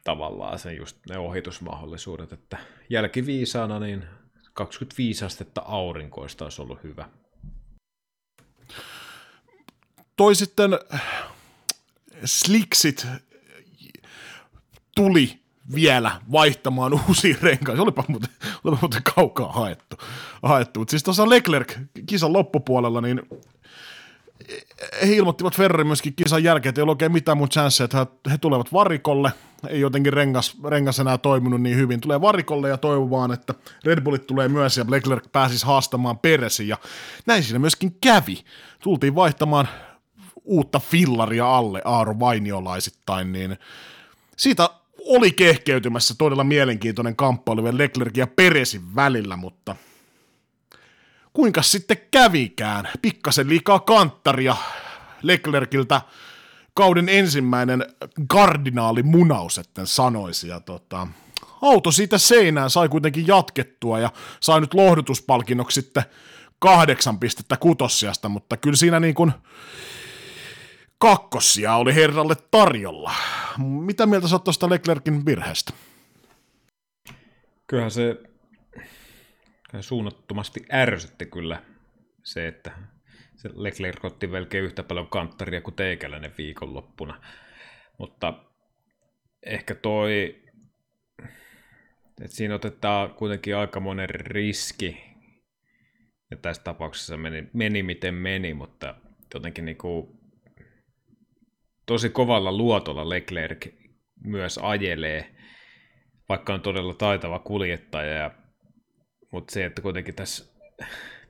tavallaan 0.03 0.59
sen 0.59 0.77
just 0.77 0.97
ne 1.09 1.17
ohitusmahdollisuudet, 1.17 2.33
että 2.33 2.57
jälkiviisaana 2.89 3.79
niin 3.79 4.03
25 4.53 5.25
astetta 5.25 5.61
aurinkoista 5.65 6.45
olisi 6.45 6.61
ollut 6.61 6.83
hyvä. 6.83 7.09
Toi 10.17 10.35
sitten 10.35 10.71
Sliksit 12.25 13.07
tuli 14.95 15.39
vielä 15.75 16.21
vaihtamaan 16.31 16.93
uusiin 17.07 17.37
renkaan. 17.41 17.77
Se 17.77 17.81
olipa 17.81 18.03
muuten, 18.07 18.29
olipa 18.63 18.81
muuten 18.81 19.01
kaukaa 19.15 19.51
haettu. 19.51 19.95
haettu. 20.43 20.85
Siis 20.89 21.03
tuossa 21.03 21.29
Leclerc 21.29 21.77
kisan 22.05 22.33
loppupuolella, 22.33 23.01
niin 23.01 23.21
he 25.01 25.13
ilmoittivat 25.13 25.55
Ferrari 25.55 25.83
myöskin 25.83 26.13
kisan 26.13 26.43
jälkeen, 26.43 26.69
että 26.69 26.81
ei 26.81 26.83
ole 26.83 26.91
oikein 26.91 27.11
mitään 27.11 27.37
muuta 27.37 27.53
chanceja, 27.53 27.85
että 27.85 28.07
he 28.31 28.37
tulevat 28.37 28.73
varikolle, 28.73 29.31
ei 29.69 29.79
jotenkin 29.79 30.13
rengas, 30.13 30.57
rengas 30.69 30.99
enää 30.99 31.17
toiminut 31.17 31.61
niin 31.61 31.77
hyvin, 31.77 32.01
tulee 32.01 32.21
varikolle 32.21 32.69
ja 32.69 32.77
toivoo 32.77 33.33
että 33.33 33.53
Red 33.85 34.01
Bullit 34.01 34.27
tulee 34.27 34.47
myös 34.47 34.77
ja 34.77 34.85
Leclerc 34.89 35.31
pääsisi 35.31 35.65
haastamaan 35.65 36.19
Peresin. 36.19 36.67
Ja 36.67 36.77
näin 37.25 37.43
siinä 37.43 37.59
myöskin 37.59 37.97
kävi. 38.01 38.43
Tultiin 38.83 39.15
vaihtamaan 39.15 39.67
uutta 40.43 40.79
fillaria 40.79 41.55
alle 41.55 41.81
Aaro 41.85 42.19
Vainiolaisittain, 42.19 43.31
niin 43.31 43.57
siitä 44.37 44.69
oli 45.05 45.31
kehkeytymässä 45.31 46.15
todella 46.17 46.43
mielenkiintoinen 46.43 47.15
kamppailu 47.15 47.63
vielä 47.63 47.77
Leclerc 47.77 48.17
ja 48.17 48.27
Peresin 48.27 48.95
välillä, 48.95 49.35
mutta 49.35 49.75
kuinka 51.33 51.61
sitten 51.61 51.97
kävikään? 52.11 52.89
Pikkasen 53.01 53.49
liikaa 53.49 53.79
kanttaria 53.79 54.55
Leclerciltä 55.21 56.01
kauden 56.73 57.09
ensimmäinen 57.09 57.85
kardinaali 58.27 59.03
munaus, 59.03 59.57
etten 59.57 59.87
sanoisi. 59.87 60.47
Ja 60.47 60.59
tota, 60.59 61.07
auto 61.61 61.91
siitä 61.91 62.17
seinään 62.17 62.69
sai 62.69 62.89
kuitenkin 62.89 63.27
jatkettua 63.27 63.99
ja 63.99 64.09
sai 64.39 64.61
nyt 64.61 64.73
lohdutuspalkinnoksi 64.73 65.81
sitten 65.81 66.03
kahdeksan 66.59 67.19
pistettä 67.19 67.57
kutossiasta, 67.57 68.29
mutta 68.29 68.57
kyllä 68.57 68.75
siinä 68.75 68.99
niin 68.99 69.15
kuin 69.15 69.31
kakkosia 70.97 71.75
oli 71.75 71.95
herralle 71.95 72.35
tarjolla. 72.51 73.11
Mitä 73.57 74.05
mieltä 74.05 74.27
sä 74.27 74.35
oot 74.35 74.43
tuosta 74.43 74.69
Leclerkin 74.69 75.25
virheestä? 75.25 75.73
Kyllähän 77.67 77.91
se 77.91 78.30
suunnattomasti 79.79 80.65
ärsytti 80.73 81.25
kyllä 81.25 81.63
se, 82.23 82.47
että 82.47 82.71
se 83.35 83.49
Leclerc 83.53 84.05
otti 84.05 84.27
melkein 84.27 84.63
yhtä 84.63 84.83
paljon 84.83 85.07
kanttaria 85.07 85.61
kuin 85.61 85.75
teikäläinen 85.75 86.33
viikonloppuna. 86.37 87.21
Mutta 87.97 88.33
ehkä 89.45 89.75
toi, 89.75 90.41
että 92.07 92.35
siinä 92.35 92.55
otetaan 92.55 93.13
kuitenkin 93.13 93.55
aika 93.55 93.79
monen 93.79 94.09
riski, 94.09 95.11
ja 96.31 96.37
tässä 96.37 96.63
tapauksessa 96.63 97.17
meni, 97.17 97.49
meni 97.53 97.83
miten 97.83 98.13
meni, 98.13 98.53
mutta 98.53 98.95
jotenkin 99.33 99.65
niin 99.65 99.77
kuin 99.77 100.07
tosi 101.85 102.09
kovalla 102.09 102.51
luotolla 102.51 103.09
Leclerc 103.09 103.67
myös 104.23 104.57
ajelee, 104.57 105.35
vaikka 106.29 106.53
on 106.53 106.61
todella 106.61 106.93
taitava 106.93 107.39
kuljettaja, 107.39 108.13
ja, 108.13 108.31
mutta 109.31 109.53
se, 109.53 109.65
että 109.65 109.81
kuitenkin 109.81 110.15
tässä, 110.15 110.45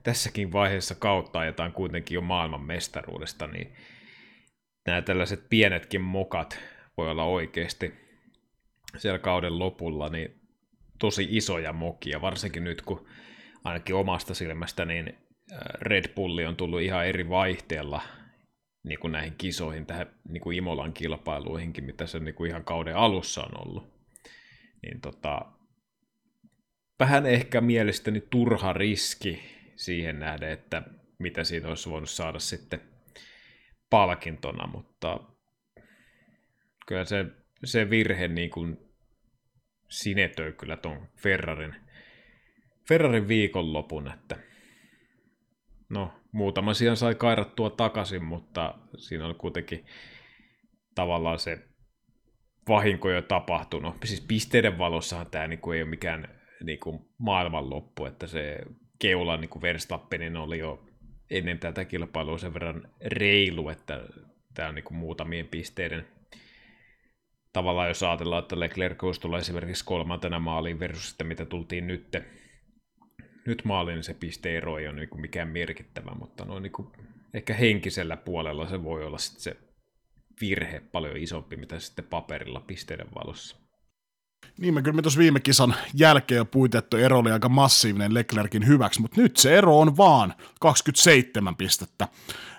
tässäkin 0.03 0.51
vaiheessa 0.51 0.95
kautta 0.95 1.39
ajetaan 1.39 1.71
kuitenkin 1.71 2.15
jo 2.15 2.21
maailman 2.21 2.61
mestaruudesta, 2.61 3.47
niin 3.47 3.73
nämä 4.87 5.01
tällaiset 5.01 5.49
pienetkin 5.49 6.01
mokat 6.01 6.59
voi 6.97 7.11
olla 7.11 7.23
oikeasti 7.23 7.93
siellä 8.97 9.19
kauden 9.19 9.59
lopulla 9.59 10.09
niin 10.09 10.41
tosi 10.99 11.27
isoja 11.29 11.73
mokia, 11.73 12.21
varsinkin 12.21 12.63
nyt 12.63 12.81
kun 12.81 13.07
ainakin 13.63 13.95
omasta 13.95 14.33
silmästä 14.33 14.85
niin 14.85 15.17
Red 15.81 16.13
Bulli 16.15 16.45
on 16.45 16.55
tullut 16.55 16.81
ihan 16.81 17.05
eri 17.05 17.29
vaihteella 17.29 18.01
niin 18.83 18.99
kuin 18.99 19.11
näihin 19.11 19.35
kisoihin, 19.37 19.85
tähän 19.85 20.07
niin 20.29 20.41
kuin 20.41 20.57
Imolan 20.57 20.93
kilpailuihinkin, 20.93 21.83
mitä 21.83 22.05
se 22.07 22.19
niin 22.19 22.35
kuin 22.35 22.49
ihan 22.49 22.63
kauden 22.63 22.95
alussa 22.95 23.43
on 23.43 23.67
ollut. 23.67 23.93
Niin 24.83 25.01
tota, 25.01 25.45
vähän 27.01 27.25
ehkä 27.25 27.61
mielestäni 27.61 28.21
turha 28.29 28.73
riski 28.73 29.43
siihen 29.75 30.19
nähden, 30.19 30.49
että 30.49 30.83
mitä 31.19 31.43
siitä 31.43 31.67
olisi 31.67 31.89
voinut 31.89 32.09
saada 32.09 32.39
sitten 32.39 32.81
palkintona, 33.89 34.67
mutta 34.67 35.19
kyllä 36.87 37.05
se, 37.05 37.25
se 37.63 37.89
virhe 37.89 38.27
niin 38.27 38.49
kuin 38.49 38.77
sinetöi 39.89 40.53
kyllä 40.53 40.77
tuon 40.77 41.07
Ferrarin, 41.17 41.75
Ferrarin 42.87 43.27
viikonlopun, 43.27 44.11
että 44.13 44.37
no 45.89 46.13
muutama 46.31 46.73
sijaan 46.73 46.97
sai 46.97 47.15
kairattua 47.15 47.69
takaisin, 47.69 48.23
mutta 48.23 48.77
siinä 48.97 49.27
on 49.27 49.35
kuitenkin 49.35 49.85
tavallaan 50.95 51.39
se 51.39 51.59
vahinko 52.67 53.09
jo 53.09 53.21
tapahtunut. 53.21 53.95
Siis 54.03 54.21
pisteiden 54.21 54.77
valossahan 54.77 55.31
tämä 55.31 55.47
niinku 55.47 55.71
ei 55.71 55.81
ole 55.81 55.89
mikään 55.89 56.40
niinku 56.63 57.11
maailmanloppu, 57.17 58.05
että 58.05 58.27
se 58.27 58.59
keula 58.99 59.37
niinku 59.37 59.61
Verstappenin 59.61 60.37
oli 60.37 60.59
jo 60.59 60.83
ennen 61.29 61.59
tätä 61.59 61.85
kilpailua 61.85 62.37
sen 62.37 62.53
verran 62.53 62.87
reilu, 63.05 63.69
että 63.69 64.01
tämä 64.53 64.69
on 64.69 64.75
niinku 64.75 64.93
muutamien 64.93 65.47
pisteiden 65.47 66.07
tavallaan 67.53 67.87
jos 67.87 68.03
ajatellaan, 68.03 68.43
että 68.43 68.59
Leclerc 68.59 69.19
tulee 69.21 69.39
esimerkiksi 69.39 69.85
kolmantena 69.85 70.39
maaliin 70.39 70.79
versus 70.79 71.09
sitten 71.09 71.27
mitä 71.27 71.45
tultiin 71.45 71.87
nyt, 71.87 72.17
nyt 73.45 73.65
maaliin, 73.65 73.95
niin 73.95 74.03
se 74.03 74.13
pisteero 74.13 74.77
ei 74.77 74.87
ole 74.87 74.95
niin 74.95 75.09
kuin 75.09 75.21
mikään 75.21 75.47
merkittävä, 75.47 76.11
mutta 76.15 76.45
noin 76.45 76.63
niin 76.63 76.73
kuin 76.73 76.87
ehkä 77.33 77.53
henkisellä 77.53 78.17
puolella 78.17 78.67
se 78.67 78.83
voi 78.83 79.05
olla 79.05 79.17
sitten 79.17 79.41
se 79.41 79.57
virhe 80.41 80.79
paljon 80.91 81.17
isompi, 81.17 81.57
mitä 81.57 81.79
sitten 81.79 82.05
paperilla 82.05 82.59
pisteiden 82.59 83.07
valossa. 83.15 83.60
Niin, 84.57 84.73
me 84.73 84.81
kyllä 84.81 84.95
me 84.95 85.01
tuossa 85.01 85.19
viime 85.19 85.39
kisan 85.39 85.75
jälkeen 85.93 86.37
jo 86.37 86.45
puitettu 86.45 86.97
ero 86.97 87.19
oli 87.19 87.31
aika 87.31 87.49
massiivinen 87.49 88.13
Leclerkin 88.13 88.67
hyväksi, 88.67 89.01
mutta 89.01 89.21
nyt 89.21 89.37
se 89.37 89.57
ero 89.57 89.79
on 89.79 89.97
vaan 89.97 90.33
27 90.59 91.55
pistettä 91.55 92.07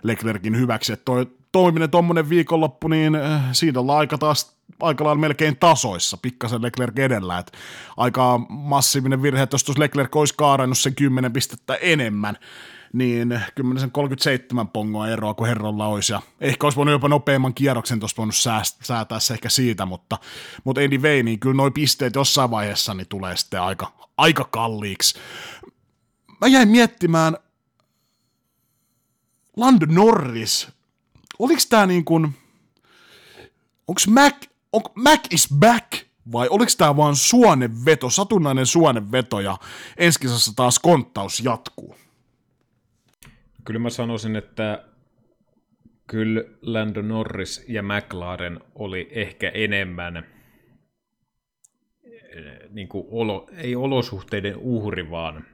Leclerkin 0.03 0.57
hyväksi. 0.57 0.93
Että 0.93 1.05
toi 1.05 1.26
toiminen 1.53 1.91
tuommoinen 1.91 2.28
viikonloppu, 2.28 2.89
niin 2.89 3.14
äh, 3.14 3.43
siinä 3.53 3.80
ollaan 3.80 3.99
aika 3.99 4.18
taas 4.18 4.57
aika 4.80 5.05
lailla 5.05 5.20
melkein 5.20 5.57
tasoissa, 5.57 6.16
pikkasen 6.16 6.62
Leclerc 6.62 6.99
edellä, 6.99 7.39
että 7.39 7.59
aika 7.97 8.39
massiivinen 8.49 9.22
virhe, 9.22 9.43
että 9.43 9.55
jos 9.55 9.78
Leclerc 9.78 10.16
olisi 10.16 10.35
kaarannut 10.37 10.78
sen 10.78 10.95
10 10.95 11.33
pistettä 11.33 11.74
enemmän, 11.74 12.39
niin 12.93 13.40
kyllä 13.55 13.80
sen 13.80 13.90
37 13.90 14.68
pongoa 14.68 15.09
eroa 15.09 15.34
kuin 15.34 15.49
herrolla 15.49 15.86
olisi, 15.86 16.12
ja 16.12 16.22
ehkä 16.40 16.66
olisi 16.66 16.76
voinut 16.76 16.93
jopa 16.93 17.09
nopeamman 17.09 17.55
kierroksen 17.55 18.01
tuosta 18.01 18.16
voinut 18.16 18.34
säätää 18.82 19.20
se 19.20 19.34
ehkä 19.34 19.49
siitä, 19.49 19.86
mutta, 19.86 20.18
mutta 20.64 20.80
anyway, 20.80 21.22
niin 21.22 21.40
kyllä 21.40 21.57
nuo 21.57 21.70
pisteet 21.70 22.14
jossain 22.14 22.51
vaiheessa 22.51 22.95
niin 22.95 23.09
tulee 23.09 23.36
sitten 23.36 23.62
aika, 23.62 23.93
aika 24.16 24.45
kalliiksi. 24.45 25.18
Mä 26.40 26.49
jäin 26.49 26.68
miettimään, 26.68 27.36
Lando 29.57 29.86
Norris, 29.86 30.68
oliko 31.38 31.61
tämä 31.68 31.86
niin 31.86 32.05
kuin, 32.05 32.24
onko 33.88 34.01
Mac, 34.09 34.34
on, 34.72 34.82
Mac 34.95 35.20
is 35.30 35.49
back, 35.59 35.93
vai 36.32 36.49
oliko 36.51 36.72
tämä 36.78 36.97
vaan 36.97 37.16
suoneveto, 37.16 38.11
satunnainen 38.11 38.66
suoneveto, 38.66 39.40
ja 39.40 39.59
ensi 39.97 40.18
taas 40.57 40.78
konttaus 40.78 41.40
jatkuu? 41.40 41.97
Kyllä 43.65 43.81
mä 43.81 43.91
sanoisin, 43.91 44.37
että 44.37 44.85
kyllä 46.07 46.45
Lando 46.63 47.03
Norris 47.03 47.65
ja 47.69 47.83
McLaren 47.83 48.61
oli 48.75 49.09
ehkä 49.11 49.49
enemmän 49.49 50.17
eh, 50.17 50.25
niin 52.71 52.89
kuin 52.89 53.05
olo, 53.11 53.49
ei 53.57 53.77
olosuhteiden 53.77 54.57
uhri, 54.57 55.11
vaan 55.11 55.45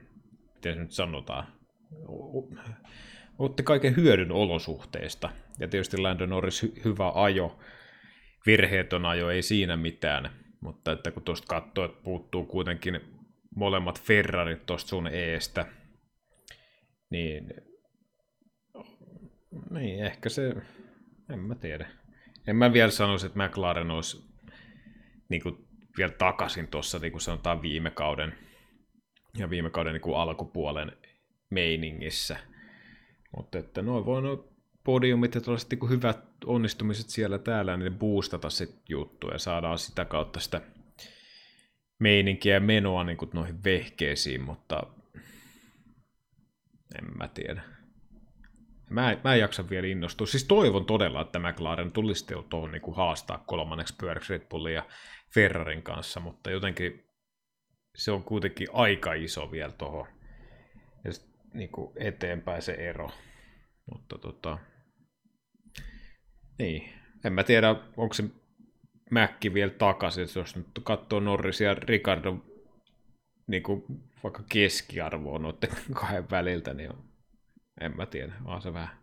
miten 0.55 0.73
se 0.73 0.79
nyt 0.79 0.91
sanotaan, 0.91 1.47
otti 3.39 3.63
kaiken 3.63 3.95
hyödyn 3.95 4.31
olosuhteista. 4.31 5.29
Ja 5.59 5.67
tietysti 5.67 5.97
Lando 5.97 6.25
Norris 6.25 6.63
hy- 6.63 6.83
hyvä 6.85 7.11
ajo, 7.15 7.59
virheetön 8.45 9.05
ajo, 9.05 9.29
ei 9.29 9.41
siinä 9.41 9.77
mitään. 9.77 10.29
Mutta 10.61 10.91
että 10.91 11.11
kun 11.11 11.23
tuosta 11.23 11.47
katsoo, 11.47 11.85
että 11.85 12.03
puuttuu 12.03 12.45
kuitenkin 12.45 13.01
molemmat 13.55 14.01
Ferrarit 14.01 14.65
tuosta 14.65 14.89
sun 14.89 15.07
eestä, 15.07 15.65
niin 17.09 17.68
niin, 19.69 20.05
ehkä 20.05 20.29
se, 20.29 20.55
en 21.29 21.39
mä 21.39 21.55
tiedä. 21.55 21.89
En 22.47 22.55
mä 22.55 22.73
vielä 22.73 22.91
sanoisi, 22.91 23.25
että 23.25 23.47
McLaren 23.47 23.91
olisi 23.91 24.29
niin 25.29 25.43
kuin, 25.43 25.67
vielä 25.97 26.11
takaisin 26.11 26.67
tuossa, 26.67 26.99
niin 26.99 27.11
kuin 27.11 27.21
sanotaan 27.21 27.61
viime 27.61 27.91
kauden 27.91 28.33
ja 29.37 29.49
viime 29.49 29.69
kauden 29.69 29.93
niin 29.93 30.01
kuin 30.01 30.17
alkupuolen 30.17 30.91
meiningissä. 31.49 32.37
Mutta 33.37 33.57
että 33.59 33.81
noin 33.81 34.05
voi 34.05 34.21
noin 34.21 34.39
podiumit 34.83 35.35
ja 35.35 35.41
tällaiset 35.41 35.71
niin 35.71 35.89
hyvät 35.89 36.19
onnistumiset 36.45 37.09
siellä 37.09 37.37
täällä, 37.37 37.77
niin 37.77 37.99
boostata 37.99 38.49
sit 38.49 38.75
juttuja 38.89 39.33
ja 39.33 39.39
saadaan 39.39 39.77
sitä 39.77 40.05
kautta 40.05 40.39
sitä 40.39 40.61
meininkiä 41.99 42.53
ja 42.53 42.59
menoa 42.59 43.03
niin 43.03 43.17
kuin 43.17 43.31
noihin 43.33 43.63
vehkeisiin, 43.63 44.41
mutta 44.41 44.83
en 46.99 47.17
mä 47.17 47.27
tiedä. 47.27 47.78
Mä, 48.89 49.17
mä 49.23 49.33
en 49.33 49.39
jaksa 49.39 49.69
vielä 49.69 49.87
innostua. 49.87 50.27
Siis 50.27 50.43
toivon 50.43 50.85
todella, 50.85 51.21
että 51.21 51.39
McLaren 51.39 51.91
tulisi 51.91 52.25
tuohon 52.49 52.71
niin 52.71 52.95
haastaa 52.95 53.43
kolmanneksi 53.47 53.95
pyöräksi 53.99 54.33
Red 54.33 54.47
Bullin 54.49 54.73
ja 54.73 54.85
Ferrarin 55.33 55.83
kanssa, 55.83 56.19
mutta 56.19 56.51
jotenkin 56.51 57.05
se 57.95 58.11
on 58.11 58.23
kuitenkin 58.23 58.67
aika 58.73 59.13
iso 59.13 59.51
vielä 59.51 59.71
tuohon 59.71 60.07
ja 61.05 61.13
sit, 61.13 61.29
niin 61.53 61.69
kuin 61.69 61.91
eteenpäin 61.95 62.61
se 62.61 62.71
ero. 62.71 63.09
Mutta 63.91 64.17
tota, 64.17 64.57
niin, 66.59 66.89
en 67.25 67.33
mä 67.33 67.43
tiedä, 67.43 67.75
onko 67.97 68.13
se 68.13 68.23
Mäkki 69.11 69.53
vielä 69.53 69.71
takaisin, 69.71 70.27
jos 70.35 70.55
nyt 70.55 70.67
katsoo 70.83 71.19
Norris 71.19 71.61
ja 71.61 71.73
Ricardo 71.73 72.37
niin 73.47 73.63
kuin 73.63 73.83
vaikka 74.23 74.43
keskiarvoa 74.49 75.39
noiden 75.39 75.69
kahden 75.99 76.29
väliltä, 76.29 76.73
niin 76.73 76.89
on 76.89 77.08
en 77.79 77.95
mä 77.95 78.05
tiedä, 78.05 78.33
on 78.45 78.61
se 78.61 78.73
vähän, 78.73 78.97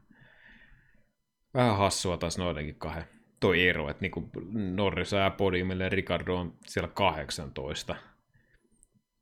vähän 1.54 1.76
hassua 1.76 2.16
taas 2.16 2.38
noidenkin 2.38 2.74
kahden 2.74 3.04
toi 3.40 3.68
ero, 3.68 3.90
että 3.90 4.00
niinku 4.00 4.30
Norris 4.52 5.12
ja 5.12 5.30
podiumille 5.30 5.88
Ricardo 5.88 6.36
on 6.36 6.54
siellä 6.66 6.88
18. 6.88 7.96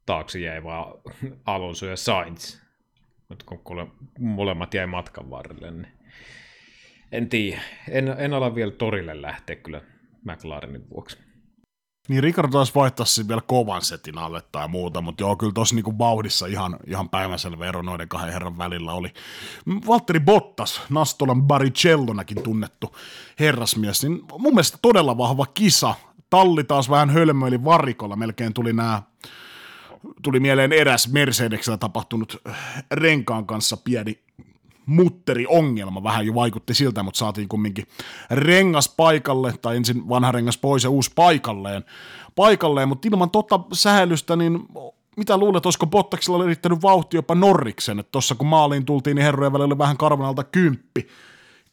Taakse 0.06 0.38
jäi 0.38 0.64
vaan 0.64 0.94
Alonso 1.44 1.86
ja 1.86 1.96
Sainz. 1.96 2.60
Mutta 3.28 3.44
kun 3.64 3.92
molemmat 4.18 4.74
jäi 4.74 4.86
matkan 4.86 5.30
varrelle, 5.30 5.70
niin 5.70 5.92
en 7.12 7.28
tiedä. 7.28 7.60
En, 7.88 8.08
en 8.18 8.34
ala 8.34 8.54
vielä 8.54 8.72
torille 8.72 9.22
lähteä 9.22 9.56
kyllä 9.56 9.80
McLarenin 10.24 10.90
vuoksi. 10.90 11.18
Niin 12.08 12.22
Ricardo 12.22 12.50
taas 12.50 12.74
vaihtaisi 12.74 13.28
vielä 13.28 13.40
kovan 13.46 13.82
setin 13.82 14.18
alle 14.18 14.42
tai 14.52 14.68
muuta, 14.68 15.00
mutta 15.00 15.22
joo, 15.22 15.36
kyllä 15.36 15.52
tuossa 15.52 15.74
niinku 15.74 15.98
vauhdissa 15.98 16.46
ihan, 16.46 16.76
ihan 16.86 17.08
päiväselvä 17.08 17.66
ero 17.66 17.82
noiden 17.82 18.08
kahden 18.08 18.32
herran 18.32 18.58
välillä 18.58 18.92
oli. 18.92 19.12
Valtteri 19.86 20.20
Bottas, 20.20 20.82
Nastolan 20.90 21.42
Baricellonakin 21.42 22.42
tunnettu 22.42 22.96
herrasmies, 23.40 24.02
niin 24.02 24.22
mun 24.38 24.54
mielestä 24.54 24.78
todella 24.82 25.18
vahva 25.18 25.46
kisa. 25.46 25.94
Talli 26.30 26.64
taas 26.64 26.90
vähän 26.90 27.10
hölmöili 27.10 27.64
varikolla, 27.64 28.16
melkein 28.16 28.54
tuli 28.54 28.72
nämä 28.72 29.02
tuli 30.22 30.40
mieleen 30.40 30.72
eräs 30.72 31.12
Mercedeksellä 31.12 31.76
tapahtunut 31.76 32.42
renkaan 32.90 33.46
kanssa 33.46 33.76
pieni 33.76 34.23
mutteriongelma. 34.86 36.02
Vähän 36.02 36.26
jo 36.26 36.34
vaikutti 36.34 36.74
siltä, 36.74 37.02
mutta 37.02 37.18
saatiin 37.18 37.48
kumminkin 37.48 37.86
rengas 38.30 38.94
paikalle, 38.96 39.54
tai 39.62 39.76
ensin 39.76 40.08
vanha 40.08 40.32
rengas 40.32 40.58
pois 40.58 40.84
ja 40.84 40.90
uusi 40.90 41.12
paikalleen, 41.14 41.84
paikalleen 42.34 42.88
mutta 42.88 43.08
ilman 43.08 43.30
tota 43.30 43.60
sähelystä, 43.72 44.36
niin 44.36 44.68
mitä 45.16 45.36
luulet, 45.36 45.66
olisiko 45.66 45.86
Bottaksilla 45.86 46.44
yrittänyt 46.44 46.82
vauhti 46.82 47.16
jopa 47.16 47.34
Norriksen, 47.34 47.98
että 47.98 48.12
tuossa 48.12 48.34
kun 48.34 48.46
maaliin 48.46 48.84
tultiin, 48.84 49.14
niin 49.14 49.24
herrojen 49.24 49.52
välillä 49.52 49.66
oli 49.66 49.78
vähän 49.78 49.96
karvanalta 49.96 50.44
kymppi, 50.44 51.08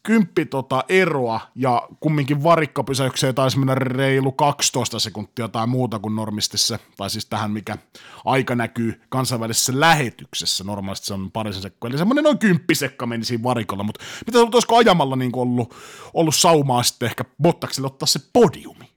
kymppi 0.02 0.46
tota 0.46 0.84
eroa 0.88 1.40
ja 1.54 1.88
kumminkin 2.00 2.44
varikkapysäykseen 2.44 3.34
taisi 3.34 3.58
mennä 3.58 3.74
reilu 3.74 4.32
12 4.32 4.98
sekuntia 4.98 5.48
tai 5.48 5.66
muuta 5.66 5.98
kuin 5.98 6.16
normistissa, 6.16 6.78
tai 6.96 7.10
siis 7.10 7.26
tähän 7.26 7.50
mikä 7.50 7.78
aika 8.24 8.54
näkyy 8.54 9.00
kansainvälisessä 9.08 9.72
lähetyksessä, 9.76 10.64
normaalisti 10.64 11.06
se 11.06 11.14
on 11.14 11.30
parisen 11.30 11.62
sekkoa, 11.62 11.90
eli 11.90 11.98
semmoinen 11.98 12.24
noin 12.24 12.38
kymppisekka 12.38 13.06
meni 13.06 13.24
siinä 13.24 13.42
varikolla, 13.42 13.82
mutta 13.82 14.04
mitä 14.26 14.38
olisiko 14.38 14.76
ajamalla 14.76 15.16
niin 15.16 15.36
ollut, 15.36 15.74
ollut 16.14 16.34
saumaa 16.34 16.82
sitten 16.82 17.06
ehkä 17.06 17.24
Bottakselle 17.42 17.86
ottaa 17.86 18.06
se 18.06 18.20
podiumi? 18.32 18.92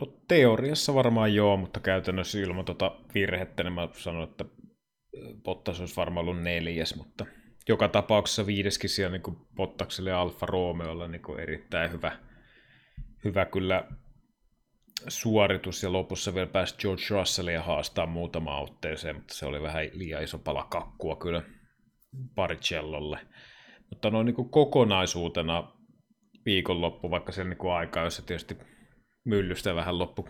No 0.00 0.06
teoriassa 0.28 0.94
varmaan 0.94 1.34
joo, 1.34 1.56
mutta 1.56 1.80
käytännössä 1.80 2.38
ilman 2.38 2.64
tuota 2.64 2.96
virhettä, 3.14 3.62
niin 3.62 3.72
mä 3.72 3.88
sanon, 3.92 4.24
että 4.24 4.44
Bottas 5.42 5.80
olisi 5.80 5.96
varmaan 5.96 6.28
ollut 6.28 6.42
neljäs, 6.42 6.96
mutta 6.96 7.26
joka 7.68 7.88
tapauksessa 7.88 8.46
viideskin 8.46 8.90
siellä 8.90 9.18
niin 9.18 9.36
Bottakselle 9.54 10.10
ja 10.10 10.20
Alfa 10.20 10.46
Romeolla 10.46 11.08
niin 11.08 11.40
erittäin 11.40 11.92
hyvä, 11.92 12.18
hyvä 13.24 13.44
kyllä 13.44 13.88
suoritus 15.08 15.82
ja 15.82 15.92
lopussa 15.92 16.34
vielä 16.34 16.46
pääsi 16.46 16.76
George 16.78 17.02
Russellia 17.10 17.62
haastaa 17.62 18.06
muutama 18.06 18.60
otteeseen, 18.60 19.16
mutta 19.16 19.34
se 19.34 19.46
oli 19.46 19.62
vähän 19.62 19.86
liian 19.92 20.22
iso 20.22 20.38
pala 20.38 20.66
kakkua 20.70 21.16
kyllä 21.16 21.42
Baricellolle. 22.34 23.18
Mutta 23.90 24.10
noin 24.10 24.26
niin 24.26 24.50
kokonaisuutena 24.50 25.72
viikonloppu, 26.44 27.10
vaikka 27.10 27.32
sen 27.32 27.50
niin 27.50 27.72
aikaa, 27.72 28.04
jossa 28.04 28.22
tietysti 28.22 28.56
myllystä 29.24 29.74
vähän 29.74 29.98
loppu 29.98 30.28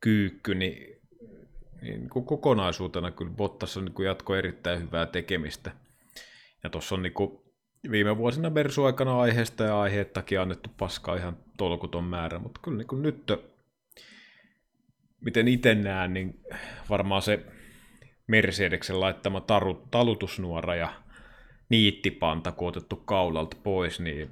kyykky, 0.00 0.54
niin, 0.54 1.00
niin 1.82 2.08
kuin 2.08 2.24
kokonaisuutena 2.24 3.10
kyllä 3.10 3.32
Bottas 3.32 3.76
on 3.76 3.84
niin 3.84 4.06
jatko 4.06 4.36
erittäin 4.36 4.80
hyvää 4.80 5.06
tekemistä. 5.06 5.83
Ja 6.64 6.70
tuossa 6.70 6.94
on 6.94 7.02
niin 7.02 7.12
kuin 7.12 7.40
viime 7.90 8.16
vuosina 8.16 8.50
Mersu 8.50 8.84
aikana 8.84 9.20
aiheesta 9.20 9.64
ja 9.64 9.80
aiheettakin 9.80 10.40
annettu 10.40 10.70
paskaa 10.78 11.16
ihan 11.16 11.36
tolkuton 11.58 12.04
määrä, 12.04 12.38
mutta 12.38 12.60
kyllä 12.64 12.78
niin 12.78 12.88
kuin 12.88 13.02
nyt, 13.02 13.32
miten 15.20 15.48
itse 15.48 15.74
näen, 15.74 16.14
niin 16.14 16.40
varmaan 16.90 17.22
se 17.22 17.46
Mercedeksen 18.26 19.00
laittama 19.00 19.40
taru, 19.40 19.74
talutusnuora 19.90 20.74
ja 20.74 20.92
niittipanta, 21.68 22.52
kun 22.52 22.68
otettu 22.68 22.96
kaulalta 22.96 23.56
pois, 23.62 24.00
niin 24.00 24.30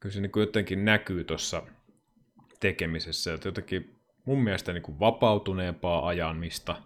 kyllä 0.00 0.12
se 0.12 0.20
niin 0.20 0.32
kuin 0.32 0.40
jotenkin 0.40 0.84
näkyy 0.84 1.24
tuossa 1.24 1.62
tekemisessä, 2.60 3.34
että 3.34 3.48
jotenkin 3.48 3.96
mun 4.24 4.42
mielestä 4.42 4.72
niin 4.72 4.82
kuin 4.82 5.00
vapautuneempaa 5.00 6.06
ajamista 6.06 6.82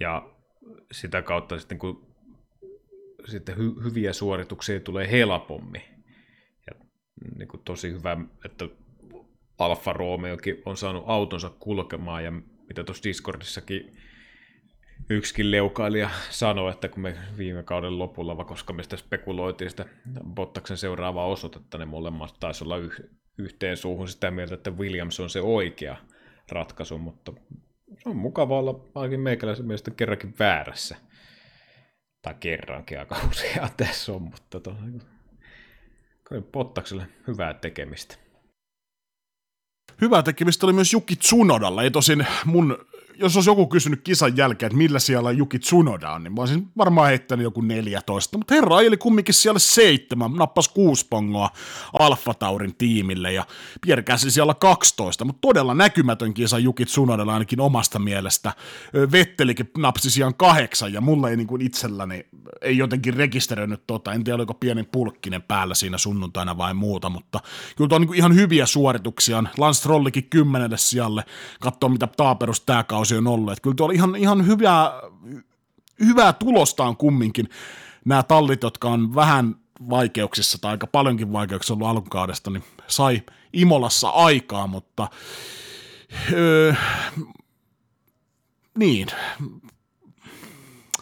ja 0.00 0.28
sitä 0.92 1.22
kautta 1.22 1.58
sitten 1.58 1.78
kun 1.78 2.05
sitten 3.26 3.56
hy- 3.56 3.84
hyviä 3.84 4.12
suorituksia 4.12 4.80
tulee 4.80 5.10
helpommin. 5.10 5.82
Ja 6.66 6.86
niin 7.38 7.48
kuin 7.48 7.62
tosi 7.64 7.90
hyvä, 7.90 8.16
että 8.44 8.68
Alfa 9.58 9.92
Romeokin 9.92 10.62
on 10.64 10.76
saanut 10.76 11.04
autonsa 11.06 11.50
kulkemaan 11.50 12.24
ja 12.24 12.32
mitä 12.68 12.84
tuossa 12.84 13.02
Discordissakin 13.02 13.92
yksikin 15.10 15.50
leukailija 15.50 16.10
sanoi, 16.30 16.70
että 16.72 16.88
kun 16.88 17.02
me 17.02 17.16
viime 17.38 17.62
kauden 17.62 17.98
lopulla, 17.98 18.44
koska 18.44 18.72
me 18.72 18.82
sitä 18.82 18.96
spekuloitiin 18.96 19.70
sitä 19.70 19.86
Bottaksen 20.34 20.76
seuraavaa 20.76 21.26
osoitetta, 21.26 21.78
ne 21.78 21.84
molemmat 21.84 22.34
taisi 22.40 22.64
olla 22.64 22.76
yh- 22.76 23.10
yhteen 23.38 23.76
suuhun 23.76 24.08
sitä 24.08 24.30
mieltä, 24.30 24.54
että 24.54 24.70
Williams 24.70 25.20
on 25.20 25.30
se 25.30 25.40
oikea 25.40 25.96
ratkaisu, 26.52 26.98
mutta 26.98 27.32
se 28.02 28.08
on 28.08 28.16
mukava 28.16 28.58
olla 28.58 28.80
ainakin 28.94 29.20
meikäläisen 29.20 29.66
mielestä 29.66 29.90
kerrankin 29.90 30.34
väärässä. 30.38 30.96
Tai 32.26 32.34
kerrankin 32.40 32.98
aika 32.98 33.16
usein 33.30 33.60
tässä 33.76 34.12
on, 34.12 34.22
mutta 34.22 34.60
to, 34.60 34.76
Pottakselle 36.52 37.08
hyvää 37.26 37.54
tekemistä. 37.54 38.16
Hyvää 40.00 40.22
tekemistä 40.22 40.66
oli 40.66 40.72
myös 40.72 40.92
Juki 40.92 41.16
Tsunodalla. 41.16 41.82
Ei 41.82 41.90
tosin 41.90 42.26
mun 42.44 42.86
jos 43.18 43.36
olisi 43.36 43.50
joku 43.50 43.66
kysynyt 43.66 44.00
kisan 44.04 44.36
jälkeen, 44.36 44.66
että 44.66 44.76
millä 44.76 44.98
siellä 44.98 45.30
Juki 45.30 45.58
Tsunoda 45.58 46.10
on, 46.10 46.24
niin 46.24 46.32
mä 46.32 46.40
olisin 46.40 46.68
varmaan 46.76 47.08
heittänyt 47.08 47.44
joku 47.44 47.60
14. 47.60 48.38
Mutta 48.38 48.54
herra 48.54 48.80
eli 48.80 48.96
kumminkin 48.96 49.34
siellä 49.34 49.58
seitsemän, 49.58 50.32
nappas 50.32 50.68
kuusi 50.68 51.06
pongoa 51.10 51.50
Alfa 51.98 52.34
Taurin 52.34 52.74
tiimille 52.74 53.32
ja 53.32 53.46
Gasly 54.06 54.30
siellä 54.30 54.54
12, 54.54 55.24
mutta 55.24 55.40
todella 55.40 55.74
näkymätön 55.74 56.34
kisa 56.34 56.58
Juki 56.58 56.84
Tsunodalla 56.84 57.32
ainakin 57.32 57.60
omasta 57.60 57.98
mielestä. 57.98 58.52
Vettelikin 59.12 59.70
napsi 59.78 60.10
sijaan 60.10 60.34
kahdeksan 60.34 60.92
ja 60.92 61.00
mulle 61.00 61.30
ei 61.30 61.36
niin 61.36 61.46
kuin 61.46 61.62
itselläni 61.62 62.26
ei 62.60 62.78
jotenkin 62.78 63.14
rekisteröinyt 63.14 63.86
tota, 63.86 64.12
en 64.12 64.24
tiedä 64.24 64.36
oliko 64.36 64.54
pieni 64.54 64.82
pulkkinen 64.82 65.42
päällä 65.42 65.74
siinä 65.74 65.98
sunnuntaina 65.98 66.58
vai 66.58 66.74
muuta, 66.74 67.10
mutta 67.10 67.40
kyllä 67.76 67.94
on 67.94 68.00
niin 68.00 68.14
ihan 68.14 68.34
hyviä 68.34 68.66
suorituksia. 68.66 69.44
Lance 69.58 69.82
Trollikin 69.82 70.30
kymmenelle 70.30 70.78
sijalle, 70.78 71.24
katsoo 71.60 71.88
mitä 71.88 72.06
taaperus 72.06 72.60
tämä 72.60 72.84
kausi 72.84 73.05
kausi 73.06 73.16
on 73.16 73.26
ollut. 73.26 73.52
Että 73.52 73.62
kyllä 73.62 73.76
tuolla 73.76 73.94
ihan, 73.94 74.16
ihan 74.16 74.46
hyvää, 74.46 74.92
hyvää 76.00 76.32
tulosta 76.32 76.84
on 76.84 76.96
kumminkin 76.96 77.48
nämä 78.04 78.22
tallit, 78.22 78.62
jotka 78.62 78.88
on 78.88 79.14
vähän 79.14 79.54
vaikeuksissa 79.90 80.58
tai 80.60 80.70
aika 80.70 80.86
paljonkin 80.86 81.32
vaikeuksissa 81.32 81.74
ollut 81.74 81.88
alkukaudesta, 81.88 82.50
niin 82.50 82.64
sai 82.86 83.22
Imolassa 83.52 84.08
aikaa, 84.08 84.66
mutta 84.66 85.08
öö, 86.32 86.74
niin, 88.78 89.08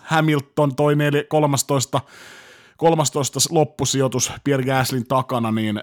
Hamilton 0.00 0.76
toi 0.76 0.94
13, 1.28 2.00
13 2.76 3.40
loppusijoitus 3.50 4.32
Pierre 4.44 4.64
Gaslin 4.64 5.06
takana, 5.06 5.52
niin 5.52 5.82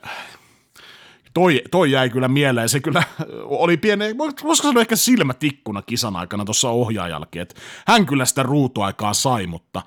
toi, 1.33 1.61
toi 1.71 1.91
jäi 1.91 2.09
kyllä 2.09 2.27
mieleen. 2.27 2.69
Se 2.69 2.79
kyllä 2.79 3.03
oli 3.63 3.77
pieni, 3.77 4.17
voisiko 4.17 4.55
sanoa 4.55 4.81
ehkä 4.81 4.95
silmätikkuna 4.95 5.81
kisan 5.81 6.15
aikana 6.15 6.45
tuossa 6.45 6.69
ohjaajallakin, 6.69 7.41
että 7.41 7.55
hän 7.87 8.05
kyllä 8.05 8.25
sitä 8.25 8.43
ruutuaikaa 8.43 9.13
sai, 9.13 9.47
mutta 9.47 9.81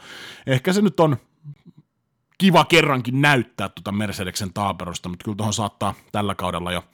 ehkä 0.46 0.72
se 0.72 0.80
nyt 0.80 1.00
on 1.00 1.16
kiva 2.38 2.64
kerrankin 2.64 3.22
näyttää 3.22 3.68
tuota 3.68 3.92
Mercedeksen 3.92 4.52
taaperosta, 4.52 5.08
mutta 5.08 5.24
kyllä 5.24 5.36
tuohon 5.36 5.52
saattaa 5.52 5.94
tällä 6.12 6.34
kaudella 6.34 6.72
jo 6.72 6.84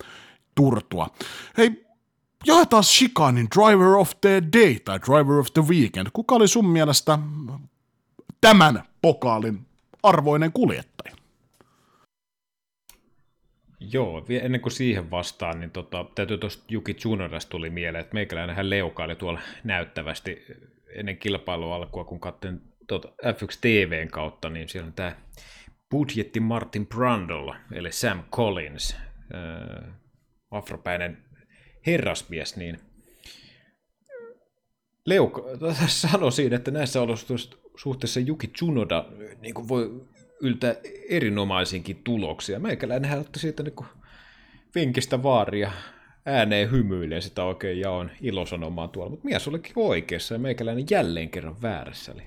turtua. 0.55 1.09
Hei, 1.57 1.86
jaetaan 2.46 2.84
Shikanin 2.84 3.48
Driver 3.57 3.88
of 3.88 4.11
the 4.20 4.42
Day 4.53 4.74
tai 4.74 4.98
Driver 4.98 5.38
of 5.38 5.46
the 5.55 5.62
Weekend. 5.62 6.07
Kuka 6.12 6.34
oli 6.34 6.48
sun 6.48 6.68
mielestä 6.68 7.18
tämän 8.40 8.82
pokaalin 9.03 9.66
arvoinen 10.03 10.53
kuljettaja? 10.53 10.89
Joo, 13.81 14.24
ennen 14.28 14.61
kuin 14.61 14.72
siihen 14.72 15.11
vastaan, 15.11 15.61
niin 15.61 15.70
tota, 15.70 16.07
täytyy 16.14 16.39
tuosta 16.39 16.64
Juki 16.68 16.95
Tsunodasta 16.95 17.51
tuli 17.51 17.70
mieleen, 17.70 18.01
että 18.01 18.14
meikäläinen 18.14 18.57
hän 18.57 18.70
leukaili 18.70 19.16
tuolla 19.16 19.41
näyttävästi 19.64 20.47
ennen 20.95 21.16
kilpailua 21.16 21.76
alkua, 21.76 22.05
kun 22.05 22.20
katsoin 22.20 22.61
tuota 22.87 23.09
F1 23.09 23.59
TVn 23.61 24.09
kautta, 24.09 24.51
niin 24.51 24.68
siellä 24.68 24.87
on 24.87 24.93
tämä 24.93 25.16
budjetti 25.91 26.41
Martin 26.41 26.87
Brundle, 26.87 27.57
eli 27.72 27.93
Sam 27.93 28.22
Collins, 28.33 28.97
äh, 29.35 29.95
afropäinen 30.51 31.24
herrasmies, 31.87 32.57
niin 32.57 32.81
Leuka 35.07 35.43
sanoi 35.87 36.33
siinä, 36.33 36.57
että 36.57 36.70
näissä 36.70 37.01
olosuhteissa 37.03 38.20
Juki 38.20 38.47
Tsunoda 38.47 39.05
niin 39.41 39.68
voi 39.68 40.03
yltä 40.41 40.76
erinomaisinkin 41.09 42.01
tuloksia. 42.05 42.61
Meikäläinen 42.61 43.11
hän 43.11 43.20
otti 43.20 43.38
siitä 43.38 43.62
niin 43.62 43.74
vinkistä 44.74 45.22
vaaria 45.22 45.72
ääneen 46.26 46.70
hymyilee 46.70 47.20
sitä 47.20 47.45
oikein 47.45 47.80
ja 47.80 47.91
on 47.91 48.11
ilosanomaa 48.20 48.88
tuolla, 48.88 49.11
mutta 49.11 49.24
mies 49.24 49.49
olikin 49.49 49.72
oikeassa 49.76 50.34
ja 50.34 50.38
meikäläinen 50.38 50.84
jälleen 50.91 51.30
kerran 51.30 51.62
väärässä. 51.62 52.12
Eli 52.12 52.22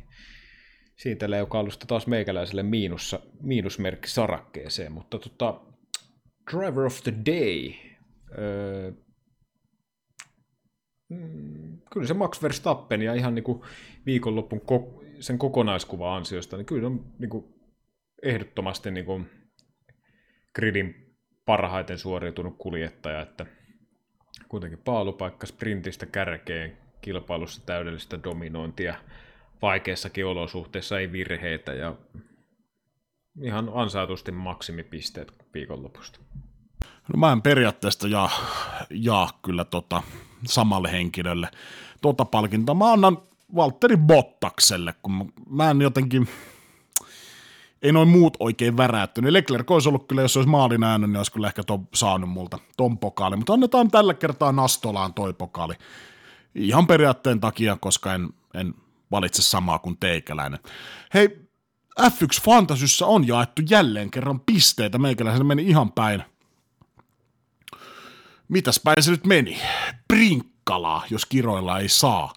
siitä 0.98 1.30
leukalusta 1.30 1.86
taas 1.86 2.08
meikäläiselle 2.08 2.64
miinussa, 2.64 3.20
miinusmerkki 3.42 4.10
sarakkeeseen, 4.10 4.92
mutta 4.92 5.20
tota, 5.20 5.62
Driver 6.52 6.86
of 6.86 7.04
the 7.04 7.14
Day, 7.26 7.74
öö, 8.38 8.92
mm, 11.10 11.82
kyllä 11.94 12.08
se 12.08 12.14
Max 12.14 12.42
Verstappen 12.42 13.02
ja 13.02 13.14
ihan 13.14 13.36
niin 13.36 13.44
kuin 13.44 13.62
viikonloppun 14.06 14.62
ko- 14.62 15.04
sen 15.20 15.38
kokonaiskuva 15.38 16.16
ansiosta, 16.16 16.58
niin 16.58 16.66
kyllä 16.66 16.88
on 16.88 17.06
niin 17.20 17.30
kuin 17.30 17.53
ehdottomasti 18.24 18.92
niin 18.92 19.06
kuin 19.06 19.30
gridin 20.56 21.16
parhaiten 21.46 21.98
suoriutunut 21.98 22.56
kuljettaja, 22.58 23.22
että 23.22 23.46
kuitenkin 24.50 24.80
paalupaikka 24.86 25.48
sprintistä 25.48 26.06
kärkeen 26.06 26.78
kilpailussa 27.02 27.62
täydellistä 27.66 28.24
dominointia, 28.24 28.96
vaikeissakin 29.62 30.26
olosuhteissa 30.26 31.00
ei 31.00 31.12
virheitä 31.12 31.74
ja 31.74 31.96
ihan 33.42 33.72
ansaitusti 33.74 34.32
maksimipisteet 34.32 35.34
viikonlopusta. 35.54 36.20
No 36.84 37.18
mä 37.18 37.32
en 37.32 37.42
periaatteessa 37.42 38.08
jaa, 38.08 38.30
jaa 38.90 39.40
kyllä 39.46 39.66
tota, 39.66 40.04
samalle 40.46 40.92
henkilölle 40.92 41.48
tota 42.02 42.26
palkintoa. 42.26 42.76
Mä 42.76 42.94
annan 42.94 43.18
Valtteri 43.56 43.98
Bottakselle, 43.98 44.94
kun 45.02 45.34
mä 45.50 45.72
en 45.72 45.82
jotenkin, 45.82 46.28
ei 47.84 47.92
noin 47.92 48.08
muut 48.08 48.38
oikein 48.40 48.78
värättynyt. 48.78 49.34
Leclerc 49.34 49.72
olisi 49.72 49.90
ollut 49.90 50.08
kyllä, 50.08 50.22
jos 50.22 50.38
olisi 50.38 50.50
maalin 50.50 50.84
äänyt, 50.84 51.10
niin 51.10 51.18
olisi 51.18 51.32
kyllä 51.32 51.48
ehkä 51.48 51.64
to, 51.64 51.80
saanut 51.94 52.30
multa 52.30 52.60
ton 52.78 52.98
pokaali, 52.98 53.36
mutta 53.36 53.54
annetaan 53.54 53.92
tällä 53.92 54.14
kertaa 54.14 54.52
Nastolaan 54.52 55.14
toi 55.14 55.34
pokaali. 55.34 55.74
Ihan 56.56 56.88
periaatteen 56.88 57.40
takia, 57.40 57.78
koska 57.80 58.14
en, 58.14 58.30
en 58.54 58.74
valitse 59.12 59.42
samaa 59.42 59.80
kuin 59.80 59.98
teikäläinen. 59.98 60.60
Hei, 61.14 61.40
F1 62.02 62.42
Fantasyssä 62.44 63.06
on 63.06 63.28
jaettu 63.28 63.62
jälleen 63.70 64.12
kerran 64.12 64.40
pisteitä, 64.40 64.98
meikäläisen 64.98 65.46
meni 65.46 65.64
ihan 65.64 65.92
päin. 65.92 66.24
Mitäs 68.48 68.80
päin 68.84 69.04
se 69.04 69.12
nyt 69.12 69.26
meni? 69.26 69.62
Prinkkalaa, 70.08 71.04
jos 71.10 71.26
kiroilla 71.26 71.80
ei 71.80 71.90
saa. 71.90 72.34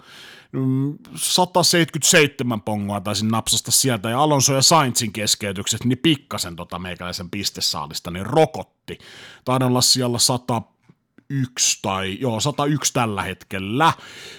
177 1.14 2.61
pongoa 2.62 3.01
taisin 3.01 3.28
napsasta 3.28 3.70
sieltä, 3.70 4.11
ja 4.11 4.20
Alonso 4.20 4.55
ja 4.55 4.62
Sainzin 4.62 5.12
keskeytykset, 5.12 5.84
niin 5.84 5.99
pikkasen 5.99 6.57
tota 6.57 6.78
meikäläisen 6.78 7.30
pistesaalista, 7.30 8.11
niin 8.11 8.26
rokotti. 8.26 8.99
Taidan 9.44 9.68
olla 9.68 9.80
siellä 9.80 10.18
101 10.18 11.78
tai, 11.82 12.18
joo, 12.20 12.40
101 12.40 12.92
tällä 12.92 13.22
hetkellä. 13.22 13.92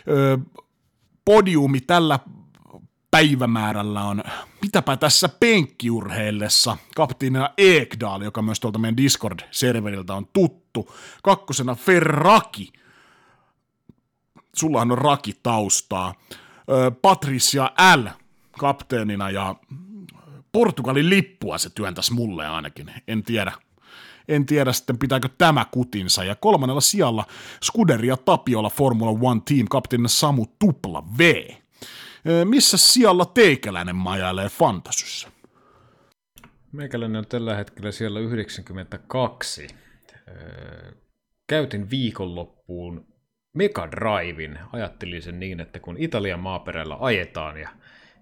Ö, 0.07 0.37
podiumi 1.25 1.81
tällä 1.81 2.19
päivämäärällä 3.11 4.03
on, 4.03 4.23
mitäpä 4.61 4.97
tässä 4.97 5.29
penkkiurheillessa, 5.29 6.77
kapteenina 6.95 7.49
Ekdal, 7.57 8.21
joka 8.21 8.41
myös 8.41 8.59
tuolta 8.59 8.79
meidän 8.79 8.97
Discord-serveriltä 8.97 10.13
on 10.13 10.27
tuttu, 10.33 10.93
kakkosena 11.23 11.75
Ferraki, 11.75 12.73
sullahan 14.57 14.91
on 14.91 14.97
Raki 14.97 15.39
taustaa, 15.43 16.13
Patricia 17.01 17.71
L 17.95 18.07
kapteenina 18.59 19.29
ja 19.29 19.55
Portugalin 20.51 21.09
lippua 21.09 21.57
se 21.57 21.69
työntäisi 21.69 22.13
mulle 22.13 22.47
ainakin, 22.47 22.91
en 23.07 23.23
tiedä. 23.23 23.51
En 24.27 24.45
tiedä 24.45 24.73
sitten 24.73 24.97
pitääkö 24.97 25.29
tämä 25.37 25.65
kutinsa. 25.71 26.23
Ja 26.23 26.35
kolmannella 26.35 26.81
sijalla 26.81 27.25
Scuderia 27.63 28.17
Tapiola 28.17 28.69
Formula 28.69 29.19
One 29.21 29.41
Team 29.45 29.67
kapteenina 29.69 30.07
Samu 30.07 30.45
Tupla 30.59 31.03
V. 31.17 31.49
Missä 32.43 32.77
sijalla 32.77 33.25
teikäläinen 33.25 33.95
majailee 33.95 34.49
fantasyssä? 34.49 35.31
Meikäläinen 36.71 37.19
on 37.19 37.27
tällä 37.27 37.55
hetkellä 37.55 37.91
siellä 37.91 38.19
92. 38.19 39.67
Käytin 41.47 41.89
viikonloppuun 41.89 43.05
Mega 43.53 43.91
Drivein. 43.91 44.59
Ajattelin 44.73 45.21
sen 45.21 45.39
niin, 45.39 45.59
että 45.59 45.79
kun 45.79 45.95
Italian 45.99 46.39
maaperällä 46.39 46.97
ajetaan 46.99 47.59
ja 47.59 47.69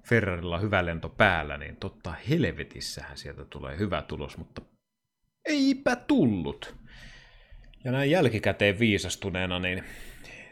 Ferrarilla 0.03 0.59
hyvä 0.59 0.85
lento 0.85 1.09
päällä, 1.09 1.57
niin 1.57 1.75
totta 1.75 2.13
helvetissähän 2.29 3.17
sieltä 3.17 3.45
tulee 3.45 3.77
hyvä 3.77 4.01
tulos, 4.01 4.37
mutta 4.37 4.61
eipä 5.45 5.95
tullut. 5.95 6.75
Ja 7.83 7.91
näin 7.91 8.11
jälkikäteen 8.11 8.79
viisastuneena, 8.79 9.59
niin 9.59 9.83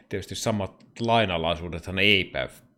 tietysti 0.10 0.36
samat 0.36 0.86
lainalaisuudethan 1.00 2.00
ei 2.00 2.32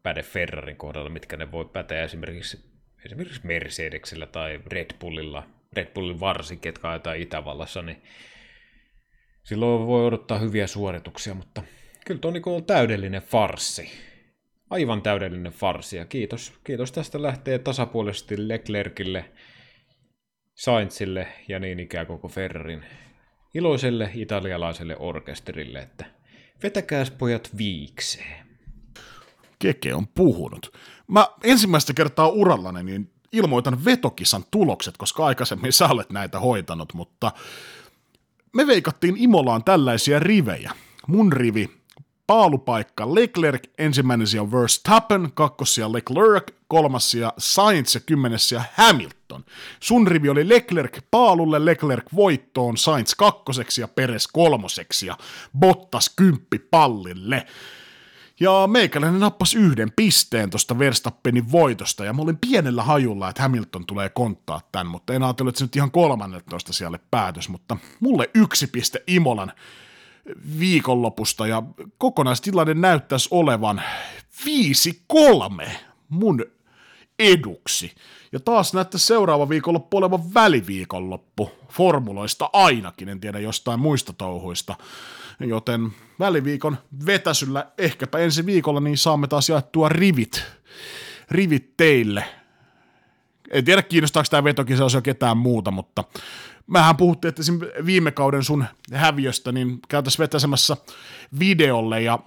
päde 0.03 0.23
Ferrarin 0.23 0.77
kohdalla, 0.77 1.09
mitkä 1.09 1.37
ne 1.37 1.51
voi 1.51 1.65
päteä 1.65 2.03
esimerkiksi, 2.03 2.59
esimerkiksi 3.05 3.41
Mercedesillä 3.43 4.25
tai 4.25 4.61
Red 4.67 4.91
Bullilla, 4.99 5.43
Red 5.73 5.93
Bullin 5.93 6.19
varsinkin, 6.19 6.61
ketkä 6.61 6.89
ajetaan 6.89 7.17
Itävallassa, 7.17 7.81
niin 7.81 8.03
silloin 9.43 9.87
voi 9.87 10.05
odottaa 10.05 10.39
hyviä 10.39 10.67
suorituksia, 10.67 11.33
mutta 11.33 11.63
kyllä 12.05 12.19
tuo 12.19 12.31
niin 12.31 12.43
on 12.45 12.65
täydellinen 12.65 13.21
farsi. 13.21 13.91
Aivan 14.69 15.01
täydellinen 15.01 15.51
farsi 15.51 15.97
ja 15.97 16.05
kiitos, 16.05 16.53
kiitos 16.63 16.91
tästä 16.91 17.21
lähtee 17.21 17.59
tasapuolisesti 17.59 18.47
Leclercille, 18.47 19.25
Sainzille 20.53 21.27
ja 21.47 21.59
niin 21.59 21.79
ikään 21.79 22.07
koko 22.07 22.27
Ferrarin 22.27 22.85
iloiselle 23.53 24.11
italialaiselle 24.13 24.97
orkesterille, 24.99 25.79
että 25.79 26.05
vetäkääs 26.63 27.11
pojat 27.11 27.49
viikseen. 27.57 28.45
Keke 29.59 29.93
on 29.93 30.07
puhunut. 30.07 30.77
Mä 31.07 31.27
ensimmäistä 31.43 31.93
kertaa 31.93 32.27
urallani 32.27 32.83
niin 32.83 33.11
ilmoitan 33.31 33.85
vetokisan 33.85 34.43
tulokset, 34.51 34.97
koska 34.97 35.25
aikaisemmin 35.25 35.73
sä 35.73 35.87
olet 35.87 36.09
näitä 36.09 36.39
hoitanut, 36.39 36.93
mutta 36.93 37.31
me 38.53 38.67
veikattiin 38.67 39.17
Imolaan 39.17 39.63
tällaisia 39.63 40.19
rivejä. 40.19 40.71
Mun 41.07 41.33
rivi 41.33 41.69
paalupaikka 42.27 43.15
Leclerc, 43.15 43.63
ensimmäinen 43.77 44.27
sija 44.27 44.51
Verstappen, 44.51 45.31
kakkosia 45.33 45.91
Leclerc, 45.91 46.51
kolmas 46.67 47.11
sija 47.11 47.33
Sainz 47.37 47.95
ja 47.95 48.01
kymmenes 48.01 48.49
sija 48.49 48.63
Hamilton. 48.73 49.45
Sun 49.79 50.07
rivi 50.07 50.29
oli 50.29 50.49
Leclerc 50.49 50.99
paalulle, 51.11 51.65
Leclerc 51.65 52.05
voittoon, 52.15 52.77
Sainz 52.77 53.15
kakkoseksi 53.15 53.81
ja 53.81 53.87
Peres 53.87 54.27
kolmoseksi 54.27 55.05
ja 55.05 55.17
Bottas 55.59 56.11
kymppi 56.15 56.59
pallille. 56.59 57.47
Ja 58.39 58.67
meikäläinen 58.67 59.19
nappas 59.19 59.55
yhden 59.55 59.91
pisteen 59.95 60.49
tuosta 60.49 60.79
Verstappenin 60.79 61.51
voitosta, 61.51 62.05
ja 62.05 62.13
mä 62.13 62.21
olin 62.21 62.37
pienellä 62.37 62.83
hajulla, 62.83 63.29
että 63.29 63.41
Hamilton 63.41 63.85
tulee 63.85 64.09
konttaa 64.09 64.61
tämän, 64.71 64.87
mutta 64.87 65.13
en 65.13 65.23
ajatellut, 65.23 65.51
että 65.51 65.59
se 65.59 65.65
nyt 65.65 65.75
ihan 65.75 65.91
kolmanneltoista 65.91 66.73
siellä 66.73 66.99
päätös, 67.11 67.49
mutta 67.49 67.77
mulle 67.99 68.29
yksi 68.33 68.67
piste 68.67 69.03
Imolan 69.07 69.51
viikonlopusta, 70.59 71.47
ja 71.47 71.63
kokonaistilanne 71.97 72.73
näyttäisi 72.73 73.29
olevan 73.31 73.81
5-3 75.63 75.69
mun 76.09 76.45
eduksi. 77.19 77.95
Ja 78.31 78.39
taas 78.39 78.73
näyttäisi 78.73 79.05
seuraava 79.05 79.49
viikonloppu 79.49 79.97
olevan 79.97 80.33
väliviikonloppu, 80.33 81.51
formuloista 81.69 82.49
ainakin, 82.53 83.09
en 83.09 83.19
tiedä 83.19 83.39
jostain 83.39 83.79
muista 83.79 84.13
touhuista 84.13 84.75
joten 85.39 85.93
väliviikon 86.19 86.77
vetäsyllä 87.05 87.67
ehkäpä 87.77 88.17
ensi 88.17 88.45
viikolla 88.45 88.79
niin 88.79 88.97
saamme 88.97 89.27
taas 89.27 89.49
jaettua 89.49 89.89
rivit, 89.89 90.43
rivit 91.31 91.77
teille. 91.77 92.23
En 93.51 93.65
tiedä 93.65 93.81
kiinnostaako 93.81 94.27
tämä 94.29 94.43
vetokin 94.43 94.77
se 94.77 95.01
ketään 95.03 95.37
muuta, 95.37 95.71
mutta 95.71 96.03
mähän 96.67 96.97
puhuttiin, 96.97 97.29
että 97.29 97.41
viime 97.85 98.11
kauden 98.11 98.43
sun 98.43 98.65
häviöstä, 98.93 99.51
niin 99.51 99.79
käytäisiin 99.87 100.23
vetäsemässä 100.23 100.77
videolle 101.39 102.01
ja 102.01 102.19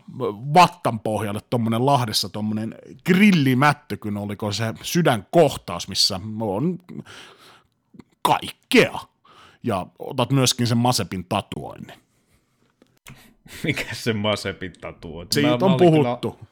vattan 0.55 1.01
pohjalle 1.01 1.41
tuommoinen 1.51 1.86
Lahdessa 1.86 2.28
tuommoinen 2.28 2.74
grillimättö, 3.07 3.97
kun 3.97 4.16
oliko 4.16 4.53
se 4.53 4.74
sydänkohtaus, 4.82 5.89
missä 5.89 6.20
on 6.41 6.78
kaikkea. 8.22 8.99
Ja 9.62 9.86
otat 9.99 10.30
myöskin 10.30 10.66
sen 10.66 10.78
Masepin 10.78 11.26
tatuoinnin. 11.28 11.99
Mikä 13.64 13.95
se 13.95 14.12
Masepin 14.12 14.72
tatu 14.80 15.18
on? 15.18 15.26
Siitä 15.32 15.49
mä, 15.49 15.55
on 15.55 15.70
mä 15.70 15.76
puhuttu. 15.76 16.30
Kyllä, 16.30 16.47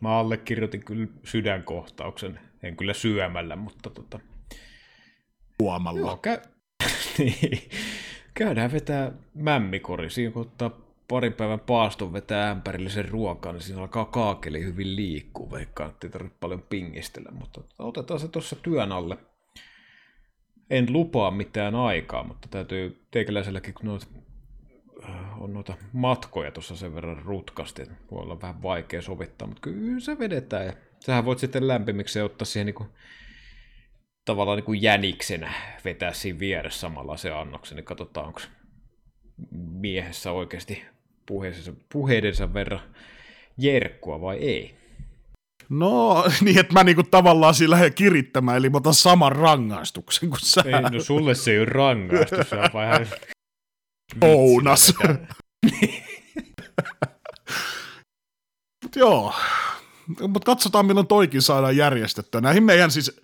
mä 0.00 0.18
allekirjoitin 0.18 0.84
kyllä 0.84 1.06
sydänkohtauksen, 1.24 2.40
en 2.62 2.76
kyllä 2.76 2.94
syömällä, 2.94 3.56
mutta 3.56 3.90
tota... 3.90 4.20
Huomalla. 5.58 6.00
Joo, 6.00 6.16
käy... 6.16 6.38
niin. 7.18 7.58
Käydään 8.34 8.72
vetää 8.72 9.12
mämmikori. 9.34 10.10
Siinä 10.10 10.32
kun 10.32 10.42
ottaa 10.42 10.80
parin 11.08 11.32
päivän 11.32 11.60
paaston 11.60 12.12
vetää 12.12 12.50
ämpärillisen 12.50 13.08
ruokaa, 13.08 13.52
niin 13.52 13.62
siinä 13.62 13.80
alkaa 13.80 14.04
kaakeli 14.04 14.64
hyvin 14.64 14.96
liikkuu, 14.96 15.50
vaikka 15.50 15.94
ei 16.04 16.10
tarvitse 16.10 16.36
paljon 16.40 16.62
pingistellä, 16.62 17.30
mutta 17.30 17.60
otetaan 17.78 18.20
se 18.20 18.28
tuossa 18.28 18.56
työn 18.56 18.92
alle. 18.92 19.16
En 20.70 20.92
lupaa 20.92 21.30
mitään 21.30 21.74
aikaa, 21.74 22.24
mutta 22.24 22.48
täytyy 22.50 23.04
teikäläiselläkin, 23.10 23.74
kun 23.74 23.86
noita 23.86 24.06
on 25.40 25.52
noita 25.52 25.74
matkoja 25.92 26.50
tuossa 26.50 26.76
sen 26.76 26.94
verran 26.94 27.22
rutkasti, 27.24 27.82
että 27.82 27.94
voi 28.10 28.22
olla 28.22 28.40
vähän 28.40 28.62
vaikea 28.62 29.02
sovittaa, 29.02 29.48
mutta 29.48 29.60
kyllä 29.60 30.00
se 30.00 30.18
vedetään. 30.18 30.66
Ja 30.66 30.72
sähän 31.00 31.24
voit 31.24 31.38
sitten 31.38 31.68
lämpimiksi 31.68 32.20
ottaa 32.20 32.44
siihen 32.44 32.66
niin 32.66 32.88
tavallaan 34.24 34.56
niin 34.56 34.64
kuin 34.64 34.82
jäniksenä 34.82 35.52
vetää 35.84 36.12
siinä 36.12 36.38
vieressä 36.38 36.80
samalla 36.80 37.16
se 37.16 37.30
annoksen, 37.30 37.76
niin 37.76 37.84
katsotaan, 37.84 38.26
onko 38.26 38.40
miehessä 39.52 40.32
oikeasti 40.32 40.84
puheidensa, 41.26 41.72
puheidensa 41.92 42.54
verran 42.54 42.80
jerkkua 43.58 44.20
vai 44.20 44.36
ei. 44.36 44.76
No 45.68 46.24
niin, 46.40 46.58
että 46.58 46.72
mä 46.72 46.84
niinku 46.84 47.02
tavallaan 47.02 47.54
sillä 47.54 47.74
lähden 47.74 47.94
kirittämään, 47.94 48.56
eli 48.58 48.70
mä 48.70 48.76
otan 48.76 48.94
saman 48.94 49.32
rangaistuksen 49.32 50.28
kuin 50.28 50.40
sä. 50.40 50.62
Ei, 50.66 50.72
no 50.72 51.00
sulle 51.00 51.34
se 51.34 51.50
ei 51.50 51.58
ole 51.58 51.66
rangaistus, 51.66 52.50
se 52.50 52.56
on 52.56 52.70
vähän 52.74 53.06
Ounas. 54.22 54.94
joo. 58.96 59.34
Mutta 60.20 60.46
katsotaan, 60.46 60.86
milloin 60.86 61.06
toikin 61.06 61.42
saadaan 61.42 61.76
järjestettyä. 61.76 62.40
Näihin 62.40 62.64
meidän 62.64 62.90
siis, 62.90 63.20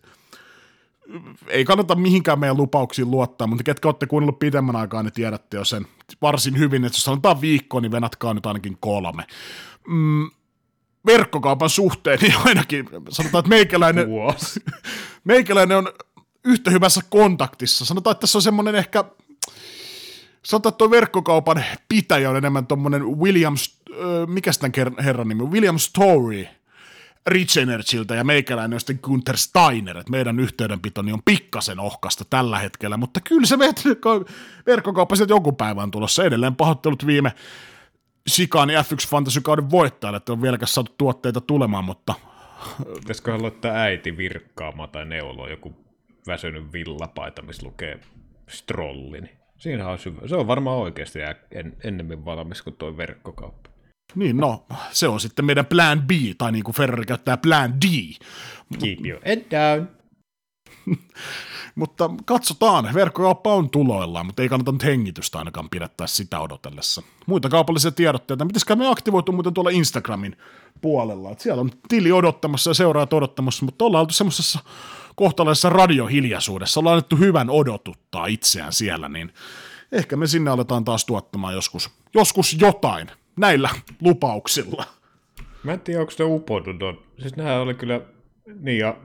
ei 1.48 1.64
kannata 1.64 1.94
mihinkään 1.94 2.38
meidän 2.38 2.56
lupauksiin 2.56 3.10
luottaa, 3.10 3.46
mutta 3.46 3.64
ketkä 3.64 3.88
olette 3.88 4.06
kuunnellut 4.06 4.38
pidemmän 4.38 4.76
aikaa, 4.76 5.02
niin 5.02 5.12
tiedätte 5.12 5.56
jo 5.56 5.64
sen 5.64 5.86
varsin 6.22 6.58
hyvin, 6.58 6.84
että 6.84 6.96
jos 6.96 7.04
sanotaan 7.04 7.40
viikko, 7.40 7.80
niin 7.80 7.92
venatkaa 7.92 8.34
nyt 8.34 8.46
ainakin 8.46 8.76
kolme. 8.80 9.24
Mm, 9.88 10.30
verkkokaupan 11.06 11.70
suhteen, 11.70 12.18
niin 12.22 12.34
ainakin 12.44 12.88
sanotaan, 13.08 13.40
että 13.40 13.48
meikäläinen, 13.48 14.06
meikäläinen 15.24 15.78
on 15.78 15.88
yhtä 16.44 16.70
hyvässä 16.70 17.00
kontaktissa. 17.10 17.84
Sanotaan, 17.84 18.12
että 18.12 18.20
tässä 18.20 18.38
on 18.38 18.42
semmoinen 18.42 18.74
ehkä, 18.74 19.04
sanotaan, 20.42 20.70
että 20.70 20.78
tuo 20.78 20.90
verkkokaupan 20.90 21.64
pitäjä 21.88 22.30
on 22.30 22.36
enemmän 22.36 22.66
tuommoinen 22.66 23.18
Williams, 23.18 23.80
mikä 24.26 24.50
tämän 24.60 25.04
herran 25.04 25.28
nimi, 25.28 25.44
William 25.44 25.78
Story, 25.78 26.46
Rich 27.28 27.58
Energyltä 27.58 28.14
ja 28.14 28.24
meikäläinen 28.24 28.74
on 28.74 28.80
sitten 28.80 28.98
Gunther 29.02 29.36
Steiner, 29.36 29.98
että 29.98 30.10
meidän 30.10 30.40
yhteydenpitoni 30.40 31.12
on 31.12 31.22
pikkasen 31.24 31.80
ohkasta 31.80 32.24
tällä 32.30 32.58
hetkellä, 32.58 32.96
mutta 32.96 33.20
kyllä 33.20 33.46
se 33.46 33.58
verkkokauppa 34.66 35.16
sieltä 35.16 35.32
joku 35.32 35.52
päivä 35.52 35.82
on 35.82 35.90
tulossa 35.90 36.24
edelleen 36.24 36.56
pahoittelut 36.56 37.06
viime 37.06 37.32
Sikaani 38.26 38.74
F1 38.74 39.08
Fantasy-kauden 39.08 39.70
voittajalle, 39.70 40.16
että 40.16 40.32
on 40.32 40.42
vieläkään 40.42 40.68
saatu 40.68 40.94
tuotteita 40.98 41.40
tulemaan, 41.40 41.84
mutta... 41.84 42.14
Pitäisikö 42.94 43.34
aloittaa 43.34 43.72
äiti 43.72 44.16
virkkaamaan 44.16 44.88
tai 44.88 45.04
neuloa 45.04 45.48
joku 45.48 45.74
väsynyt 46.26 46.72
villapaita, 46.72 47.42
missä 47.42 47.66
lukee 47.66 48.00
strolli, 48.48 49.20
niin 49.20 49.38
siinä 49.56 49.88
on. 49.88 49.98
Se 49.98 50.36
on 50.36 50.46
varmaan 50.46 50.76
oikeasti 50.76 51.18
en, 51.50 51.76
ennemmin 51.84 52.24
valmis 52.24 52.62
kuin 52.62 52.76
tuo 52.76 52.96
verkkokauppa. 52.96 53.67
Niin, 54.14 54.36
no, 54.36 54.66
se 54.92 55.08
on 55.08 55.20
sitten 55.20 55.44
meidän 55.44 55.66
plan 55.66 56.02
B, 56.02 56.10
tai 56.38 56.52
niin 56.52 56.64
kuin 56.64 56.74
Ferrari 56.74 57.06
käyttää 57.06 57.36
plan 57.36 57.80
D. 57.80 57.84
Keep 58.80 59.06
your 59.06 59.20
head 59.24 59.40
down. 59.50 59.88
mutta 61.74 62.10
katsotaan, 62.24 62.94
verkkokauppa 62.94 63.54
on 63.54 63.70
tuloillaan, 63.70 64.26
mutta 64.26 64.42
ei 64.42 64.48
kannata 64.48 64.72
nyt 64.72 64.84
hengitystä 64.84 65.38
ainakaan 65.38 65.70
pidättää 65.70 66.06
sitä 66.06 66.40
odotellessa. 66.40 67.02
Muita 67.26 67.48
kaupallisia 67.48 67.90
tiedotteita, 67.90 68.44
miten 68.44 68.78
me 68.78 68.88
aktivoitu 68.88 69.32
muuten 69.32 69.54
tuolla 69.54 69.70
Instagramin 69.70 70.36
puolella, 70.80 71.30
että 71.30 71.42
siellä 71.42 71.60
on 71.60 71.70
tili 71.88 72.12
odottamassa 72.12 72.70
ja 72.70 72.74
seuraajat 72.74 73.12
odottamassa, 73.12 73.64
mutta 73.64 73.84
ollaan 73.84 74.00
oltu 74.00 74.14
semmoisessa 74.14 74.58
kohtalaisessa 75.16 75.68
radiohiljaisuudessa, 75.68 76.80
ollaan 76.80 76.94
annettu 76.94 77.16
hyvän 77.16 77.50
odotuttaa 77.50 78.26
itseään 78.26 78.72
siellä, 78.72 79.08
niin 79.08 79.32
ehkä 79.92 80.16
me 80.16 80.26
sinne 80.26 80.50
aletaan 80.50 80.84
taas 80.84 81.04
tuottamaan 81.04 81.54
joskus, 81.54 81.90
joskus 82.14 82.56
jotain 82.60 83.10
näillä 83.38 83.70
lupauksilla. 84.00 84.84
Mä 85.62 85.72
en 85.72 85.80
tiedä, 85.80 86.00
onko 86.00 86.10
se 86.10 86.24
uponnut. 86.24 87.06
Siis 87.18 87.36
nämä 87.36 87.60
oli 87.60 87.74
kyllä 87.74 88.00
niin 88.60 88.78
ja 88.78 88.96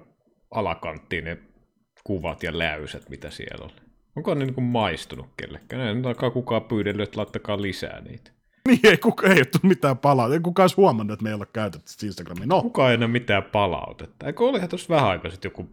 alakanttiin 0.51 1.23
ne 1.23 1.37
kuvat 2.03 2.43
ja 2.43 2.57
läyset, 2.57 3.09
mitä 3.09 3.29
siellä 3.29 3.65
oli. 3.65 3.73
Onko 4.15 4.33
ne 4.33 4.45
niin 4.45 4.63
maistunut 4.63 5.27
kellekään? 5.37 5.87
En 5.87 6.05
alkaa 6.05 6.31
kukaan 6.31 6.61
pyydellyt, 6.61 7.03
että 7.03 7.17
laittakaa 7.17 7.61
lisää 7.61 8.01
niitä. 8.01 8.31
Niin, 8.67 8.79
ei, 8.83 8.97
kuka, 8.97 9.27
ei 9.27 9.39
ole 9.39 9.59
mitään 9.63 9.97
palautetta. 9.97 10.35
Ei 10.35 10.43
kukaan 10.43 10.65
edes 10.65 10.77
huomannut, 10.77 11.13
että 11.13 11.23
me 11.23 11.29
ei 11.29 11.35
ole 11.35 11.47
käytetty 11.53 12.05
Instagramia. 12.05 12.45
No. 12.45 12.61
Kukaan 12.61 12.89
ei 12.89 12.93
enää 12.93 13.07
mitään 13.07 13.43
palautetta. 13.43 14.27
Eikö 14.27 14.43
olihan 14.43 14.69
tuossa 14.69 14.93
vähän 14.93 15.09
aikaa 15.09 15.31
sitten 15.31 15.49
joku, 15.49 15.69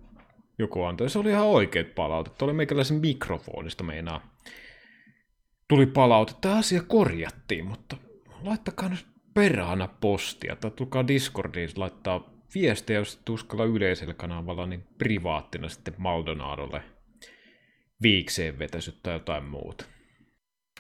joku 0.59 0.83
antoi. 0.83 1.11
Se 1.11 1.19
oli 1.19 1.31
ihan 1.31 1.47
oikeat 1.47 1.95
palautetta. 1.95 2.45
Oli 2.45 2.53
meikäläisen 2.53 2.97
mikrofonista 2.97 3.85
meinaa. 3.85 4.35
Tuli 5.69 5.87
palautetta. 5.87 6.41
Tämä 6.41 6.59
asia 6.59 6.83
korjattiin, 6.83 7.67
mutta 7.67 7.97
laittakaa 8.43 8.89
nyt 8.89 9.07
perhana 9.35 9.89
postia. 9.89 10.57
Tai 10.57 10.71
tulkaa 10.71 11.09
Discordiin 11.09 11.71
laittaa 11.77 12.31
viestejä, 12.55 12.99
jos 12.99 13.21
tuskalla 13.25 13.65
yleisellä 13.65 14.15
kanavalla, 14.15 14.67
niin 14.67 14.87
privaattina 14.99 15.69
sitten 15.69 15.95
Maldonadolle 15.99 16.83
viikseen 18.03 18.59
vetäsyt 18.59 19.03
tai 19.03 19.13
jotain 19.13 19.45
muuta. 19.45 19.85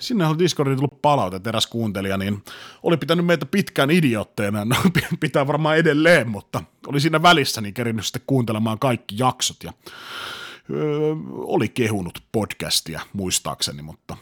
Sinne 0.00 0.26
on 0.26 0.38
Discordiin 0.38 0.76
tullut 0.76 1.02
palaute, 1.02 1.40
eräs 1.48 1.66
kuuntelija, 1.66 2.16
niin 2.16 2.44
oli 2.82 2.96
pitänyt 2.96 3.26
meitä 3.26 3.46
pitkään 3.46 3.90
idiotteena, 3.90 4.64
no 4.64 4.76
pitää 5.20 5.46
varmaan 5.46 5.76
edelleen, 5.76 6.28
mutta 6.28 6.62
oli 6.86 7.00
siinä 7.00 7.22
välissä 7.22 7.60
niin 7.60 7.74
kerinyt 7.74 8.06
sitten 8.06 8.22
kuuntelemaan 8.26 8.78
kaikki 8.78 9.14
jaksot 9.18 9.56
ja 9.64 9.72
öö, 10.70 11.14
oli 11.32 11.68
kehunut 11.68 12.22
podcastia 12.32 13.00
muistaakseni, 13.12 13.82
mutta 13.82 14.16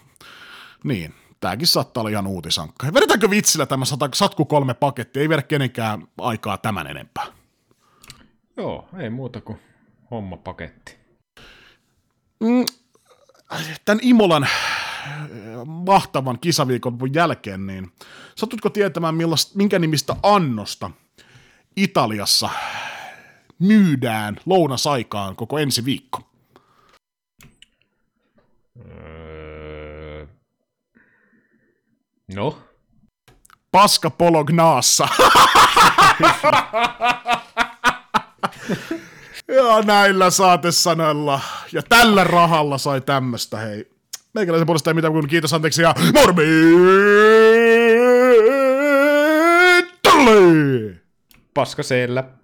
niin, 0.84 1.14
tämäkin 1.40 1.66
saattaa 1.66 2.00
olla 2.00 2.10
ihan 2.10 2.26
uutisankka. 2.26 2.86
Vedetäänkö 2.94 3.30
vitsillä 3.30 3.66
tämä 3.66 3.84
satku 4.14 4.44
kolme 4.44 4.74
paketti, 4.74 5.20
ei 5.20 5.28
viedä 5.28 5.42
kenenkään 5.42 6.08
aikaa 6.18 6.58
tämän 6.58 6.86
enempää. 6.86 7.26
Joo, 8.56 8.88
ei 8.98 9.10
muuta 9.10 9.40
kuin 9.40 9.58
homma 10.10 10.36
paketti. 10.36 10.96
Mm, 12.40 12.64
tämän 13.84 14.00
Imolan 14.02 14.44
äh, 14.44 14.50
mahtavan 15.66 16.38
kisaviikon 16.40 16.98
jälkeen, 17.12 17.66
niin 17.66 17.92
satutko 18.34 18.70
tietämään, 18.70 19.14
millaista, 19.14 19.52
minkä 19.56 19.78
nimistä 19.78 20.16
annosta 20.22 20.90
Italiassa 21.76 22.50
myydään 23.58 24.36
lounasaikaan 24.46 25.36
koko 25.36 25.58
ensi 25.58 25.84
viikko? 25.84 26.22
Öö... 28.90 30.26
No? 32.34 32.58
Paska 33.72 34.10
Polognaassa. 34.10 35.08
ja 39.48 39.82
näillä 39.84 40.30
saatesanoilla 40.30 41.40
ja 41.72 41.82
tällä 41.88 42.24
rahalla 42.24 42.78
sai 42.78 43.00
tämmöstä, 43.00 43.56
hei. 43.56 43.90
Meikäläisen 44.34 44.66
puolesta 44.66 44.90
ei 44.90 44.94
mitään 44.94 45.12
kuin 45.12 45.28
kiitos, 45.28 45.52
anteeksi 45.52 45.82
ja 45.82 45.94
morbi! 46.14 46.44
Paska 51.54 51.82
siellä. 51.82 52.37